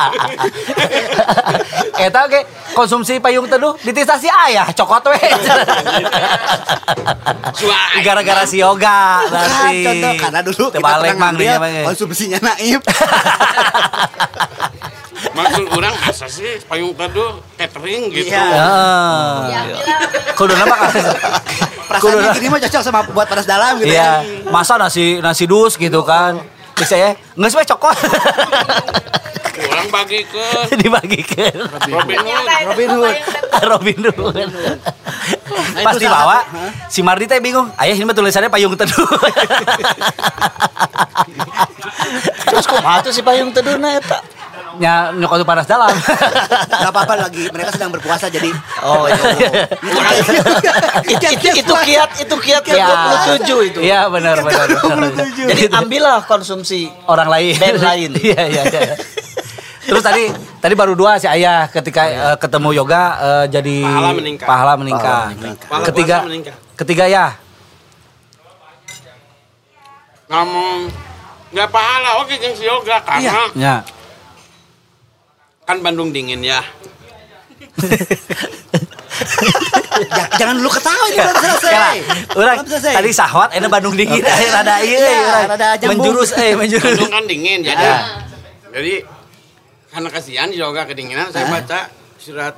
Eta 1.97 2.29
oke 2.29 2.41
konsumsi 2.77 3.17
payung 3.25 3.49
teduh 3.49 3.73
ditisasi 3.81 4.29
ayah 4.29 4.69
cokot 4.77 5.17
we. 5.17 5.21
Gara-gara 8.05 8.45
si 8.45 8.61
yoga 8.61 9.25
berarti. 9.33 9.81
contoh 9.81 10.13
karena 10.21 10.41
dulu 10.45 10.65
kita 10.69 10.77
Terbalik 10.77 11.17
pernah 11.17 11.17
mang 11.17 11.33
ngambil 11.41 11.49
ya. 11.49 11.89
konsumsinya 11.89 12.39
naib. 12.45 12.81
Maksud 15.31 15.65
orang 15.69 15.95
masa 15.99 16.27
sih 16.27 16.61
payung 16.65 16.93
teduh 16.93 17.39
catering 17.55 18.09
gitu. 18.09 18.29
Iya. 18.29 18.45
Ya. 19.47 19.63
Kudu 20.33 20.55
nama 20.55 20.75
kan? 20.79 20.91
Perasaannya 21.85 22.29
gini 22.33 22.47
mah 22.49 22.61
cocok 22.61 22.83
sama 22.83 23.01
buat 23.09 23.27
panas 23.27 23.45
dalam 23.45 23.77
gitu 23.77 23.91
Iya, 23.91 24.23
ya. 24.23 24.49
masa 24.49 24.79
nasi 24.79 25.19
nasi 25.19 25.45
dus 25.45 25.75
gitu 25.75 26.01
kan. 26.01 26.39
Bisa 26.73 26.97
ya, 26.97 27.13
nggak 27.35 27.49
sih 27.51 27.69
cokot. 27.69 27.97
Orang 29.61 29.89
bagi 29.93 30.25
ke 30.25 30.47
Dibagikan. 30.81 31.53
Robin 31.91 32.19
Hood. 32.19 32.47
Robin 32.65 32.89
Hood. 32.91 33.17
Robin 33.61 33.99
Hood. 34.09 34.37
Nah, 34.41 35.83
Pas 35.85 35.99
dibawa, 36.01 36.39
si 36.89 37.05
Mardi 37.05 37.29
teh 37.29 37.37
bingung. 37.39 37.69
Ayah 37.77 37.93
ini 37.93 38.07
mah 38.07 38.17
tulisannya 38.17 38.49
payung 38.49 38.73
teduh. 38.73 39.05
Terus 42.47 42.65
kumaha 42.65 43.05
tuh 43.05 43.13
si 43.13 43.21
payung 43.21 43.53
teduna 43.53 44.01
eta? 44.01 44.19
Nya 44.81 45.13
nyokot 45.13 45.45
panas 45.45 45.69
dalam. 45.69 45.93
Gak 46.81 46.89
apa-apa 46.89 47.15
lagi, 47.21 47.53
mereka 47.53 47.77
sedang 47.77 47.93
berpuasa 47.93 48.27
jadi 48.27 48.49
Oh 48.81 49.05
iya. 49.05 49.13
itu, 51.05 51.27
itu, 51.37 51.49
itu 51.61 51.75
kiat 51.85 52.11
itu 52.17 52.35
kiat 52.41 52.63
ke 52.65 52.73
27 52.73 53.69
itu. 53.69 53.79
Iya 53.85 54.09
benar 54.09 54.41
benar. 54.41 54.67
benar. 54.73 55.13
Jadi 55.37 55.69
ambillah 55.69 56.25
konsumsi 56.25 56.89
orang 57.05 57.29
lain. 57.29 57.55
Band 57.61 57.79
lain. 57.79 58.11
Iya 58.21 58.43
iya 58.49 58.63
iya. 58.65 58.81
Terus 59.81 60.01
tadi 60.01 60.25
tadi 60.61 60.73
baru 60.73 60.97
dua 60.97 61.19
si 61.19 61.27
ayah 61.27 61.67
ketika 61.67 62.03
eh, 62.09 62.37
ketemu 62.39 62.73
yoga 62.73 63.03
eh, 63.21 63.45
jadi 63.53 63.77
Pahala 63.85 64.11
meningkat. 64.17 64.47
Pahala 64.49 64.73
meningkat. 64.81 65.25
Pahala 65.69 65.85
Ketiga 65.85 66.17
puasa 66.17 66.29
meningkat. 66.33 66.55
ketiga 66.75 67.05
ya. 67.05 67.27
ngomong 70.31 70.87
nggak 71.51 71.69
pahala 71.69 72.23
oke 72.23 72.35
si 72.55 72.63
yoga 72.63 73.03
karena 73.03 73.51
Ya. 73.59 73.75
Kan 75.71 75.79
Bandung 75.81 76.11
dingin 76.11 76.43
ya. 76.43 76.59
Ya, 80.01 80.25
jangan 80.35 80.55
dulu 80.59 80.71
ketawa 80.73 81.05
ini 81.07 81.19
belum 81.19 81.37
selesai. 81.39 81.71
Ya, 81.71 81.85
Orang 82.35 82.57
tadi 82.67 83.11
sahwat 83.13 83.53
ini 83.53 83.67
Bandung 83.69 83.95
dingin 83.95 84.19
eh, 84.19 84.49
rada 84.57 84.81
ieu 84.81 84.97
Iya, 84.97 85.11
urang. 85.21 85.47
rada 85.47 85.69
nyambung. 85.77 85.91
menjurus 85.93 86.31
eh 86.35 86.57
menjurus. 86.57 86.97
Bandung 86.97 87.13
kan 87.13 87.25
dingin 87.25 87.61
jadi 87.63 87.79
Ya. 87.81 87.97
jadi 88.73 88.95
karena 89.91 90.09
kasihan 90.09 90.49
si 90.49 90.57
yoga 90.57 90.83
kedinginan 90.85 91.29
saya 91.29 91.47
baca 91.47 91.91
surat 92.17 92.55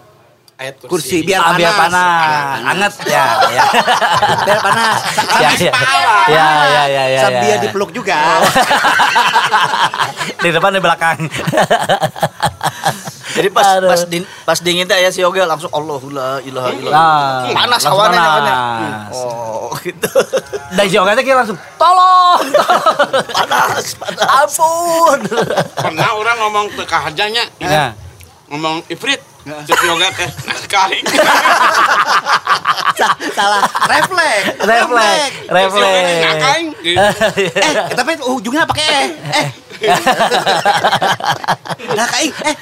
ayat 0.55 0.77
kursi. 0.79 0.89
Kursi 0.89 1.17
biar 1.25 1.41
Ah, 1.41 1.45
panas. 1.47 1.59
biar 1.59 1.73
panas, 1.75 2.59
anget 2.63 2.93
ya, 3.09 3.25
ya. 3.51 3.65
Biar 4.47 4.61
panas. 4.61 4.99
Ya, 5.43 5.51
ya. 5.51 5.73
Ya, 6.23 6.47
ya, 6.63 6.83
ya, 6.87 7.05
ya. 7.09 7.21
Sambil 7.25 7.51
ya. 7.51 7.57
dipeluk 7.59 7.91
juga. 7.91 8.19
di 10.39 10.49
depan 10.49 10.71
di 10.71 10.81
belakang. 10.81 11.19
Jadi 13.33 13.49
pas 13.49 13.67
Aduh. 13.75 13.89
pas 13.89 14.03
din, 14.05 14.23
pas 14.45 14.59
dingin 14.59 14.85
teh 14.85 14.93
aya 14.93 15.09
si 15.09 15.21
yoga 15.21 15.45
langsung 15.45 15.69
Allahu 15.69 16.09
la 16.09 16.37
ilaha 16.41 16.69
illallah. 16.71 16.93
Nah, 16.93 17.41
panas 17.51 17.81
panas. 17.81 17.85
hawannya. 17.87 18.25
Oh, 19.11 19.73
gitu. 19.79 20.09
Dan 20.71 20.85
si 20.87 20.95
Yoga 20.95 21.13
teh 21.13 21.23
kira 21.23 21.41
langsung 21.41 21.57
tolong, 21.75 22.45
tolong. 22.45 23.25
panas, 23.39 23.87
panas. 23.95 24.27
ampun. 24.39 25.21
Pernah 25.75 26.09
orang 26.13 26.37
ngomong 26.39 26.67
ke 26.71 26.85
kahajanya 26.85 27.45
Ya. 27.59 27.97
ngomong 28.47 28.85
ifrit 28.87 29.21
si 29.43 29.73
yoga 29.83 30.07
teh 30.13 30.29
nah 30.45 30.57
sekali. 30.57 30.99
Sa- 32.93 33.17
Salah. 33.33 33.65
Refleks. 33.89 34.61
Refleks, 34.61 35.33
refleks. 35.49 36.61
gitu. 36.79 37.01
Eh, 37.57 37.73
tapi 37.97 38.13
ujungnya 38.23 38.69
pakai 38.69 38.85
eh. 38.85 39.09
Eh. 39.35 39.49
Nah, 41.93 42.07
kain 42.09 42.31
eh. 42.43 42.57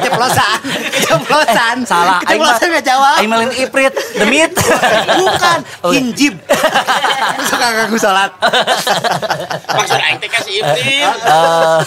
Ceplosan. 0.00 0.58
Ceplosan. 1.02 1.76
Salah, 1.84 2.18
aing 2.24 2.40
mah- 2.40 2.54
Ceplosan 2.54 2.68
nggak 2.70 2.86
jawab. 2.86 3.16
Aing 3.18 3.30
malin 3.30 3.52
iprit, 3.54 3.94
demit. 4.14 4.52
Bukan, 5.14 5.58
Oh, 5.80 5.90
iya. 5.90 6.00
hinjib. 6.00 6.34
Suka 7.50 7.66
ngaku 7.70 7.96
salat. 7.96 8.30
Maksud 9.66 9.98
aing 9.98 10.18
teh 10.18 10.28
kasih 10.28 10.54
ifrit. 10.60 11.04
Eh, 11.04 11.78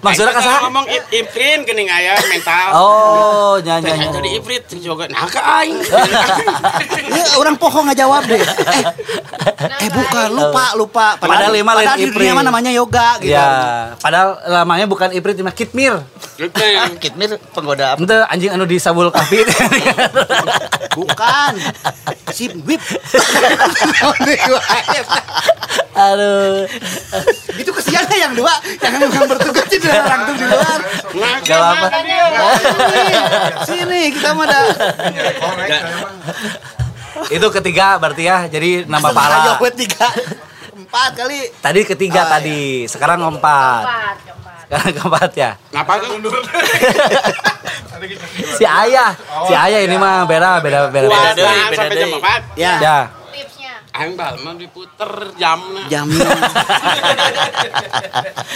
Maksudnya 0.00 0.32
kasar? 0.32 0.60
ngomong 0.62 0.84
ifrit 1.10 1.60
geuning 1.64 1.88
aya 1.88 2.12
mental. 2.28 2.66
Oh, 2.72 3.54
nyanyi. 3.58 3.88
Teh 3.88 4.08
jadi 4.12 4.30
ifrit 4.38 4.62
si 4.66 4.76
yoga 4.80 5.08
nah 5.08 5.24
ke 5.26 5.40
aing. 5.40 5.76
Ya, 7.10 7.24
orang 7.36 7.56
pohon 7.56 7.84
nggak 7.84 7.98
jawab 7.98 8.22
deh. 8.24 8.36
Eh, 8.36 8.84
eh 9.80 9.90
bukan, 9.90 10.28
lupa, 10.30 10.64
lupa. 10.74 11.06
Padahal 11.16 11.52
lima 11.52 11.72
lain 11.74 11.86
padahal 11.88 12.00
Iprit. 12.00 12.30
Namanya 12.44 12.70
yoga 12.70 13.18
gitu. 13.24 13.32
Ya, 13.32 13.96
padahal 13.98 14.38
namanya 14.44 14.84
bukan 14.84 15.08
iprit, 15.16 15.40
mah 15.40 15.56
kitmir. 15.56 16.04
Kitmir 17.02 17.38
penggoda 17.54 17.94
apa? 17.94 18.02
Ente 18.02 18.18
anjing 18.26 18.50
anu 18.52 18.66
di 18.66 18.76
sabul 18.82 19.08
kafe. 19.08 19.46
Bukan. 20.98 21.52
Si 22.30 22.50
whip. 22.66 22.78
Aduh. 25.94 26.66
Itu 27.54 27.70
kesiannya 27.70 28.16
yang 28.18 28.32
dua, 28.34 28.54
yang 28.82 28.94
yang 28.98 29.26
bertugas 29.30 29.66
di 29.70 29.78
orang 29.86 30.20
tuh 30.26 30.34
di 30.38 30.46
luar. 30.46 30.78
Nah, 31.14 31.36
Gak 31.42 31.58
apa. 31.58 31.86
Sini 33.66 34.10
kita 34.14 34.34
mah 34.34 34.46
ada. 34.50 34.60
Itu 37.30 37.46
ketiga 37.54 37.98
berarti 38.02 38.22
ya. 38.26 38.46
Jadi 38.50 38.86
nambah 38.90 39.10
pahala. 39.14 39.54
jawab 39.54 39.70
tiga, 39.78 40.06
empat 40.94 41.10
kali. 41.18 41.40
Tadi 41.58 41.80
ketiga 41.82 42.22
Ah, 42.22 42.38
tadi, 42.38 42.86
sekarang 42.86 43.18
empat. 43.18 43.82
Keempat, 43.82 44.16
keempat. 44.22 44.62
Sekarang 44.62 44.90
keempat 44.94 45.30
ya. 45.34 45.50
Ngapa 45.74 45.92
tuh? 45.98 46.14
Si 48.54 48.66
ayah, 48.68 49.16
si 49.48 49.54
ayah 49.56 49.80
ini 49.80 49.96
mah 49.96 50.28
beda 50.28 50.60
beda 50.60 50.92
beda. 50.92 51.08
Beda. 51.08 51.32
beda 51.32 51.72
sampai 51.72 51.96
jam 51.96 52.10
deui. 52.12 52.20
4. 52.20 52.60
Ya. 52.60 52.72
Ya, 52.76 52.76
Tipsnya. 52.76 53.23
Aing 53.94 54.18
bal 54.18 54.34
mah 54.42 54.58
diputer 54.58 55.10
jamna. 55.38 55.86
Jamnya 55.86 56.26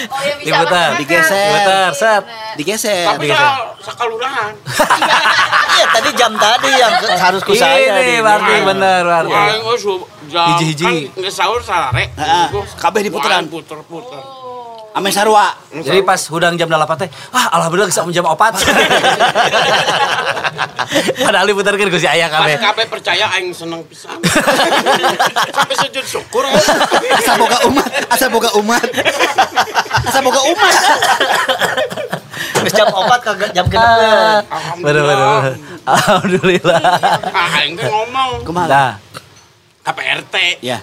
Oh, 0.09 0.21
yang 0.21 0.39
bisa 0.39 0.51
Diputar, 0.51 0.89
makan. 0.89 0.99
digeser. 0.99 1.47
Diputar, 1.49 1.91
set. 1.93 2.23
digeser. 2.57 3.07
Tapi 3.07 3.27
sal 3.29 3.57
sakalurahan. 3.81 4.53
Iya 5.79 5.87
tadi 5.95 6.11
jam 6.13 6.35
tadi 6.35 6.71
yang 6.75 6.91
harus 7.15 7.39
ku 7.41 7.55
saya. 7.55 8.03
Ini 8.03 8.19
berarti 8.19 8.53
bener 8.67 9.03
berarti. 9.07 9.31
Aing 9.31 9.63
su 9.79 9.95
jam 10.27 10.51
Hiji-hiji. 10.53 11.07
kan 11.07 11.23
geus 11.23 11.31
sahur 11.33 11.63
sarare. 11.63 12.11
Heeh. 12.11 12.47
Kabeh 12.75 13.07
diputeran. 13.07 13.47
Puter-puter. 13.47 14.19
Ame 14.91 15.13
sarua. 15.13 15.53
Jadi 15.71 16.01
pas 16.01 16.19
hudang 16.27 16.57
jam 16.57 16.67
8 16.67 16.75
teh, 16.99 17.09
wah 17.29 17.47
alhamdulillah 17.53 17.87
bisa 17.87 18.03
jam 18.09 18.25
4. 18.25 18.35
Padahal 21.21 21.45
diputarkeun 21.45 21.93
ku 21.93 22.01
si 22.01 22.09
aya 22.09 22.27
Pas 22.27 22.41
kabeh. 22.41 22.57
kabeh 22.57 22.87
percaya 22.89 23.29
aing 23.37 23.53
seneng 23.53 23.85
pisan. 23.85 24.17
Sampai 25.57 25.77
sujud 25.77 26.05
syukur. 26.09 26.49
Asa 26.49 27.37
boga 27.37 27.59
umat, 27.69 27.91
asa 28.09 28.27
boga 28.27 28.51
umat. 28.57 28.83
Asa 30.03 30.19
boga 30.25 30.41
umat. 30.49 30.75
Terus 32.59 32.73
jam 32.73 32.89
4 32.89 32.97
kagak 33.23 33.51
jam 33.53 33.67
genep. 33.69 34.43
Ah, 34.49 34.73
Bener 34.81 35.03
bener. 35.05 35.53
Alhamdulillah. 35.85 35.85
Alhamdulillah. 35.85 36.81
Ah, 37.29 37.61
aing 37.61 37.77
teh 37.77 37.87
ngomong 37.87 38.43
Kumaha? 38.43 38.67
Nah, 38.67 38.93
ka 39.85 39.93
PRT. 39.93 40.65
Ya. 40.65 40.81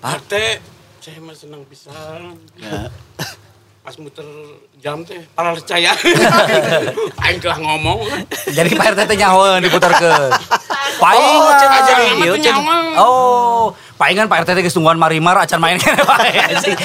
PRT 0.00 0.32
saya 0.98 1.18
mah 1.18 1.34
seneng 1.34 1.66
pisan. 1.66 2.38
Ya. 2.56 2.86
Pas 3.82 3.98
muter 3.98 4.22
jam 4.78 5.02
teh 5.02 5.18
para 5.34 5.58
percaya. 5.58 5.90
aing 7.26 7.42
telah 7.42 7.58
ngomong. 7.58 7.98
jadi 8.54 8.70
Pak 8.78 8.94
RT 8.94 9.00
teh 9.10 9.16
nyahoeun 9.18 9.58
diputarkeun. 9.62 10.30
Oh, 11.02 11.10
Paingan. 11.10 11.58
cek 11.58 11.70
aja 11.82 11.92
mah 11.98 12.14
teh 12.14 12.40
cek. 12.46 12.54
Oh, 12.94 13.74
paingan 13.98 14.30
Pak 14.30 14.46
RT 14.46 14.54
teh 14.54 14.62
geus 14.62 14.76
tungguan 14.76 14.94
marimar 14.94 15.34
acan 15.34 15.58
main 15.58 15.74
kene 15.74 15.98
Pak. 15.98 16.20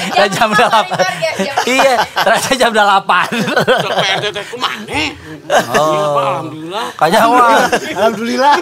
Da 0.10 0.26
jam 0.34 0.50
8. 0.50 1.70
Iya, 1.70 2.02
ternyata 2.02 2.52
jam 2.58 2.72
8. 2.74 3.30
Cek 3.78 3.94
PRT 3.94 4.26
teh 4.34 4.46
kumane? 4.50 5.14
Oh. 5.70 6.18
Alhamdulillah. 6.18 6.88
Kanyawa. 6.98 7.70
Alhamdulillah. 7.94 8.54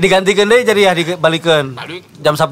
Digantikeun 0.00 0.48
deui 0.48 0.64
jadi 0.64 0.80
ya 0.80 0.92
dibalikeun. 0.96 1.76
Balik 1.76 2.08
Jam 2.24 2.32
10. 2.32 2.48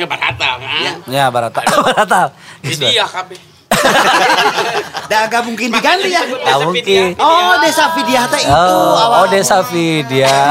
ya 0.00 0.08
barata 0.08 0.48
kan. 0.56 0.96
Ya, 1.12 1.24
barata. 1.28 1.60
Barata. 1.60 2.20
Jadi 2.64 2.96
ya 2.96 3.04
kabeh. 3.04 3.49
Dah 5.10 5.26
agak 5.26 5.42
mungkin 5.42 5.74
diganti 5.74 6.14
ya. 6.14 6.22
Nggak 6.22 6.58
mungkin. 6.62 7.18
Oh, 7.18 7.58
desa 7.58 7.90
Fidiah 7.98 8.24
teh 8.30 8.46
itu 8.46 8.54
Oh, 8.54 8.94
awal. 8.94 9.18
oh 9.18 9.26
desa 9.26 9.58
Vidya. 9.66 10.36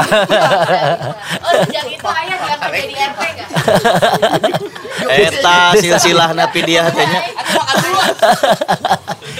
Oh, 1.40 1.52
sejak 1.64 1.86
itu 1.88 2.04
ayah 2.04 2.36
diangkat 2.36 2.70
jadi 2.76 2.94
RT 3.10 3.20
enggak? 3.24 3.48
Eta 5.08 5.58
silsilah 5.80 6.30
napi 6.36 6.60
dia 6.62 6.84
tanya. 6.92 7.20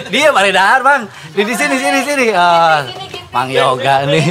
Dia 0.08 0.32
balik 0.32 0.52
dahar, 0.56 0.80
Bang. 0.80 1.02
Di 1.36 1.42
di 1.44 1.54
sini 1.54 1.76
sini 1.76 2.00
sini. 2.02 2.26
Ah, 2.32 2.88
Mang 3.30 3.52
Yoga 3.52 4.08
nih. 4.08 4.24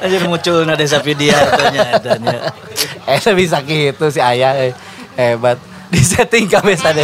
Anjir 0.00 0.22
muncul 0.24 0.64
na 0.64 0.78
desa 0.78 1.02
video 1.04 1.34
tanya 1.34 1.98
tanya. 2.00 2.38
eh 3.10 3.34
bisa 3.36 3.60
gitu 3.66 4.08
si 4.08 4.20
Ayah 4.22 4.54
eh. 4.56 4.72
Hebat. 5.18 5.69
Di 5.94 6.00
setting 6.06 6.46
kabeh 6.46 6.78
sade. 6.78 7.02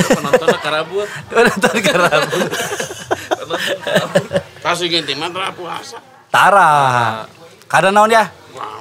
Penontonnya 0.00 0.58
karabut. 0.64 1.08
Nonton 1.36 1.76
kerabut. 1.84 2.48
Kasih 4.64 4.88
ganti 4.88 5.12
mah 5.12 5.28
tara 5.28 5.52
puasa. 5.52 6.00
Tara. 6.32 6.72
Kada 7.68 7.92
naon 7.92 8.08
ya? 8.08 8.24
Wow. 8.56 8.80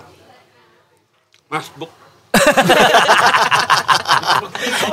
Masbuk. 1.52 1.92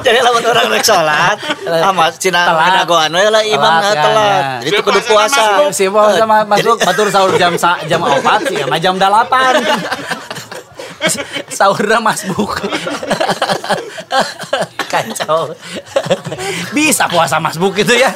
Jadi 0.03 0.19
lawan 0.19 0.43
orang 0.43 0.67
rek 0.71 0.85
salat, 0.85 1.39
sama 1.65 2.11
cina 2.15 2.55
minagoan 2.55 3.11
we 3.15 3.27
lah 3.31 3.43
imam 3.47 3.83
Telat, 3.83 3.95
ya, 3.95 4.11
ya. 4.15 4.61
Jadi 4.67 4.77
itu 4.79 4.83
kudu 4.83 5.01
puasa. 5.07 5.43
Si 5.75 5.87
sama 5.89 6.45
masuk 6.47 6.79
batur 6.83 7.09
sahur 7.11 7.33
jam 7.39 7.55
jam 7.87 8.01
4 8.03 8.51
sih 8.51 8.57
sama 8.63 8.77
jam 8.79 8.95
8. 8.99 10.22
Sahurnya 11.59 11.99
masbuk. 11.99 12.53
Kacau. 14.93 15.49
Bisa 16.77 17.09
puasa 17.09 17.41
masbuk 17.41 17.73
itu 17.81 17.97
ya. 17.97 18.13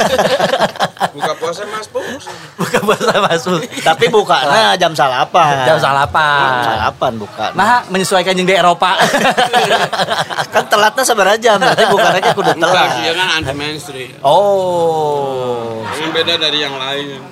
Buka 1.16 1.32
puasa 1.40 1.64
masbuk. 1.64 2.04
Buka 2.60 2.78
puasa 2.84 3.16
masbuk. 3.24 3.64
Tapi 3.80 4.04
bukanya 4.12 4.76
jam 4.76 4.92
salapan. 4.92 5.64
Jam 5.64 5.78
salapan. 5.80 6.50
Salapan 6.62 7.12
bukan. 7.16 7.50
Nah, 7.56 7.80
menyesuaikan 7.88 8.36
yang 8.36 8.44
di 8.44 8.54
Eropa. 8.54 8.92
kan 10.54 10.64
telatnya 10.68 11.04
sebenarnya 11.04 11.38
jam, 11.40 11.56
berarti 11.56 11.84
bukannya 11.88 12.20
kudu 12.32 12.52
Bukan, 12.56 12.60
telat. 12.60 12.88
dia 13.00 13.12
kan 13.16 13.28
anti 13.40 13.52
mainstream. 13.56 14.10
oh. 14.20 15.80
Yang 15.96 16.10
beda 16.12 16.34
dari 16.36 16.58
yang 16.60 16.76
lain. 16.76 17.24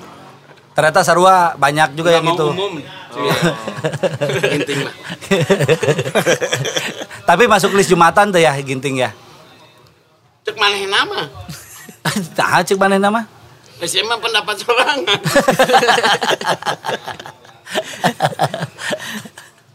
Ternyata 0.75 1.07
Sarua 1.07 1.55
banyak 1.55 1.95
juga 1.95 2.11
yang 2.11 2.25
itu. 2.27 2.47
mau 2.51 2.67
umum. 3.15 3.31
Ginting 4.53 4.79
lah. 4.85 4.95
Tapi 7.29 7.43
masuk 7.49 7.73
list 7.73 7.89
Jumatan 7.89 8.29
tuh 8.29 8.39
ya 8.39 8.53
Ginting 8.61 9.01
ya. 9.01 9.11
Cek 10.45 10.55
maneh 10.61 10.85
nama. 10.85 11.25
Nah, 12.37 12.61
cek 12.67 12.77
mana 12.77 13.01
nama? 13.01 13.25
Saya 13.81 14.07
mah 14.07 14.17
pendapat 14.21 14.55
sorangan. 14.61 15.19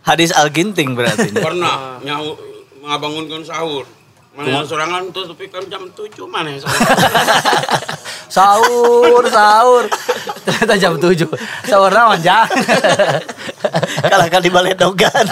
Hadis 0.06 0.30
Al 0.32 0.48
Ginting 0.48 0.96
berarti. 0.96 1.30
Pernah 1.34 2.00
nyau 2.00 2.38
ngabangunkan 2.80 3.44
sahur. 3.44 3.84
Mana 4.30 4.62
sorangan 4.62 5.10
tuh 5.10 5.26
tapi 5.26 5.50
kan 5.50 5.66
jam 5.66 5.82
7 5.90 6.06
mana 6.30 6.54
sahur. 6.54 6.78
Sahur, 8.30 9.24
sahur. 9.26 9.84
Ternyata 10.46 10.74
jam 10.78 10.94
7. 10.94 11.26
Sahur 11.66 11.90
naon 11.90 12.22
jang. 12.22 12.46
Kalah 14.10 14.30
kali 14.30 14.48
balai 14.48 14.78
dogan. 14.78 15.26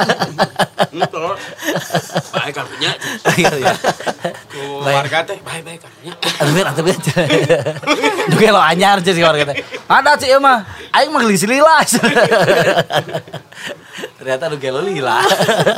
Baik 2.34 2.52
karunya. 2.58 2.92
Iya, 3.38 3.70
Baik. 4.82 4.96
warga 4.98 5.18
teh 5.30 5.38
baik-baik 5.46 5.78
karunya. 5.78 6.12
Aduh, 6.42 6.52
biar, 6.52 6.66
aduh, 6.74 6.82
biar. 6.82 6.98
Duh, 8.34 8.40
lo 8.50 8.60
anyar 8.60 8.98
sih 9.06 9.14
warga 9.22 9.54
teh. 9.54 9.56
Ada 9.86 10.18
sih 10.18 10.28
emang. 10.34 10.66
Aing 10.90 11.14
mah 11.14 11.22
gelis 11.22 11.46
lilas. 11.46 11.96
Ternyata 14.18 14.50
lu 14.50 14.56
gelo 14.58 14.82
lila. 14.82 15.22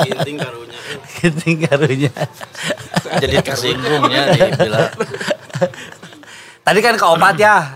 Ginting 0.05 0.37
karunya. 0.41 0.79
Ginting 1.21 1.57
karunya. 1.69 2.11
Jadi 3.19 3.35
tersinggungnya 3.43 4.23
dibilang. 4.31 4.91
Tadi 6.61 6.79
kan 6.79 6.95
ke 6.95 7.05
opat 7.05 7.35
ya. 7.35 7.75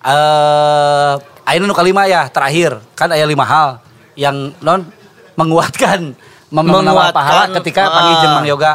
Eh, 0.00 1.12
ayeuna 1.44 1.68
nu 1.68 1.76
kalima 1.76 2.08
ya 2.08 2.24
terakhir 2.32 2.80
kan 2.96 3.12
aya 3.12 3.28
lima 3.28 3.44
hal 3.44 3.84
yang 4.16 4.56
non 4.64 4.88
menguatkan 5.36 6.16
mem- 6.48 6.66
Menguatkan, 6.72 7.12
pahala 7.12 7.44
ketika 7.60 7.82
ah. 7.84 7.92
panggil 7.92 8.16
jemang 8.24 8.46
yoga. 8.48 8.72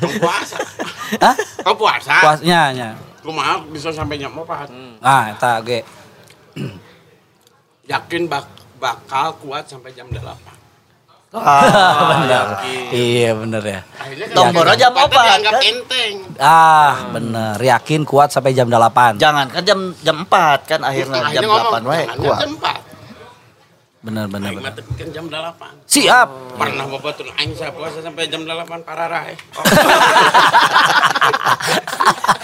Kau 0.00 0.12
puasa. 0.20 0.56
Hah? 1.20 1.34
Kau 1.64 1.76
puasa. 1.76 2.16
Puasnya 2.20 2.60
nya. 2.72 2.88
Kumaha 3.20 3.60
bisa 3.68 3.92
sampai 3.92 4.16
jam 4.16 4.32
4. 4.32 5.04
Ah, 5.04 5.32
eta 5.32 5.60
ge. 5.60 5.84
Yakin 7.84 8.24
bak 8.24 8.48
bakal 8.80 9.36
kuat 9.44 9.68
sampai 9.68 9.92
jam 9.92 10.08
8. 10.08 10.59
bener. 12.10 12.46
Iya 12.90 13.30
bener 13.34 13.62
ya. 13.62 13.80
Akhirnya 13.94 14.26
kan 14.26 14.34
Nomornya 14.34 14.74
jam 14.76 14.90
empat 14.90 15.06
opat, 15.06 15.22
dianggap 15.24 15.52
kan? 15.52 15.62
enteng. 15.64 16.14
Ah, 16.36 16.92
bener. 17.08 17.54
Yakin 17.56 18.02
kuat 18.02 18.28
sampai 18.28 18.50
jam 18.50 18.66
8. 18.66 19.14
Jangan 19.16 19.46
kan 19.46 19.62
jam 19.62 19.94
jam 20.00 20.16
4 20.20 20.66
kan 20.66 20.80
akhirnya 20.82 21.22
Akhirnya 21.22 21.34
jam 21.36 21.46
ngomong, 21.46 21.72
8 21.78 21.86
wae 21.86 22.04
kuat. 22.18 22.38
jam 22.40 22.50
4. 22.56 22.82
Bener 24.00 24.24
bener 24.26 24.48
Aing 24.48 24.56
mah 24.56 24.64
bener. 24.64 24.74
tepikan 24.74 25.08
jam 25.12 25.24
8. 25.28 25.86
Siap. 25.86 26.28
Pernah 26.56 26.84
bapak 26.88 27.12
tuh 27.14 27.30
aing 27.30 27.52
saya 27.52 27.70
puasa 27.70 28.00
sampai 28.00 28.26
jam 28.26 28.42
8 28.42 28.50
pararah. 28.82 29.22
eh. 29.28 29.38
Oh. 29.54 29.62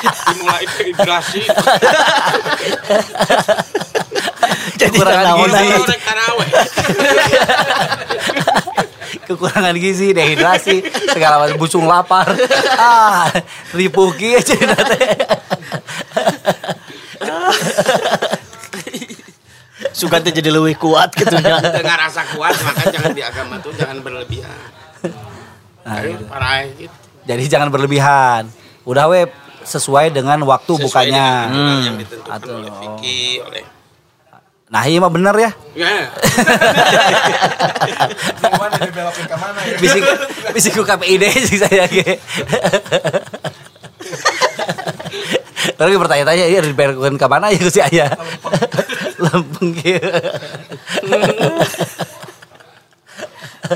Dimulai 0.28 0.62
dehidrasi. 0.68 1.42
Jadi 4.76 4.92
Kekurangan 4.92 5.24
naon 5.26 5.40
gizi. 5.42 5.56
Mulai 5.56 5.80
orek 5.80 6.00
taraweh. 6.04 6.48
Kekurangan 9.26 9.74
gizi, 9.74 10.10
dehidrasi, 10.10 10.80
segala 11.08 11.42
macam 11.42 11.56
busung 11.56 11.84
lapar. 11.84 12.30
Ah, 12.72 13.26
ripuh 13.72 14.14
kieu 14.14 14.38
cenah 14.38 14.78
teh. 14.86 15.10
suka 19.90 20.20
teh 20.20 20.30
jadi 20.30 20.48
lebih 20.48 20.76
kuat 20.76 21.12
gitu 21.12 21.36
nya. 21.36 21.58
Dengan 21.60 21.96
rasa 21.98 22.22
kuat 22.28 22.52
maka 22.60 22.86
jangan 22.86 23.12
di 23.12 23.22
agama 23.22 23.58
tuh 23.58 23.72
jangan 23.72 23.98
berlebihan. 23.98 24.56
Nah, 25.82 25.98
Ayo 25.98 26.14
gitu. 26.14 26.24
parah 26.26 26.66
gitu. 26.68 26.94
Jadi 27.24 27.42
jangan 27.46 27.68
berlebihan. 27.68 28.42
Udah 28.84 29.06
we 29.06 29.26
sesuai 29.62 30.10
dengan 30.10 30.38
waktu 30.44 30.70
Sesuai 30.70 30.84
bukanya. 30.84 31.26
dengan 31.48 31.50
aturan 31.50 31.66
yang 31.82 31.82
Hmm. 31.88 31.98
ditentukan 31.98 32.38
Atuh. 32.38 32.54
oleh 32.56 32.72
fikih 32.72 33.32
oleh 33.42 33.62
Nah 34.66 34.82
iya 34.82 34.98
mah 34.98 35.12
bener 35.14 35.30
ya. 35.38 35.50
Ya. 35.78 36.10
Ke 38.42 39.36
mana 39.38 39.62
ya? 39.62 39.78
Bisik 39.78 40.02
bisik 40.50 40.72
ku 40.74 40.82
KPID 40.82 41.22
sih 41.46 41.58
saya 41.62 41.86
ge. 41.86 42.18
Lagi 45.76 45.96
bertanya-tanya 46.00 46.44
iya 46.50 46.60
dibelokin 46.66 47.14
ke 47.14 47.26
mana 47.30 47.54
ya 47.54 47.62
si 47.70 47.78
ayah. 47.78 48.10
Lempeng 49.22 49.70
gitu. 49.78 50.10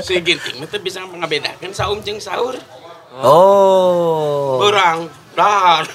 Si 0.03 0.19
ginting 0.19 0.59
itu 0.59 0.77
bisa 0.83 1.07
mengebedakan 1.07 1.71
saum 1.71 2.03
jeung 2.03 2.19
sahur. 2.19 2.59
Oh. 3.23 4.59
Orang 4.59 5.07
dar. 5.39 5.87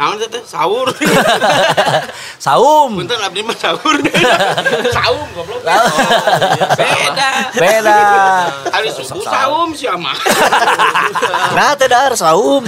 Naon 0.00 0.16
teh 0.16 0.32
teh 0.32 0.40
sahur. 0.48 0.88
Saum. 2.48 2.96
Punten 2.96 3.20
abdi 3.20 3.44
mah 3.44 3.52
sahur. 3.52 4.00
Saum 4.96 5.28
goblok. 5.36 5.60
Beda. 6.72 7.28
Beda. 7.52 8.00
Hari 8.80 8.88
subuh 8.96 9.20
saum 9.20 9.76
siapa? 9.76 10.16
Nah, 11.52 11.76
teh 11.76 11.84
dar 11.84 12.16
saum. 12.16 12.64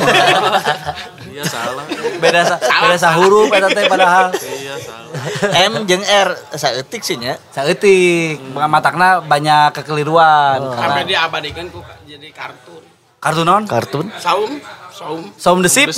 Iya 1.33 1.45
salah. 1.49 1.89
Beda 2.21 2.45
sa 2.45 2.61
beda 2.61 2.97
sahuru 3.01 3.49
eta 3.49 3.73
teh 3.73 3.89
padahal. 3.89 4.37
Iya 4.37 4.77
salah. 4.77 5.73
M 5.73 5.89
jeung 5.89 6.05
R 6.05 6.37
saeutik 6.53 7.01
sih 7.01 7.17
nya. 7.17 7.41
Saeutik, 7.49 8.45
matakna 8.53 9.25
banyak 9.25 9.73
kekeliruan. 9.73 10.61
Karena 10.77 11.01
Sampai 11.01 11.09
diabadikan 11.09 11.65
ku 11.73 11.81
jadi 12.05 12.29
kartun. 12.29 12.85
kartu 13.23 13.43
non? 13.47 13.65
Kartun. 13.65 14.07
Saum, 14.21 14.61
saum. 15.03 15.21
Saum 15.35 15.59
the 15.63 15.71
Sip. 15.71 15.91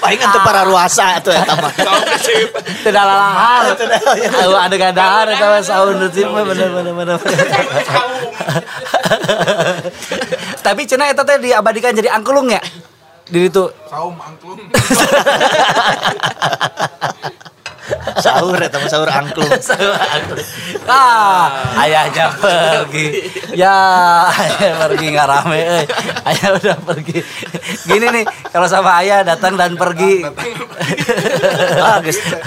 Paling 0.00 0.16
ante 0.16 0.38
para 0.40 0.64
ruasa 0.64 1.20
atuh 1.20 1.34
eta 1.34 1.54
mah. 1.60 1.72
Saum 1.76 2.02
kesip. 2.08 2.48
Tidak 2.86 3.04
lalahar. 3.04 3.76
Aduh, 3.76 4.56
ada 4.56 4.76
gadahar 4.78 5.26
eta 5.28 5.46
mah 5.50 5.60
Saum 5.60 5.98
the 5.98 6.08
Sip 6.14 6.30
mah 6.34 6.46
bener 6.46 6.70
bener 6.70 6.94
bener. 6.94 7.18
Tapi 10.62 10.86
cenah 10.86 11.10
eta 11.10 11.26
teh 11.26 11.36
diabadikan 11.42 11.92
jadi 11.92 12.14
angklung 12.14 12.48
ya. 12.48 12.62
Di 13.28 13.50
itu 13.50 13.66
Saum 13.90 14.16
angklung. 14.16 14.62
Sahur 18.20 18.58
eta 18.60 18.76
mah 18.78 18.90
sahur 18.90 19.10
angklung. 19.10 19.46
ah, 20.90 21.74
ayahnya 21.84 22.26
pergi. 22.36 23.06
Ya, 23.54 23.76
ayah 24.30 24.74
pergi 24.86 25.06
nggak 25.14 25.28
rame. 25.28 25.60
euy. 25.60 25.84
Ayah 26.26 26.48
udah 26.58 26.76
pergi. 26.84 27.18
Gini 27.86 28.06
nih, 28.10 28.24
kalau 28.50 28.66
sama 28.68 29.00
ayah 29.02 29.22
datang 29.24 29.56
dan 29.56 29.74
pergi. 29.74 30.24
Ah, 31.80 31.98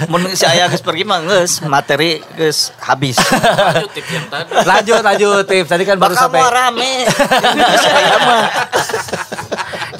mun 0.08 0.30
si 0.34 0.44
aya 0.44 0.68
geus 0.68 0.84
pergi 0.84 1.04
mah 1.06 1.20
geus 1.24 1.62
materi 1.64 2.20
geus 2.36 2.72
habis. 2.82 3.16
Lanjut 3.18 3.90
tips 3.94 4.10
yang 4.10 4.26
tadi. 4.30 4.50
lanjut, 4.64 5.00
lanjut 5.02 5.44
tips. 5.46 5.68
Tadi 5.70 5.84
kan 5.84 5.96
baru 5.98 6.14
Bakal 6.14 6.24
sampai. 6.28 6.40
mau 6.40 6.50
rame. 6.50 6.92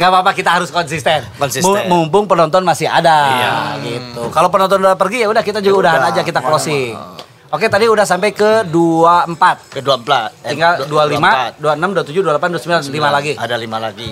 Gak 0.05 0.13
apa-apa 0.13 0.37
kita 0.37 0.51
harus 0.53 0.69
konsisten. 0.69 1.25
Konsisten. 1.35 1.89
Mu- 1.89 2.05
Mumpung 2.05 2.29
penonton 2.29 2.61
masih 2.61 2.85
ada 2.85 3.17
gitu. 3.81 4.29
Kalau 4.29 4.53
penonton 4.53 4.77
udah 4.79 4.93
pergi 4.95 5.25
ya 5.25 5.33
udah 5.33 5.41
kita 5.41 5.59
juga 5.59 5.89
udahan 5.89 6.13
aja 6.13 6.21
kita 6.21 6.45
closing. 6.45 6.93
Oke 7.49 7.73
tadi 7.73 7.89
udah 7.89 8.05
sampai 8.05 8.31
ke 8.31 8.69
24. 8.69 9.73
Kedua 9.73 9.97
empat. 9.97 10.29
Eh, 10.45 10.53
Tinggal 10.53 10.85
dua- 10.85 11.09
25, 11.09 11.57
26, 11.57 11.97
27, 11.97 12.21
28, 12.21 12.53
29, 12.53 12.93
5 12.93 13.09
lagi. 13.09 13.33
Ada 13.33 13.57
lima 13.57 13.79
lagi. 13.79 14.11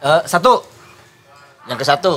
Eh, 0.00 0.20
satu. 0.24 0.64
Yang 1.66 1.78
ke 1.78 1.86
satu. 1.86 2.14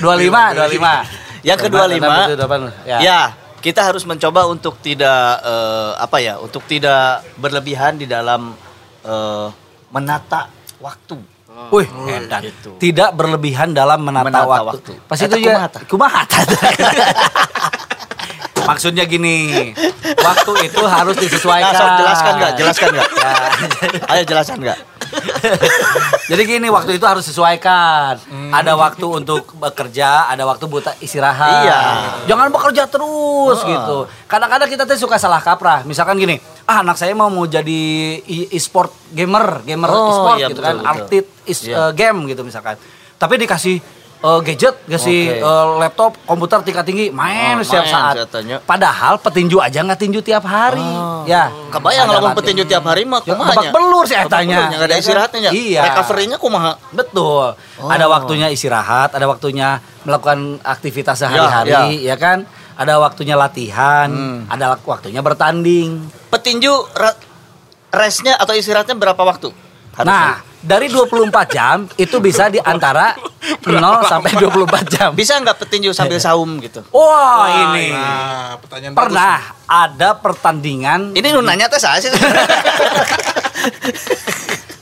25. 0.56 1.44
Yang 1.44 1.58
kedua 1.62 1.84
lima. 1.92 2.14
28, 2.32 2.88
ya. 2.88 2.98
Ya, 2.98 3.20
kita 3.58 3.82
harus 3.82 4.02
mencoba 4.02 4.46
untuk 4.46 4.78
tidak 4.80 5.42
eh, 5.42 5.90
apa 5.96 6.16
ya, 6.18 6.38
untuk 6.38 6.64
tidak 6.64 7.26
berlebihan 7.36 7.98
di 7.98 8.06
dalam 8.06 8.54
eh, 9.06 9.48
menata 9.88 10.52
waktu. 10.78 11.16
Wih, 11.72 11.88
edan. 12.12 12.44
Tidak 12.76 13.16
berlebihan 13.16 13.72
dalam 13.72 14.04
menata, 14.04 14.28
Menata 14.28 14.44
waktu. 14.44 14.76
waktu. 14.76 14.92
Pas 15.08 15.16
Eta 15.16 15.32
itu 15.32 15.48
ya, 15.48 15.56
kumaha 15.56 15.68
tah? 15.72 15.82
kumaha 15.88 16.20
tah? 16.28 16.42
Maksudnya 18.66 19.06
gini, 19.06 19.70
waktu 20.18 20.52
itu 20.66 20.82
harus 20.82 21.14
disesuaikan. 21.16 21.70
Nah, 21.70 21.78
sok 21.78 21.90
jelaskan 22.02 22.32
nggak? 22.34 22.52
Jelaskan 22.58 22.88
nggak? 22.92 23.08
Ya. 23.14 23.30
Ayo 24.10 24.22
jelaskan 24.26 24.58
nggak? 24.58 24.78
Jadi 26.30 26.42
gini, 26.44 26.68
waktu 26.68 26.98
itu 26.98 27.06
harus 27.06 27.24
sesuaikan. 27.24 28.18
Ada 28.50 28.74
waktu 28.74 29.06
untuk 29.06 29.54
bekerja, 29.54 30.26
ada 30.26 30.42
waktu 30.42 30.64
buat 30.66 30.86
istirahat. 30.98 31.64
Iya. 31.64 31.78
Jangan 32.26 32.50
bekerja 32.50 32.84
terus 32.86 33.58
gitu. 33.62 34.06
Kadang-kadang 34.26 34.68
kita 34.68 34.82
tuh 34.84 34.98
suka 34.98 35.16
salah 35.16 35.38
kaprah. 35.38 35.82
Misalkan 35.82 36.18
gini, 36.18 36.36
ah 36.66 36.82
anak 36.82 36.98
saya 36.98 37.14
mau 37.14 37.30
mau 37.30 37.46
jadi 37.46 38.18
e-sport 38.50 38.90
gamer, 39.10 39.62
gamer 39.62 39.88
Oh, 39.88 40.10
e-sport 40.10 40.38
iya, 40.38 40.48
gitu 40.50 40.60
betul, 40.60 40.66
kan, 40.66 40.76
betul. 40.76 40.90
artit 40.90 41.26
is 41.44 41.58
Iya. 41.62 41.74
eh, 41.78 41.90
game 41.94 42.18
gitu 42.26 42.42
misalkan. 42.42 42.74
Tapi 43.16 43.34
dikasih 43.38 43.80
eh, 44.16 44.38
gadget, 44.42 44.74
kasih 44.84 45.20
Oke. 45.30 45.42
eh, 45.42 45.66
laptop, 45.78 46.12
komputer 46.22 46.58
tingkat 46.62 46.84
tinggi, 46.84 47.06
main 47.08 47.54
Oh, 47.54 47.62
setiap 47.62 47.82
main, 47.82 47.92
saat. 47.92 48.14
saya 48.16 48.26
tanya. 48.26 48.56
Padahal 48.60 49.16
petinju 49.16 49.58
aja 49.58 49.80
nggak 49.80 49.98
tinju 49.98 50.20
tiap 50.20 50.42
hari. 50.42 50.82
Ya. 51.24 51.52
Kebayang 51.68 52.08
kalau 52.08 52.30
petinju 52.32 52.64
tiap 52.64 52.84
hari 52.84 53.02
mah 53.02 53.20
Ya, 53.20 53.32
kumaha 53.32 53.52
nya? 53.54 53.70
belur 53.70 54.04
sih 54.04 54.14
etanya. 54.14 54.56
belur, 54.56 54.66
nggak 54.68 54.80
ada 54.80 54.86
Ya 54.86 54.90
kan? 54.90 55.02
istirahatnya. 55.02 55.50
Iya. 55.50 55.80
Recovery-nya 55.84 56.36
kumaha? 56.36 56.72
Betul. 56.90 57.46
Oh. 57.54 57.88
Ada 57.88 58.06
waktunya 58.06 58.48
istirahat, 58.48 59.10
ada 59.10 59.26
waktunya 59.26 59.78
melakukan 60.02 60.38
aktivitas 60.60 61.18
sehari-hari, 61.18 62.00
ya, 62.00 62.14
kan? 62.14 62.46
Ada 62.74 62.96
waktunya 62.96 63.34
latihan, 63.34 64.06
Hmm. 64.06 64.38
ada 64.46 64.76
waktunya 64.78 65.18
bertanding. 65.18 66.08
Petinju 66.28 66.72
restnya 67.88 68.36
atau 68.36 68.52
istirahatnya 68.52 68.92
berapa 68.94 69.18
waktu? 69.18 69.48
Harusnya. 69.94 70.12
Nah, 70.12 70.34
dari 70.66 70.90
24 70.90 71.54
jam 71.54 71.86
itu 71.94 72.18
bisa 72.18 72.50
di 72.50 72.58
antara 72.58 73.14
0 73.62 73.70
sampai 74.10 74.34
24 74.34 74.92
jam. 74.92 75.10
bisa 75.14 75.38
nggak 75.38 75.62
petinju 75.62 75.94
sambil 75.94 76.18
saum 76.18 76.58
gitu? 76.58 76.82
Wah, 76.90 77.70
ini 77.70 77.94
Nah, 77.94 78.58
pertanyaan 78.58 78.92
pernah 78.98 79.38
ada 79.70 80.18
pertandingan, 80.18 81.14
Ini 81.14 81.28
nu 81.30 81.40
nanya 81.46 81.70
teh 81.70 81.78
saya 81.78 82.02
sih. 82.02 82.10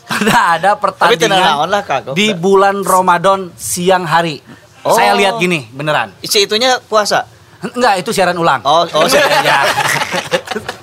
pernah 0.08 0.56
ada 0.56 0.70
pertandingan 0.80 1.68
lah 1.68 1.82
kagok. 1.84 2.14
di 2.16 2.32
bulan 2.32 2.80
Ramadan 2.80 3.52
siang 3.60 4.08
hari. 4.08 4.40
Oh. 4.84 4.96
Saya 4.96 5.12
lihat 5.16 5.36
gini, 5.40 5.68
beneran. 5.72 6.12
Isi 6.24 6.44
itunya 6.44 6.80
puasa. 6.80 7.24
Enggak, 7.64 8.04
itu 8.04 8.12
siaran 8.12 8.36
ulang. 8.36 8.60
Oh, 8.64 8.84
oh 8.84 9.04
ya. 9.48 9.64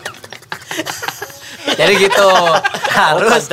Jadi 1.81 1.93
gitu 1.99 2.29
harus 3.01 3.43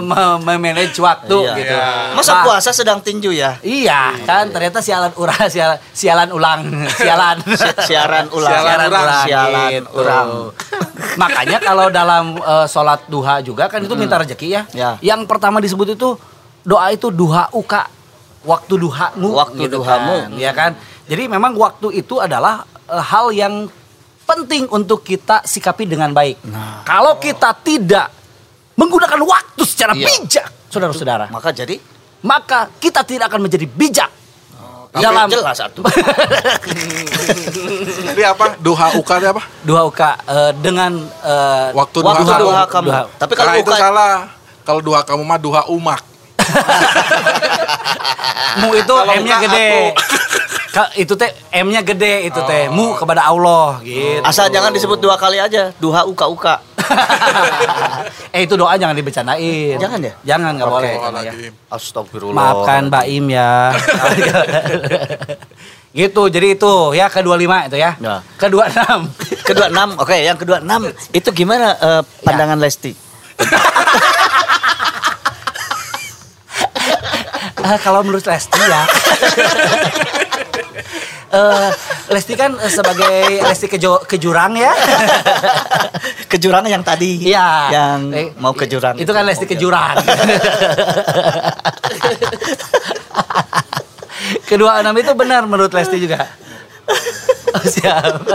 me- 0.00 0.40
memanage 0.40 0.96
waktu 0.96 1.36
Iya. 1.36 1.54
gitu. 1.54 1.76
Masa 2.14 2.32
Nah, 2.32 2.42
puasa 2.42 2.70
sedang 2.70 2.98
tinju 2.98 3.30
ya? 3.30 3.58
Iya, 3.60 4.16
kan 4.22 4.48
ternyata 4.48 4.78
sialan 4.78 5.12
urang 5.14 5.36
sialan, 5.46 5.78
sialan 5.90 6.30
ulang, 6.30 6.60
sialan. 7.00 7.36
Si- 7.44 7.78
siaran 7.86 8.26
ulang. 8.30 8.52
Siaran 8.56 8.88
ulang, 8.88 9.24
Sialan 9.24 9.70
gitu. 9.70 9.90
ulang. 9.96 10.28
Makanya 11.16 11.58
kalau 11.58 11.86
dalam 11.88 12.24
eh, 12.36 12.66
sholat 12.66 13.04
duha 13.06 13.40
juga 13.40 13.66
kan 13.66 13.80
itu 13.80 13.94
minta 13.94 14.16
rezeki 14.16 14.48
ya. 14.48 14.62
Ya. 14.72 14.90
Yang 15.00 15.26
pertama 15.26 15.58
disebut 15.58 15.94
itu 15.94 16.16
doa 16.62 16.88
itu 16.88 17.08
duha 17.08 17.50
uka. 17.52 17.86
Waktu 18.40 18.80
duhamu 18.80 19.36
Waktu 19.36 19.68
duhamu. 19.68 20.16
kan, 20.24 20.30
ya 20.34 20.52
kan? 20.52 20.72
Jadi 21.04 21.28
memang 21.28 21.52
waktu 21.54 21.92
itu 21.94 22.16
adalah 22.16 22.64
eh, 22.86 22.96
hal 22.98 23.28
yang 23.30 23.68
penting 24.30 24.70
untuk 24.70 25.02
kita 25.02 25.42
sikapi 25.42 25.84
dengan 25.84 26.14
baik. 26.14 26.38
Kalau 26.86 27.18
kita 27.18 27.50
tidak 27.60 28.06
menggunakan 28.78 29.20
waktu 29.20 29.62
secara 29.66 29.92
Iya. 29.92 30.06
bijak, 30.06 30.46
saudara-saudara, 30.70 31.26
Maka 31.28 31.50
jadi 31.50 31.76
maka 32.20 32.68
kita 32.78 33.02
tidak 33.02 33.32
akan 33.32 33.48
menjadi 33.48 33.66
bijak 33.66 34.10
Tapi 34.90 35.06
dalam 35.06 35.30
jelas 35.30 35.54
satu. 35.54 35.86
Jadi 38.10 38.22
apa? 38.26 38.58
Duha 38.58 38.98
uka 38.98 39.22
itu 39.22 39.26
apa? 39.30 39.42
duha 39.62 39.86
uka 39.86 40.18
eh, 40.26 40.50
dengan 40.58 40.98
eh, 41.22 41.70
Waktu 41.70 42.02
Waktu 42.02 42.26
duha 42.26 42.36
duha 42.42 42.62
kamu. 42.66 42.90
Duha. 42.90 43.02
Tapi 43.14 43.32
kalau 43.38 43.54
itu 43.54 43.70
salah. 43.70 44.34
Kalau 44.66 44.82
duha 44.82 45.06
kamu 45.06 45.22
mah 45.22 45.38
duha 45.38 45.62
umak. 45.70 46.02
mu 48.60 48.74
itu 48.74 48.90
M-nya 48.90 49.36
gede. 49.46 49.94
aku. 49.94 50.34
Ka- 50.70 50.94
itu 50.94 51.18
teh 51.18 51.26
M-nya 51.50 51.82
gede 51.82 52.30
itu 52.30 52.38
teh 52.46 52.70
mu 52.70 52.94
kepada 52.94 53.26
Allah 53.26 53.82
gitu. 53.82 54.22
asal 54.22 54.46
jangan 54.54 54.70
disebut 54.70 55.02
dua 55.02 55.18
kali 55.18 55.42
aja. 55.42 55.74
Duha 55.82 56.06
uka 56.06 56.30
uka. 56.30 56.54
eh 58.34 58.46
itu 58.46 58.54
doa 58.54 58.78
jangan 58.78 58.94
dibicarain. 58.94 59.74
Jangan 59.82 59.98
ya? 59.98 60.12
Jangan 60.22 60.50
nggak 60.54 60.70
boleh. 60.70 60.94
ya. 61.26 61.32
Astagfirullah. 61.74 62.38
Maafkan 62.38 62.86
Mbak 62.86 63.04
Im 63.10 63.26
ya. 63.34 63.74
gitu, 66.00 66.22
jadi 66.30 66.54
itu 66.54 66.72
ya 66.94 67.10
kedua 67.10 67.34
lima 67.34 67.66
itu 67.66 67.74
ya. 67.74 67.98
Ya. 67.98 68.22
Kedua 68.38 68.70
enam. 68.70 69.10
Kedua 69.50 69.66
enam. 69.66 69.98
Oke, 69.98 70.22
yang 70.22 70.38
kedua 70.38 70.62
enam 70.62 70.86
itu 71.10 71.28
gimana 71.34 71.74
eh, 71.82 72.02
pandangan 72.22 72.62
Lesti? 72.62 72.94
Eh, 77.60 77.78
kalau 77.82 78.06
menurut 78.06 78.22
Lesti 78.22 78.60
ya. 78.62 78.82
Eh, 81.30 81.70
Lesti 82.10 82.34
kan 82.34 82.58
eh, 82.58 82.66
sebagai 82.66 83.38
Lesti 83.40 83.70
kejo, 83.70 84.02
kejurang 84.02 84.58
ya. 84.58 84.74
ke 86.30 86.36
jurang 86.36 86.66
yang 86.66 86.82
tadi. 86.82 87.22
Iya. 87.22 87.70
Yang 87.70 88.00
Eh, 88.10 88.26
mau 88.34 88.50
ke 88.50 88.66
jurang. 88.66 88.98
Itu 88.98 89.14
kan 89.14 89.22
Lesti 89.22 89.46
kejurang. 89.46 89.94
Kedua 94.42 94.82
enam 94.82 94.94
itu 94.94 95.14
benar 95.14 95.46
menurut 95.46 95.70
Lesti 95.70 95.96
juga. 95.96 96.26
Oh, 97.50 97.62
siap. 97.74 98.26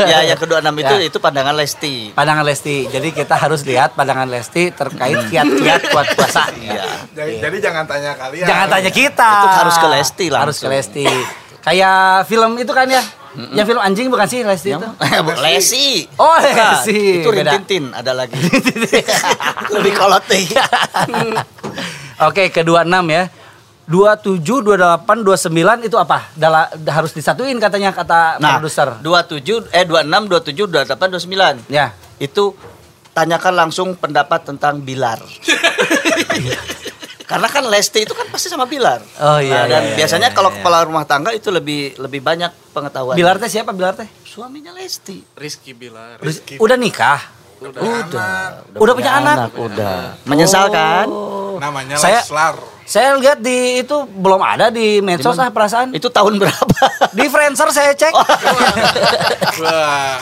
Ya, 0.00 0.24
yang 0.24 0.36
kedua 0.36 0.60
enam 0.60 0.72
itu 0.74 0.88
Ya. 0.90 1.04
itu 1.04 1.16
pandangan 1.16 1.52
Lesti. 1.52 2.12
Pandangan 2.12 2.44
Lesti. 2.44 2.88
Jadi 2.88 3.12
kita 3.12 3.36
harus 3.36 3.60
lihat 3.62 3.92
pandangan 3.92 4.24
Lesti 4.26 4.72
terkait 4.72 5.28
kiat-kiat 5.28 5.92
kuat 5.92 6.06
puasa. 6.12 6.48
Iya. 6.56 6.84
Jadi, 7.12 7.32
jadi 7.40 7.56
jangan 7.60 7.84
tanya 7.84 8.12
kalian. 8.16 8.46
Jangan 8.48 8.66
tanya 8.70 8.90
kita. 8.90 9.32
Itu 9.44 9.48
harus 9.54 9.76
ke 9.76 9.86
Lesti 9.86 10.26
langsung. 10.28 10.42
Harus 10.48 10.56
ke 10.58 10.68
Lesti. 10.68 11.06
Kayak 11.66 12.30
film 12.30 12.54
itu 12.56 12.70
kan 12.70 12.86
ya. 12.86 13.02
Yang 13.52 13.66
film 13.68 13.82
anjing 13.82 14.06
bukan 14.08 14.24
sih 14.24 14.40
Lesti 14.40 14.70
itu? 14.72 14.88
Yang 15.12 15.26
Lesi. 15.42 15.86
Oh, 16.16 16.30
Bukan, 16.30 16.56
Lesi. 16.78 17.20
Itu 17.20 17.28
Beda. 17.28 17.52
Rintintin 17.52 17.90
ada 17.90 18.14
lagi. 18.14 18.38
Lebih 19.74 19.92
kolot 19.92 20.24
nih. 20.30 20.46
Oke, 22.22 22.48
kedua 22.48 22.86
enam 22.86 23.04
ya. 23.10 23.28
27, 23.86 24.42
28, 24.42 25.22
29 25.22 25.86
itu 25.86 25.94
apa? 25.94 26.26
Dala, 26.34 26.66
harus 26.90 27.14
disatuin 27.14 27.54
katanya 27.58 27.94
kata 27.94 28.42
Nah, 28.42 28.58
produser. 28.58 28.98
27 28.98 29.70
eh 29.70 29.86
26, 29.86 30.26
27, 30.26 30.86
28, 30.90 31.62
29. 31.66 31.70
Ya. 31.70 31.94
Itu 32.18 32.56
tanyakan 33.12 33.54
langsung 33.68 33.94
pendapat 33.94 34.48
tentang 34.48 34.82
Bilar. 34.82 35.18
Karena 37.26 37.50
kan 37.50 37.66
Lesti 37.66 38.06
itu 38.06 38.14
kan 38.14 38.30
pasti 38.30 38.46
sama 38.46 38.64
Bilar. 38.64 39.02
Oh, 39.18 39.38
iya, 39.38 39.50
Nah, 39.52 39.64
dan 39.66 39.82
iya, 39.82 39.90
iya, 39.90 39.96
biasanya 39.98 40.30
iya, 40.30 40.34
kalau 40.34 40.48
iya. 40.48 40.56
kepala 40.56 40.78
rumah 40.82 41.02
tangga 41.02 41.30
itu 41.30 41.50
lebih 41.50 41.98
lebih 41.98 42.22
banyak 42.22 42.54
pengetahuan. 42.70 43.18
Bilar 43.18 43.36
teh 43.36 43.50
siapa 43.50 43.70
Bilar 43.70 43.94
teh? 43.94 44.06
suaminya 44.22 44.70
Lesti. 44.70 45.24
Rizky 45.34 45.72
Bilar. 45.72 46.22
Udah 46.56 46.76
nikah? 46.76 47.18
Udah. 47.56 48.62
Udah 48.76 48.94
punya 48.94 49.12
anak? 49.16 49.50
Udah. 49.52 50.14
Menyesal 50.22 50.68
kan? 50.68 51.08
Namanya 51.56 51.96
Saya- 51.96 52.22
Leslar. 52.22 52.54
Saya 52.86 53.18
lihat 53.18 53.42
di 53.42 53.82
itu 53.82 53.96
belum 54.06 54.38
ada 54.38 54.70
di 54.70 55.02
medsos 55.02 55.34
ah 55.36 55.50
perasaan. 55.50 55.90
Itu 55.90 56.06
tahun 56.06 56.38
berapa? 56.42 57.10
Di 57.10 57.26
Friendster 57.26 57.74
saya 57.74 57.90
cek. 57.90 58.14
Wah. 59.66 60.14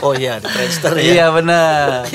oh 0.06 0.14
iya, 0.14 0.38
di 0.38 0.46
Friendster 0.46 0.92
ya. 0.94 1.02
Iya 1.02 1.26
benar. 1.34 2.06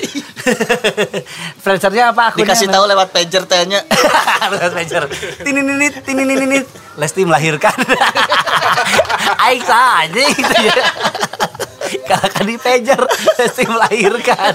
Friendsternya 1.63 2.13
apa 2.13 2.31
akunnya? 2.31 2.53
Dikasih 2.53 2.67
tahu 2.69 2.83
lewat 2.85 3.09
pager 3.11 3.43
tanya. 3.49 3.79
Lewat 4.53 4.71
pager. 4.77 5.03
Tinininit, 5.41 5.93
tinininit. 6.05 6.65
Lesti 6.95 7.25
melahirkan. 7.25 7.75
Aik 9.45 9.65
aja 9.65 10.21
gitu 10.31 10.55
ya. 10.61 10.75
Kalau 12.05 12.27
kan 12.29 12.45
di 12.45 12.57
pager, 12.57 13.01
Lesti 13.41 13.63
melahirkan. 13.65 14.53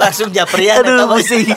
Langsung 0.00 0.28
japrian 0.32 0.80
Aduh, 0.80 1.10
pusing. 1.12 1.50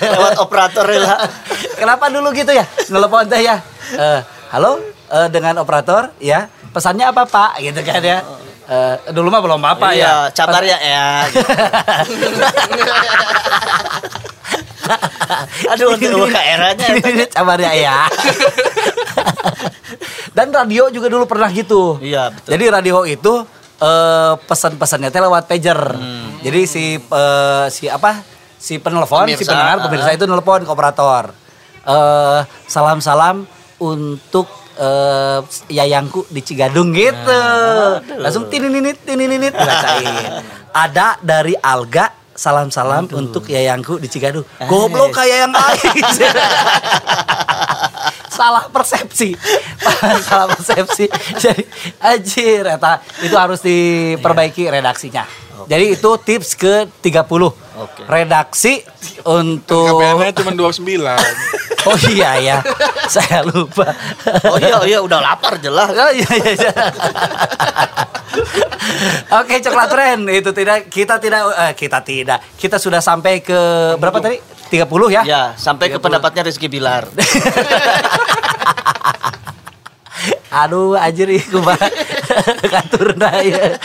lewat 0.00 0.38
operator 0.38 0.86
lah. 0.86 1.26
Kenapa 1.74 2.08
dulu 2.12 2.30
gitu 2.30 2.52
ya? 2.54 2.64
Nelpon 2.92 3.26
teh 3.26 3.42
ya. 3.42 3.58
Eh, 3.96 4.20
halo, 4.54 4.78
eh, 5.10 5.28
dengan 5.32 5.60
operator 5.60 6.14
ya. 6.22 6.46
Pesannya 6.72 7.10
apa 7.10 7.26
Pak? 7.28 7.60
Gitu 7.60 7.80
kan 7.84 8.00
ya. 8.00 8.22
Eh, 8.62 8.96
dulu 9.10 9.26
mah 9.26 9.42
belum 9.42 9.58
apa 9.58 9.90
ya. 9.90 9.98
Iya, 9.98 10.14
cabar 10.30 10.62
ya 10.62 10.78
ya. 10.78 11.26
Aduh, 15.74 15.98
untuk 15.98 16.30
ke 16.30 16.40
eranya. 16.40 16.86
Ini 16.94 17.26
cabar 17.34 17.58
ya 17.58 17.72
ya. 17.74 18.06
Dan 20.32 20.54
radio 20.54 20.88
juga 20.94 21.10
dulu 21.10 21.26
pernah 21.26 21.50
gitu. 21.50 21.98
Iya, 21.98 22.30
betul. 22.30 22.50
Jadi 22.54 22.64
radio 22.70 23.02
itu 23.02 23.42
eh, 23.82 24.32
pesan-pesannya 24.46 25.10
teh 25.10 25.22
lewat 25.22 25.50
pager. 25.50 25.98
Jadi 26.46 26.60
si 26.70 26.84
eh, 26.98 27.66
si 27.68 27.90
apa? 27.90 28.22
Si 28.62 28.78
penelpon, 28.78 29.26
si 29.34 29.42
pendengar, 29.42 29.90
pemirsa 29.90 30.14
itu 30.14 30.22
nelpon 30.22 30.62
ke 30.62 30.70
operator. 30.70 31.34
Eh, 31.82 32.40
salam-salam 32.70 33.42
untuk 33.82 34.61
eh, 34.82 35.38
yayangku 35.70 36.26
di 36.26 36.42
Cigadung 36.42 36.90
gitu. 36.90 37.42
Langsung 38.18 38.50
tinininit 38.50 39.06
tinininit 39.06 39.54
dibacain. 39.54 40.42
Ada 40.74 41.22
dari 41.22 41.54
Alga 41.54 42.10
salam-salam 42.34 43.06
untuk 43.14 43.46
yayangku 43.46 44.02
di 44.02 44.10
Cigadung. 44.10 44.44
Goblok 44.66 45.14
kayak 45.14 45.46
yang 45.46 45.54
lain. 45.54 45.94
salah 48.32 48.64
persepsi 48.72 49.36
salah 50.24 50.48
persepsi 50.50 51.06
jadi 51.36 51.62
anjir 52.00 52.64
eta 52.64 52.98
itu 53.20 53.36
harus 53.36 53.60
diperbaiki 53.60 54.72
redaksinya 54.72 55.28
jadi 55.68 55.84
itu 55.94 56.10
tips 56.18 56.54
ke 56.56 56.74
30 57.00 57.22
Oke. 57.22 58.02
redaksi 58.06 58.82
untuk 59.26 60.02
KPN-nya 60.02 60.32
cuma 60.38 60.52
29. 60.54 61.02
oh 61.90 61.98
iya 62.14 62.30
ya 62.38 62.56
saya 63.10 63.42
lupa 63.42 63.90
Oh 64.46 64.58
iya, 64.58 64.78
iya 64.86 64.98
udah 65.02 65.18
lapar 65.18 65.58
jelas. 65.58 65.90
Oh 65.90 66.12
iya 66.14 66.30
iya. 66.38 66.52
iya. 66.54 66.72
Oke 69.42 69.60
coklat 69.60 69.88
tren 69.90 70.18
itu 70.28 70.50
tidak 70.54 70.88
kita 70.88 71.18
tidak 71.18 71.42
eh, 71.52 71.72
kita 71.74 71.98
tidak 72.04 72.38
kita 72.56 72.76
sudah 72.78 73.00
sampai 73.02 73.42
ke 73.42 73.58
berapa 73.98 74.18
tadi 74.20 74.38
30 74.72 74.88
ya? 75.12 75.22
Ya, 75.28 75.42
sampai 75.52 75.92
ke 75.92 76.00
30. 76.00 76.04
pendapatnya 76.08 76.48
Rizky 76.48 76.64
Bilar. 76.72 77.04
Aduh 80.64 80.96
anjir 80.96 81.28
iku 81.32 81.60
mah 82.62 82.70
katurna 82.70 83.30
ya. 83.42 83.76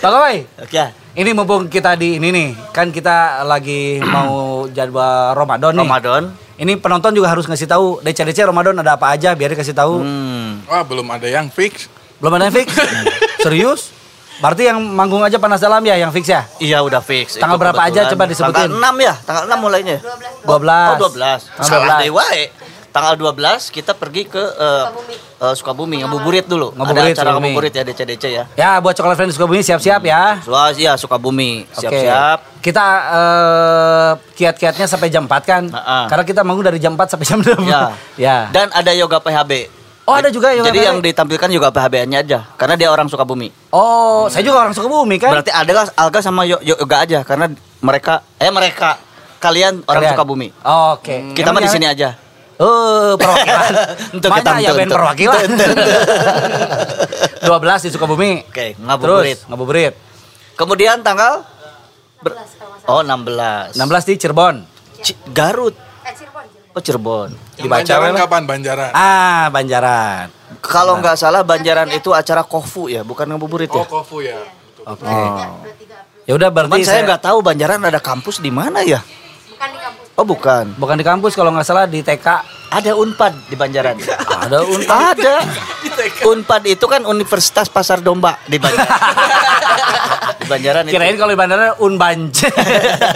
Bang 0.00 0.12
Koy, 0.16 0.36
Oke. 0.64 0.84
ini 1.14 1.30
mumpung 1.32 1.68
kita 1.68 1.94
di 1.94 2.16
ini 2.16 2.28
nih, 2.32 2.48
kan 2.72 2.88
kita 2.88 3.44
lagi 3.44 4.00
mau 4.00 4.64
jadwal 4.70 5.36
Ramadan 5.36 5.76
nih. 5.76 5.84
Ramadan. 5.84 6.22
Ini 6.60 6.76
penonton 6.76 7.16
juga 7.16 7.32
harus 7.32 7.48
ngasih 7.48 7.64
tahu 7.64 8.04
DC-DC 8.04 8.44
Ramadan 8.44 8.76
ada 8.76 9.00
apa 9.00 9.16
aja 9.16 9.32
biar 9.32 9.56
dikasih 9.56 9.72
tahu. 9.72 10.04
Hmm. 10.04 10.60
Wah, 10.68 10.84
belum 10.84 11.08
ada 11.08 11.24
yang 11.24 11.48
fix. 11.48 11.88
Belum 12.20 12.36
ada 12.36 12.52
yang 12.52 12.56
fix? 12.56 12.76
Serius? 13.44 13.96
Berarti 14.40 14.68
yang 14.68 14.80
manggung 14.80 15.20
aja 15.20 15.36
panas 15.36 15.60
dalam 15.60 15.84
ya 15.84 16.00
yang 16.00 16.12
fix 16.12 16.28
ya? 16.28 16.44
Iya 16.60 16.80
udah 16.80 17.00
fix. 17.00 17.36
Tanggal 17.36 17.56
Itu 17.56 17.64
berapa 17.64 17.80
aja 17.80 17.92
kebetulan. 18.04 18.12
coba 18.12 18.24
disebutin? 18.28 18.68
Tanggal 18.72 18.92
6 18.96 19.04
ya, 19.08 19.14
tanggal 19.24 19.42
6 19.48 19.56
mulainya. 19.60 19.96
12. 20.00 20.48
Oh 20.48 20.96
12. 20.96 21.60
Tanggal 21.60 21.64
Salah 21.64 21.96
12. 21.96 22.02
deh 22.04 22.10
wae. 22.12 22.42
Tanggal 22.90 23.14
12 23.14 23.70
kita 23.70 23.94
pergi 23.94 24.26
ke 24.26 24.42
eh, 24.42 24.84
eh, 25.38 25.54
Sukabumi, 25.54 26.02
ngabuburit 26.02 26.42
dulu. 26.44 26.74
Ngabuburit, 26.74 27.14
Ada 27.14 27.22
acara 27.22 27.30
Sukabumi. 27.30 27.46
ngabuburit 27.48 27.72
ya 27.72 27.82
DC-DC 27.82 28.24
ya. 28.26 28.44
Ya 28.58 28.70
buat 28.78 28.98
coklat 28.98 29.14
friends 29.14 29.38
Sukabumi 29.38 29.62
siap-siap 29.62 30.02
ya. 30.02 30.42
Wah, 30.44 30.74
iya 30.74 30.98
Sukabumi, 30.98 31.70
siap-siap. 31.70 32.58
Kita 32.58 32.86
eh, 33.14 34.10
kiat-kiatnya 34.34 34.86
sampai 34.86 35.06
jam 35.06 35.24
4 35.24 35.38
kan? 35.46 35.62
Ha-ha. 35.70 36.10
Karena 36.10 36.24
kita 36.26 36.40
manggung 36.42 36.66
dari 36.66 36.82
jam 36.82 36.98
4 36.98 37.14
sampai 37.14 37.26
jam 37.26 37.38
6. 37.38 37.62
Ya. 37.62 37.82
ya. 38.26 38.36
Dan 38.50 38.74
ada 38.74 38.90
yoga 38.90 39.22
PHB. 39.22 39.52
Oh, 40.02 40.18
ada 40.18 40.26
juga 40.26 40.50
yoga 40.50 40.66
Jadi 40.66 40.82
PHB? 40.82 40.88
yang 40.90 40.98
ditampilkan 40.98 41.48
yoga 41.54 41.70
PHB-nya 41.70 42.26
aja, 42.26 42.42
karena 42.58 42.74
dia 42.74 42.90
orang 42.90 43.06
Sukabumi. 43.06 43.54
Oh, 43.70 44.26
saya 44.26 44.42
juga 44.42 44.66
orang 44.66 44.74
Sukabumi 44.74 45.22
kan? 45.22 45.30
Berarti 45.30 45.54
adalah 45.54 45.86
Alga 45.94 46.18
sama 46.18 46.42
yo- 46.42 46.58
yoga 46.58 47.06
aja, 47.06 47.22
karena 47.22 47.46
mereka, 47.78 48.26
eh 48.34 48.50
mereka, 48.50 48.98
kalian 49.38 49.86
orang 49.86 50.02
Kalian. 50.02 50.12
Sukabumi. 50.18 50.48
Oh, 50.66 50.98
Oke. 50.98 51.30
Kita 51.30 51.54
mah 51.54 51.62
di 51.62 51.70
sini 51.70 51.86
aja. 51.86 52.18
Oh, 52.60 53.16
perwakilan. 53.16 53.72
Untuk 54.16 54.28
Mana 54.28 54.38
kita 54.38 54.50
ya 54.52 54.68
untuk- 54.68 54.76
band 54.76 54.90
perwakilan. 54.92 55.44
untuk- 55.48 55.76
12 57.40 57.80
di 57.84 57.90
Sukabumi. 57.90 58.32
Oke, 58.44 58.66
ngabuburit. 58.76 59.38
Terus 59.38 59.48
ngabuburit. 59.48 59.94
Kemudian 60.54 61.00
tanggal 61.00 61.40
ber- 62.20 62.36
Oh, 62.84 63.00
16. 63.00 63.74
16 63.74 63.80
di 64.04 64.14
Cirebon. 64.18 64.54
Ci- 65.00 65.16
Garut. 65.30 65.72
Oh, 66.70 66.78
Cirebon. 66.78 67.32
Yang 67.56 67.64
Dibaca 67.64 67.80
Banjaran 67.80 68.10
apa? 68.10 68.20
kapan 68.20 68.42
Banjaran? 68.44 68.90
Ah, 68.92 69.44
Banjaran. 69.48 70.26
Kalau 70.60 71.00
nggak 71.00 71.16
salah 71.16 71.40
Banjaran 71.40 71.88
itu 71.90 72.12
acara 72.12 72.44
kofu 72.44 72.86
ya, 72.86 73.00
bukan 73.00 73.24
ngabuburit 73.26 73.70
Oh, 73.70 73.80
ya. 73.80 73.84
Kofu 73.86 74.16
ya. 74.20 74.38
Oke. 74.84 75.08
Ya 76.26 76.32
udah 76.34 76.48
Cuman 76.48 76.68
berarti 76.68 76.84
saya 76.84 77.02
nggak 77.02 77.22
tahu 77.22 77.40
Banjaran 77.40 77.80
ada 77.80 77.98
kampus 77.98 78.38
di 78.38 78.52
mana 78.52 78.84
ya. 78.84 79.00
Oh, 80.18 80.26
bukan. 80.26 80.74
bukan 80.76 80.96
di 80.98 81.06
kampus 81.06 81.32
kalau 81.32 81.54
nggak 81.54 81.66
salah 81.66 81.86
di 81.86 82.02
TK. 82.02 82.58
Ada 82.70 82.94
Unpad 82.94 83.50
di 83.50 83.56
Banjaran. 83.58 83.98
Ada 84.46 84.62
Unpad. 84.62 85.16
Ada. 85.18 85.36
Unpad 86.22 86.62
itu 86.70 86.86
kan 86.86 87.02
Universitas 87.02 87.66
Pasar 87.66 87.98
Domba 87.98 88.38
di 88.46 88.62
Banjaran. 88.62 88.86
di 90.40 90.46
Banjaran 90.46 90.82
itu. 90.86 90.94
Kirain 90.94 91.16
kalau 91.18 91.34
di 91.34 91.38
bandara 91.38 91.74
Unbanj. 91.82 92.46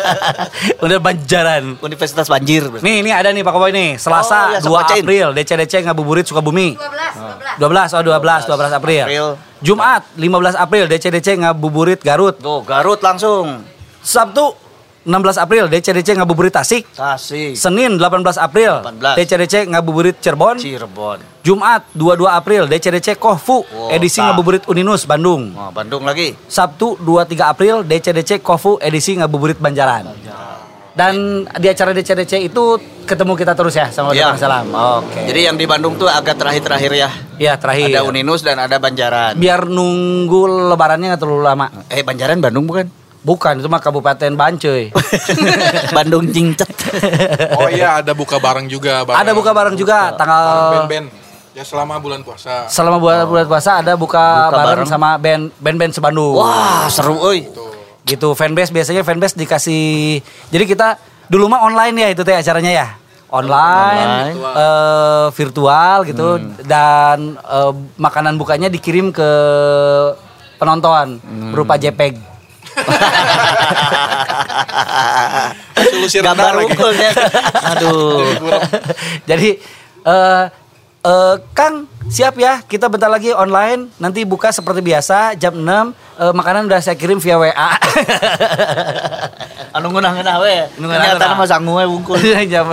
Udah 0.85 0.99
Banjaran. 0.99 1.79
Universitas 1.79 2.27
Banjir. 2.27 2.67
Nih, 2.83 3.07
ini 3.07 3.15
ada 3.15 3.31
nih 3.31 3.47
Pak 3.47 3.53
Koboy 3.55 3.71
nih. 3.71 3.95
Oh, 3.95 4.03
Selasa 4.03 4.39
iya, 4.53 4.59
sok 4.59 4.75
2 4.75 4.79
bacain. 4.83 5.03
April 5.07 5.27
DCDC 5.39 5.75
Ngabuburit 5.87 6.27
Sukabumi. 6.27 6.75
12. 6.75 7.63
12. 7.63 7.95
Oh, 7.95 8.03
12, 8.03 8.51
12 8.51 8.79
April. 8.79 9.05
April. 9.07 9.27
Jumat 9.63 10.03
15 10.19 10.59
April 10.59 10.85
DCDC 10.91 11.29
Ngabuburit 11.47 12.01
Garut. 12.03 12.35
Tuh, 12.43 12.67
Garut 12.67 12.99
langsung. 12.99 13.63
Sabtu 14.03 14.64
16 15.05 15.37
April 15.37 15.69
DCDC 15.69 16.17
Ngabuburit 16.17 16.49
Tasik. 16.51 16.89
Tasik, 16.91 17.53
Senin 17.55 18.01
18 18.01 18.41
April 18.41 18.81
18. 18.81 19.21
DCDC 19.21 19.55
Ngabuburit 19.69 20.17
Cirebon. 20.17 20.57
Cirebon. 20.57 21.21
Jumat 21.45 21.85
22 21.93 22.25
April 22.27 22.63
DCDC 22.65 23.21
Kohfu 23.21 23.65
Wow, 23.65 23.93
edisi 23.93 24.17
tak. 24.17 24.33
Ngabuburit 24.33 24.65
Uninus 24.65 25.05
Bandung. 25.05 25.53
Oh, 25.53 25.69
Bandung 25.69 26.09
lagi. 26.09 26.33
Sabtu 26.49 26.97
23 26.97 27.37
April 27.45 27.75
DCDC 27.85 28.41
Kohfu 28.41 28.81
edisi 28.81 29.13
Ngabuburit 29.15 29.61
Banjaran. 29.61 30.09
Dan 30.95 31.43
di 31.45 31.67
acara 31.67 31.91
DCDC 31.91 32.39
itu 32.41 32.65
ketemu 33.03 33.35
kita 33.35 33.53
terus 33.53 33.75
ya 33.75 33.91
sama 33.91 34.15
Iya. 34.15 34.31
Depan 34.31 34.41
Salam. 34.41 34.67
Oke. 34.71 35.27
Jadi 35.27 35.41
yang 35.43 35.59
di 35.59 35.67
Bandung 35.67 35.99
tuh 35.99 36.07
agak 36.07 36.39
terakhir-terakhir 36.39 36.93
ya. 36.95 37.11
ya 37.37 37.53
terakhir. 37.59 37.93
Ada 37.93 38.07
Uninus 38.07 38.41
dan 38.41 38.57
ada 38.57 38.79
Banjaran. 38.79 39.35
Biar 39.35 39.67
nunggu 39.67 40.47
lebarannya 40.71 41.13
nggak 41.13 41.21
terlalu 41.21 41.43
lama. 41.43 41.67
Eh 41.91 42.01
Banjaran 42.01 42.39
Bandung 42.39 42.65
bukan? 42.65 42.87
Bukan, 43.25 43.57
itu 43.57 43.67
mah 43.67 43.81
Kabupaten 43.81 44.31
Bancuy. 44.31 44.93
Bandung 45.97 46.29
Jingcet. 46.29 46.69
Oh 47.57 47.67
iya 47.67 47.99
ada 47.99 48.13
buka 48.13 48.37
bareng 48.37 48.69
juga. 48.69 49.01
Ada 49.03 49.33
buka 49.33 49.51
bareng 49.51 49.75
juga 49.75 50.13
tanggal 50.13 50.45
band-band. 50.79 51.09
Ya 51.55 51.63
selama 51.63 51.97
bulan 51.97 52.21
puasa. 52.21 52.67
selama 52.67 52.99
bulan 52.99 53.25
bulan 53.25 53.47
puasa 53.47 53.79
ada 53.79 53.95
buka, 53.95 54.51
Buka 54.51 54.59
bareng, 54.61 54.69
bareng. 54.77 54.87
sama 54.87 55.17
band 55.17 55.49
band-band 55.57 55.93
sebandung. 55.93 56.37
Wah 56.37 56.85
seru 56.87 57.17
oi. 57.17 57.49
Gitu 58.05 58.29
fanbase 58.35 58.69
biasanya 58.69 59.01
fanbase 59.01 59.33
dikasih. 59.35 60.21
Jadi 60.51 60.65
kita 60.67 61.01
dulu 61.25 61.49
mah 61.49 61.65
online 61.65 61.97
ya 61.97 62.09
itu 62.11 62.21
teh 62.21 62.35
acaranya 62.35 62.73
ya. 62.75 62.89
Online, 63.31 64.31
Online. 64.31 64.37
eh, 64.55 65.27
virtual 65.33 65.97
gitu 66.05 66.29
dan 66.63 67.35
eh, 67.35 67.73
makanan 67.97 68.37
bukanya 68.37 68.69
dikirim 68.69 69.09
ke 69.11 69.31
penonton 70.57 71.19
berupa 71.51 71.75
JPEG. 71.75 72.34
Solusi 75.85 76.19
Gambar 76.21 76.53
lagi. 76.59 76.67
unggulnya. 76.73 77.11
Aduh. 77.77 78.25
Jadi 79.25 79.59
eh 80.05 80.45
eh, 81.05 81.35
Kang 81.53 81.87
siap 82.05 82.37
ya 82.37 82.61
kita 82.61 82.93
bentar 82.93 83.09
lagi 83.09 83.33
online 83.33 83.89
nanti 83.97 84.29
buka 84.29 84.53
seperti 84.53 84.85
biasa 84.85 85.33
jam 85.41 85.57
6 85.57 85.65
eh, 85.65 85.89
makanan 86.33 86.69
udah 86.69 86.81
saya 86.81 86.97
kirim 86.97 87.21
via 87.21 87.39
WA. 87.41 87.53
Anu 89.77 89.91
ngeunah-ngeunah 89.91 90.37
we. 90.39 90.57
Ternyata 90.79 91.35
mah 91.35 91.47
sangu 91.49 91.75
we 91.79 91.85
bungkul. 91.89 92.19
Jam- 92.47 92.71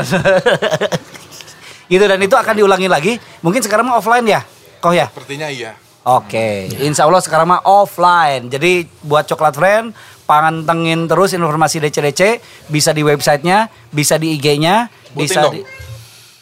gitu 1.91 2.08
dan 2.08 2.24
itu 2.24 2.36
akan 2.39 2.56
diulangi 2.56 2.88
lagi. 2.88 3.20
Mungkin 3.43 3.60
sekarang 3.60 3.91
mah 3.91 3.99
offline 3.99 4.24
ya, 4.24 4.47
kok 4.80 4.95
ya? 4.95 5.12
Sepertinya 5.12 5.52
iya. 5.52 5.76
Oke, 6.02 6.66
insya 6.82 7.06
Allah 7.06 7.22
sekarang 7.22 7.45
mah 7.45 7.62
offline. 7.62 8.49
Jadi 8.49 8.89
buat 9.06 9.30
coklat 9.30 9.54
friend, 9.54 9.93
pantengin 10.26 11.06
terus 11.06 11.30
informasi 11.38 11.78
DC-DC, 11.78 12.41
bisa 12.74 12.89
di 12.89 13.06
websitenya, 13.06 13.70
bisa 13.93 14.18
di 14.18 14.34
IG-nya, 14.34 14.89
bisa 15.14 15.45
dong. 15.45 15.62
di, 15.62 15.62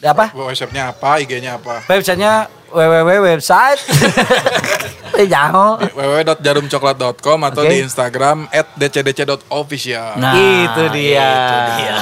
apa? 0.00 0.32
Websitenya 0.32 0.96
apa, 0.96 1.20
IG-nya 1.20 1.60
apa? 1.60 1.84
Websitenya 1.92 2.48
www.website. 2.72 3.80
Eh 5.20 5.28
jangan. 5.28 5.76
www.jarumcoklat.com 5.92 7.38
atau 7.52 7.62
Oke. 7.66 7.68
di 7.68 7.84
Instagram 7.84 8.48
@dcdc.official. 8.78 10.16
Nah, 10.16 10.32
itu 10.32 10.82
dia. 10.96 11.28
itu 11.28 11.56
dia. 11.76 11.96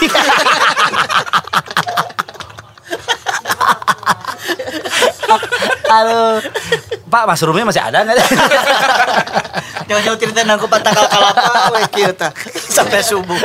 Halo. 5.89 6.41
Pak, 7.09 7.23
mushroomnya 7.25 7.65
masih 7.65 7.82
ada 7.82 8.05
nggak? 8.05 8.17
Jauh-jauh 9.89 10.17
cerita 10.21 10.45
nangku 10.45 10.69
tanggal 10.69 11.05
kalapa 11.09 11.73
we 11.73 11.82
kieu 11.93 12.13
tah. 12.13 12.30
sampai 12.53 13.01
subuh. 13.01 13.39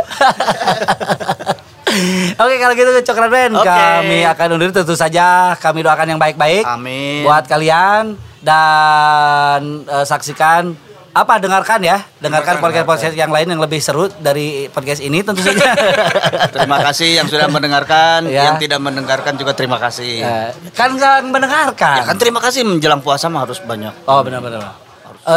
Oke 2.35 2.55
kalau 2.59 2.75
gitu 2.75 2.91
Coklat 3.07 3.31
Band 3.31 3.55
Oke. 3.55 3.71
kami 3.71 4.27
akan 4.27 4.49
undur 4.59 4.75
tentu 4.75 4.99
saja 4.99 5.55
kami 5.63 5.87
doakan 5.87 6.17
yang 6.17 6.21
baik-baik 6.21 6.67
Amin. 6.67 7.23
buat 7.23 7.47
kalian 7.47 8.19
dan 8.43 9.87
eh, 9.87 10.03
saksikan 10.05 10.75
apa 11.15 11.39
dengarkan 11.39 11.79
ya 11.79 12.03
dengarkan 12.19 12.59
podcast-podcast 12.59 13.15
yang 13.15 13.31
lain 13.31 13.47
yang 13.47 13.63
lebih 13.63 13.79
seru 13.79 14.11
dari 14.19 14.67
podcast 14.67 14.99
ini 14.99 15.23
tentu 15.23 15.47
saja. 15.47 15.71
Terima 16.55 16.83
kasih 16.83 17.23
yang 17.23 17.31
sudah 17.31 17.47
mendengarkan, 17.47 18.27
Ya. 18.27 18.51
yang 18.51 18.59
tidak 18.59 18.83
mendengarkan 18.83 19.39
juga 19.39 19.55
terima 19.55 19.79
kasih. 19.79 20.27
Eh, 20.27 20.51
kan 20.75 20.91
nggak 20.91 21.23
mendengarkan. 21.31 22.03
Ya 22.03 22.05
kan 22.11 22.17
terima 22.19 22.43
kasih 22.43 22.67
menjelang 22.67 22.99
puasa 22.99 23.31
mah 23.31 23.47
harus 23.47 23.63
banyak. 23.63 23.95
Oh 24.11 24.27
benar-benar. 24.27 24.75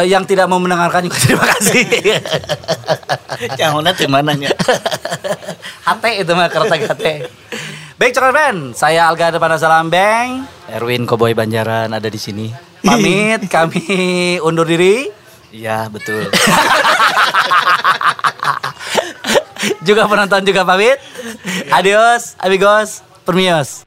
Eh, 0.02 0.10
yang 0.10 0.26
tidak 0.26 0.50
mau 0.50 0.58
mendengarkan 0.58 1.06
juga 1.06 1.18
terima 1.30 1.46
kasih. 1.46 1.86
Yang 3.62 3.72
mana 3.72 3.94
di 3.94 4.06
mananya? 4.10 4.50
Hate 5.86 6.26
itu 6.26 6.32
mah 6.34 6.50
kereta 6.50 6.74
hate. 6.74 7.30
Baik 7.96 8.12
Coklat 8.14 8.34
Band, 8.34 8.60
saya 8.74 9.06
Alga 9.06 9.30
Depan 9.30 9.54
Salam 9.62 9.94
Bang. 9.94 10.50
Erwin 10.74 11.06
Koboy 11.06 11.38
Banjaran 11.38 11.94
ada 11.94 12.10
di 12.10 12.18
sini. 12.18 12.50
Pamit 12.82 13.46
kami 13.46 13.86
undur 14.42 14.66
diri. 14.66 15.27
Iya, 15.52 15.88
betul. 15.88 16.28
juga 19.88 20.04
penonton 20.12 20.44
juga 20.44 20.68
pamit. 20.68 21.00
Adios, 21.72 22.36
amigos, 22.44 23.02
permios. 23.24 23.87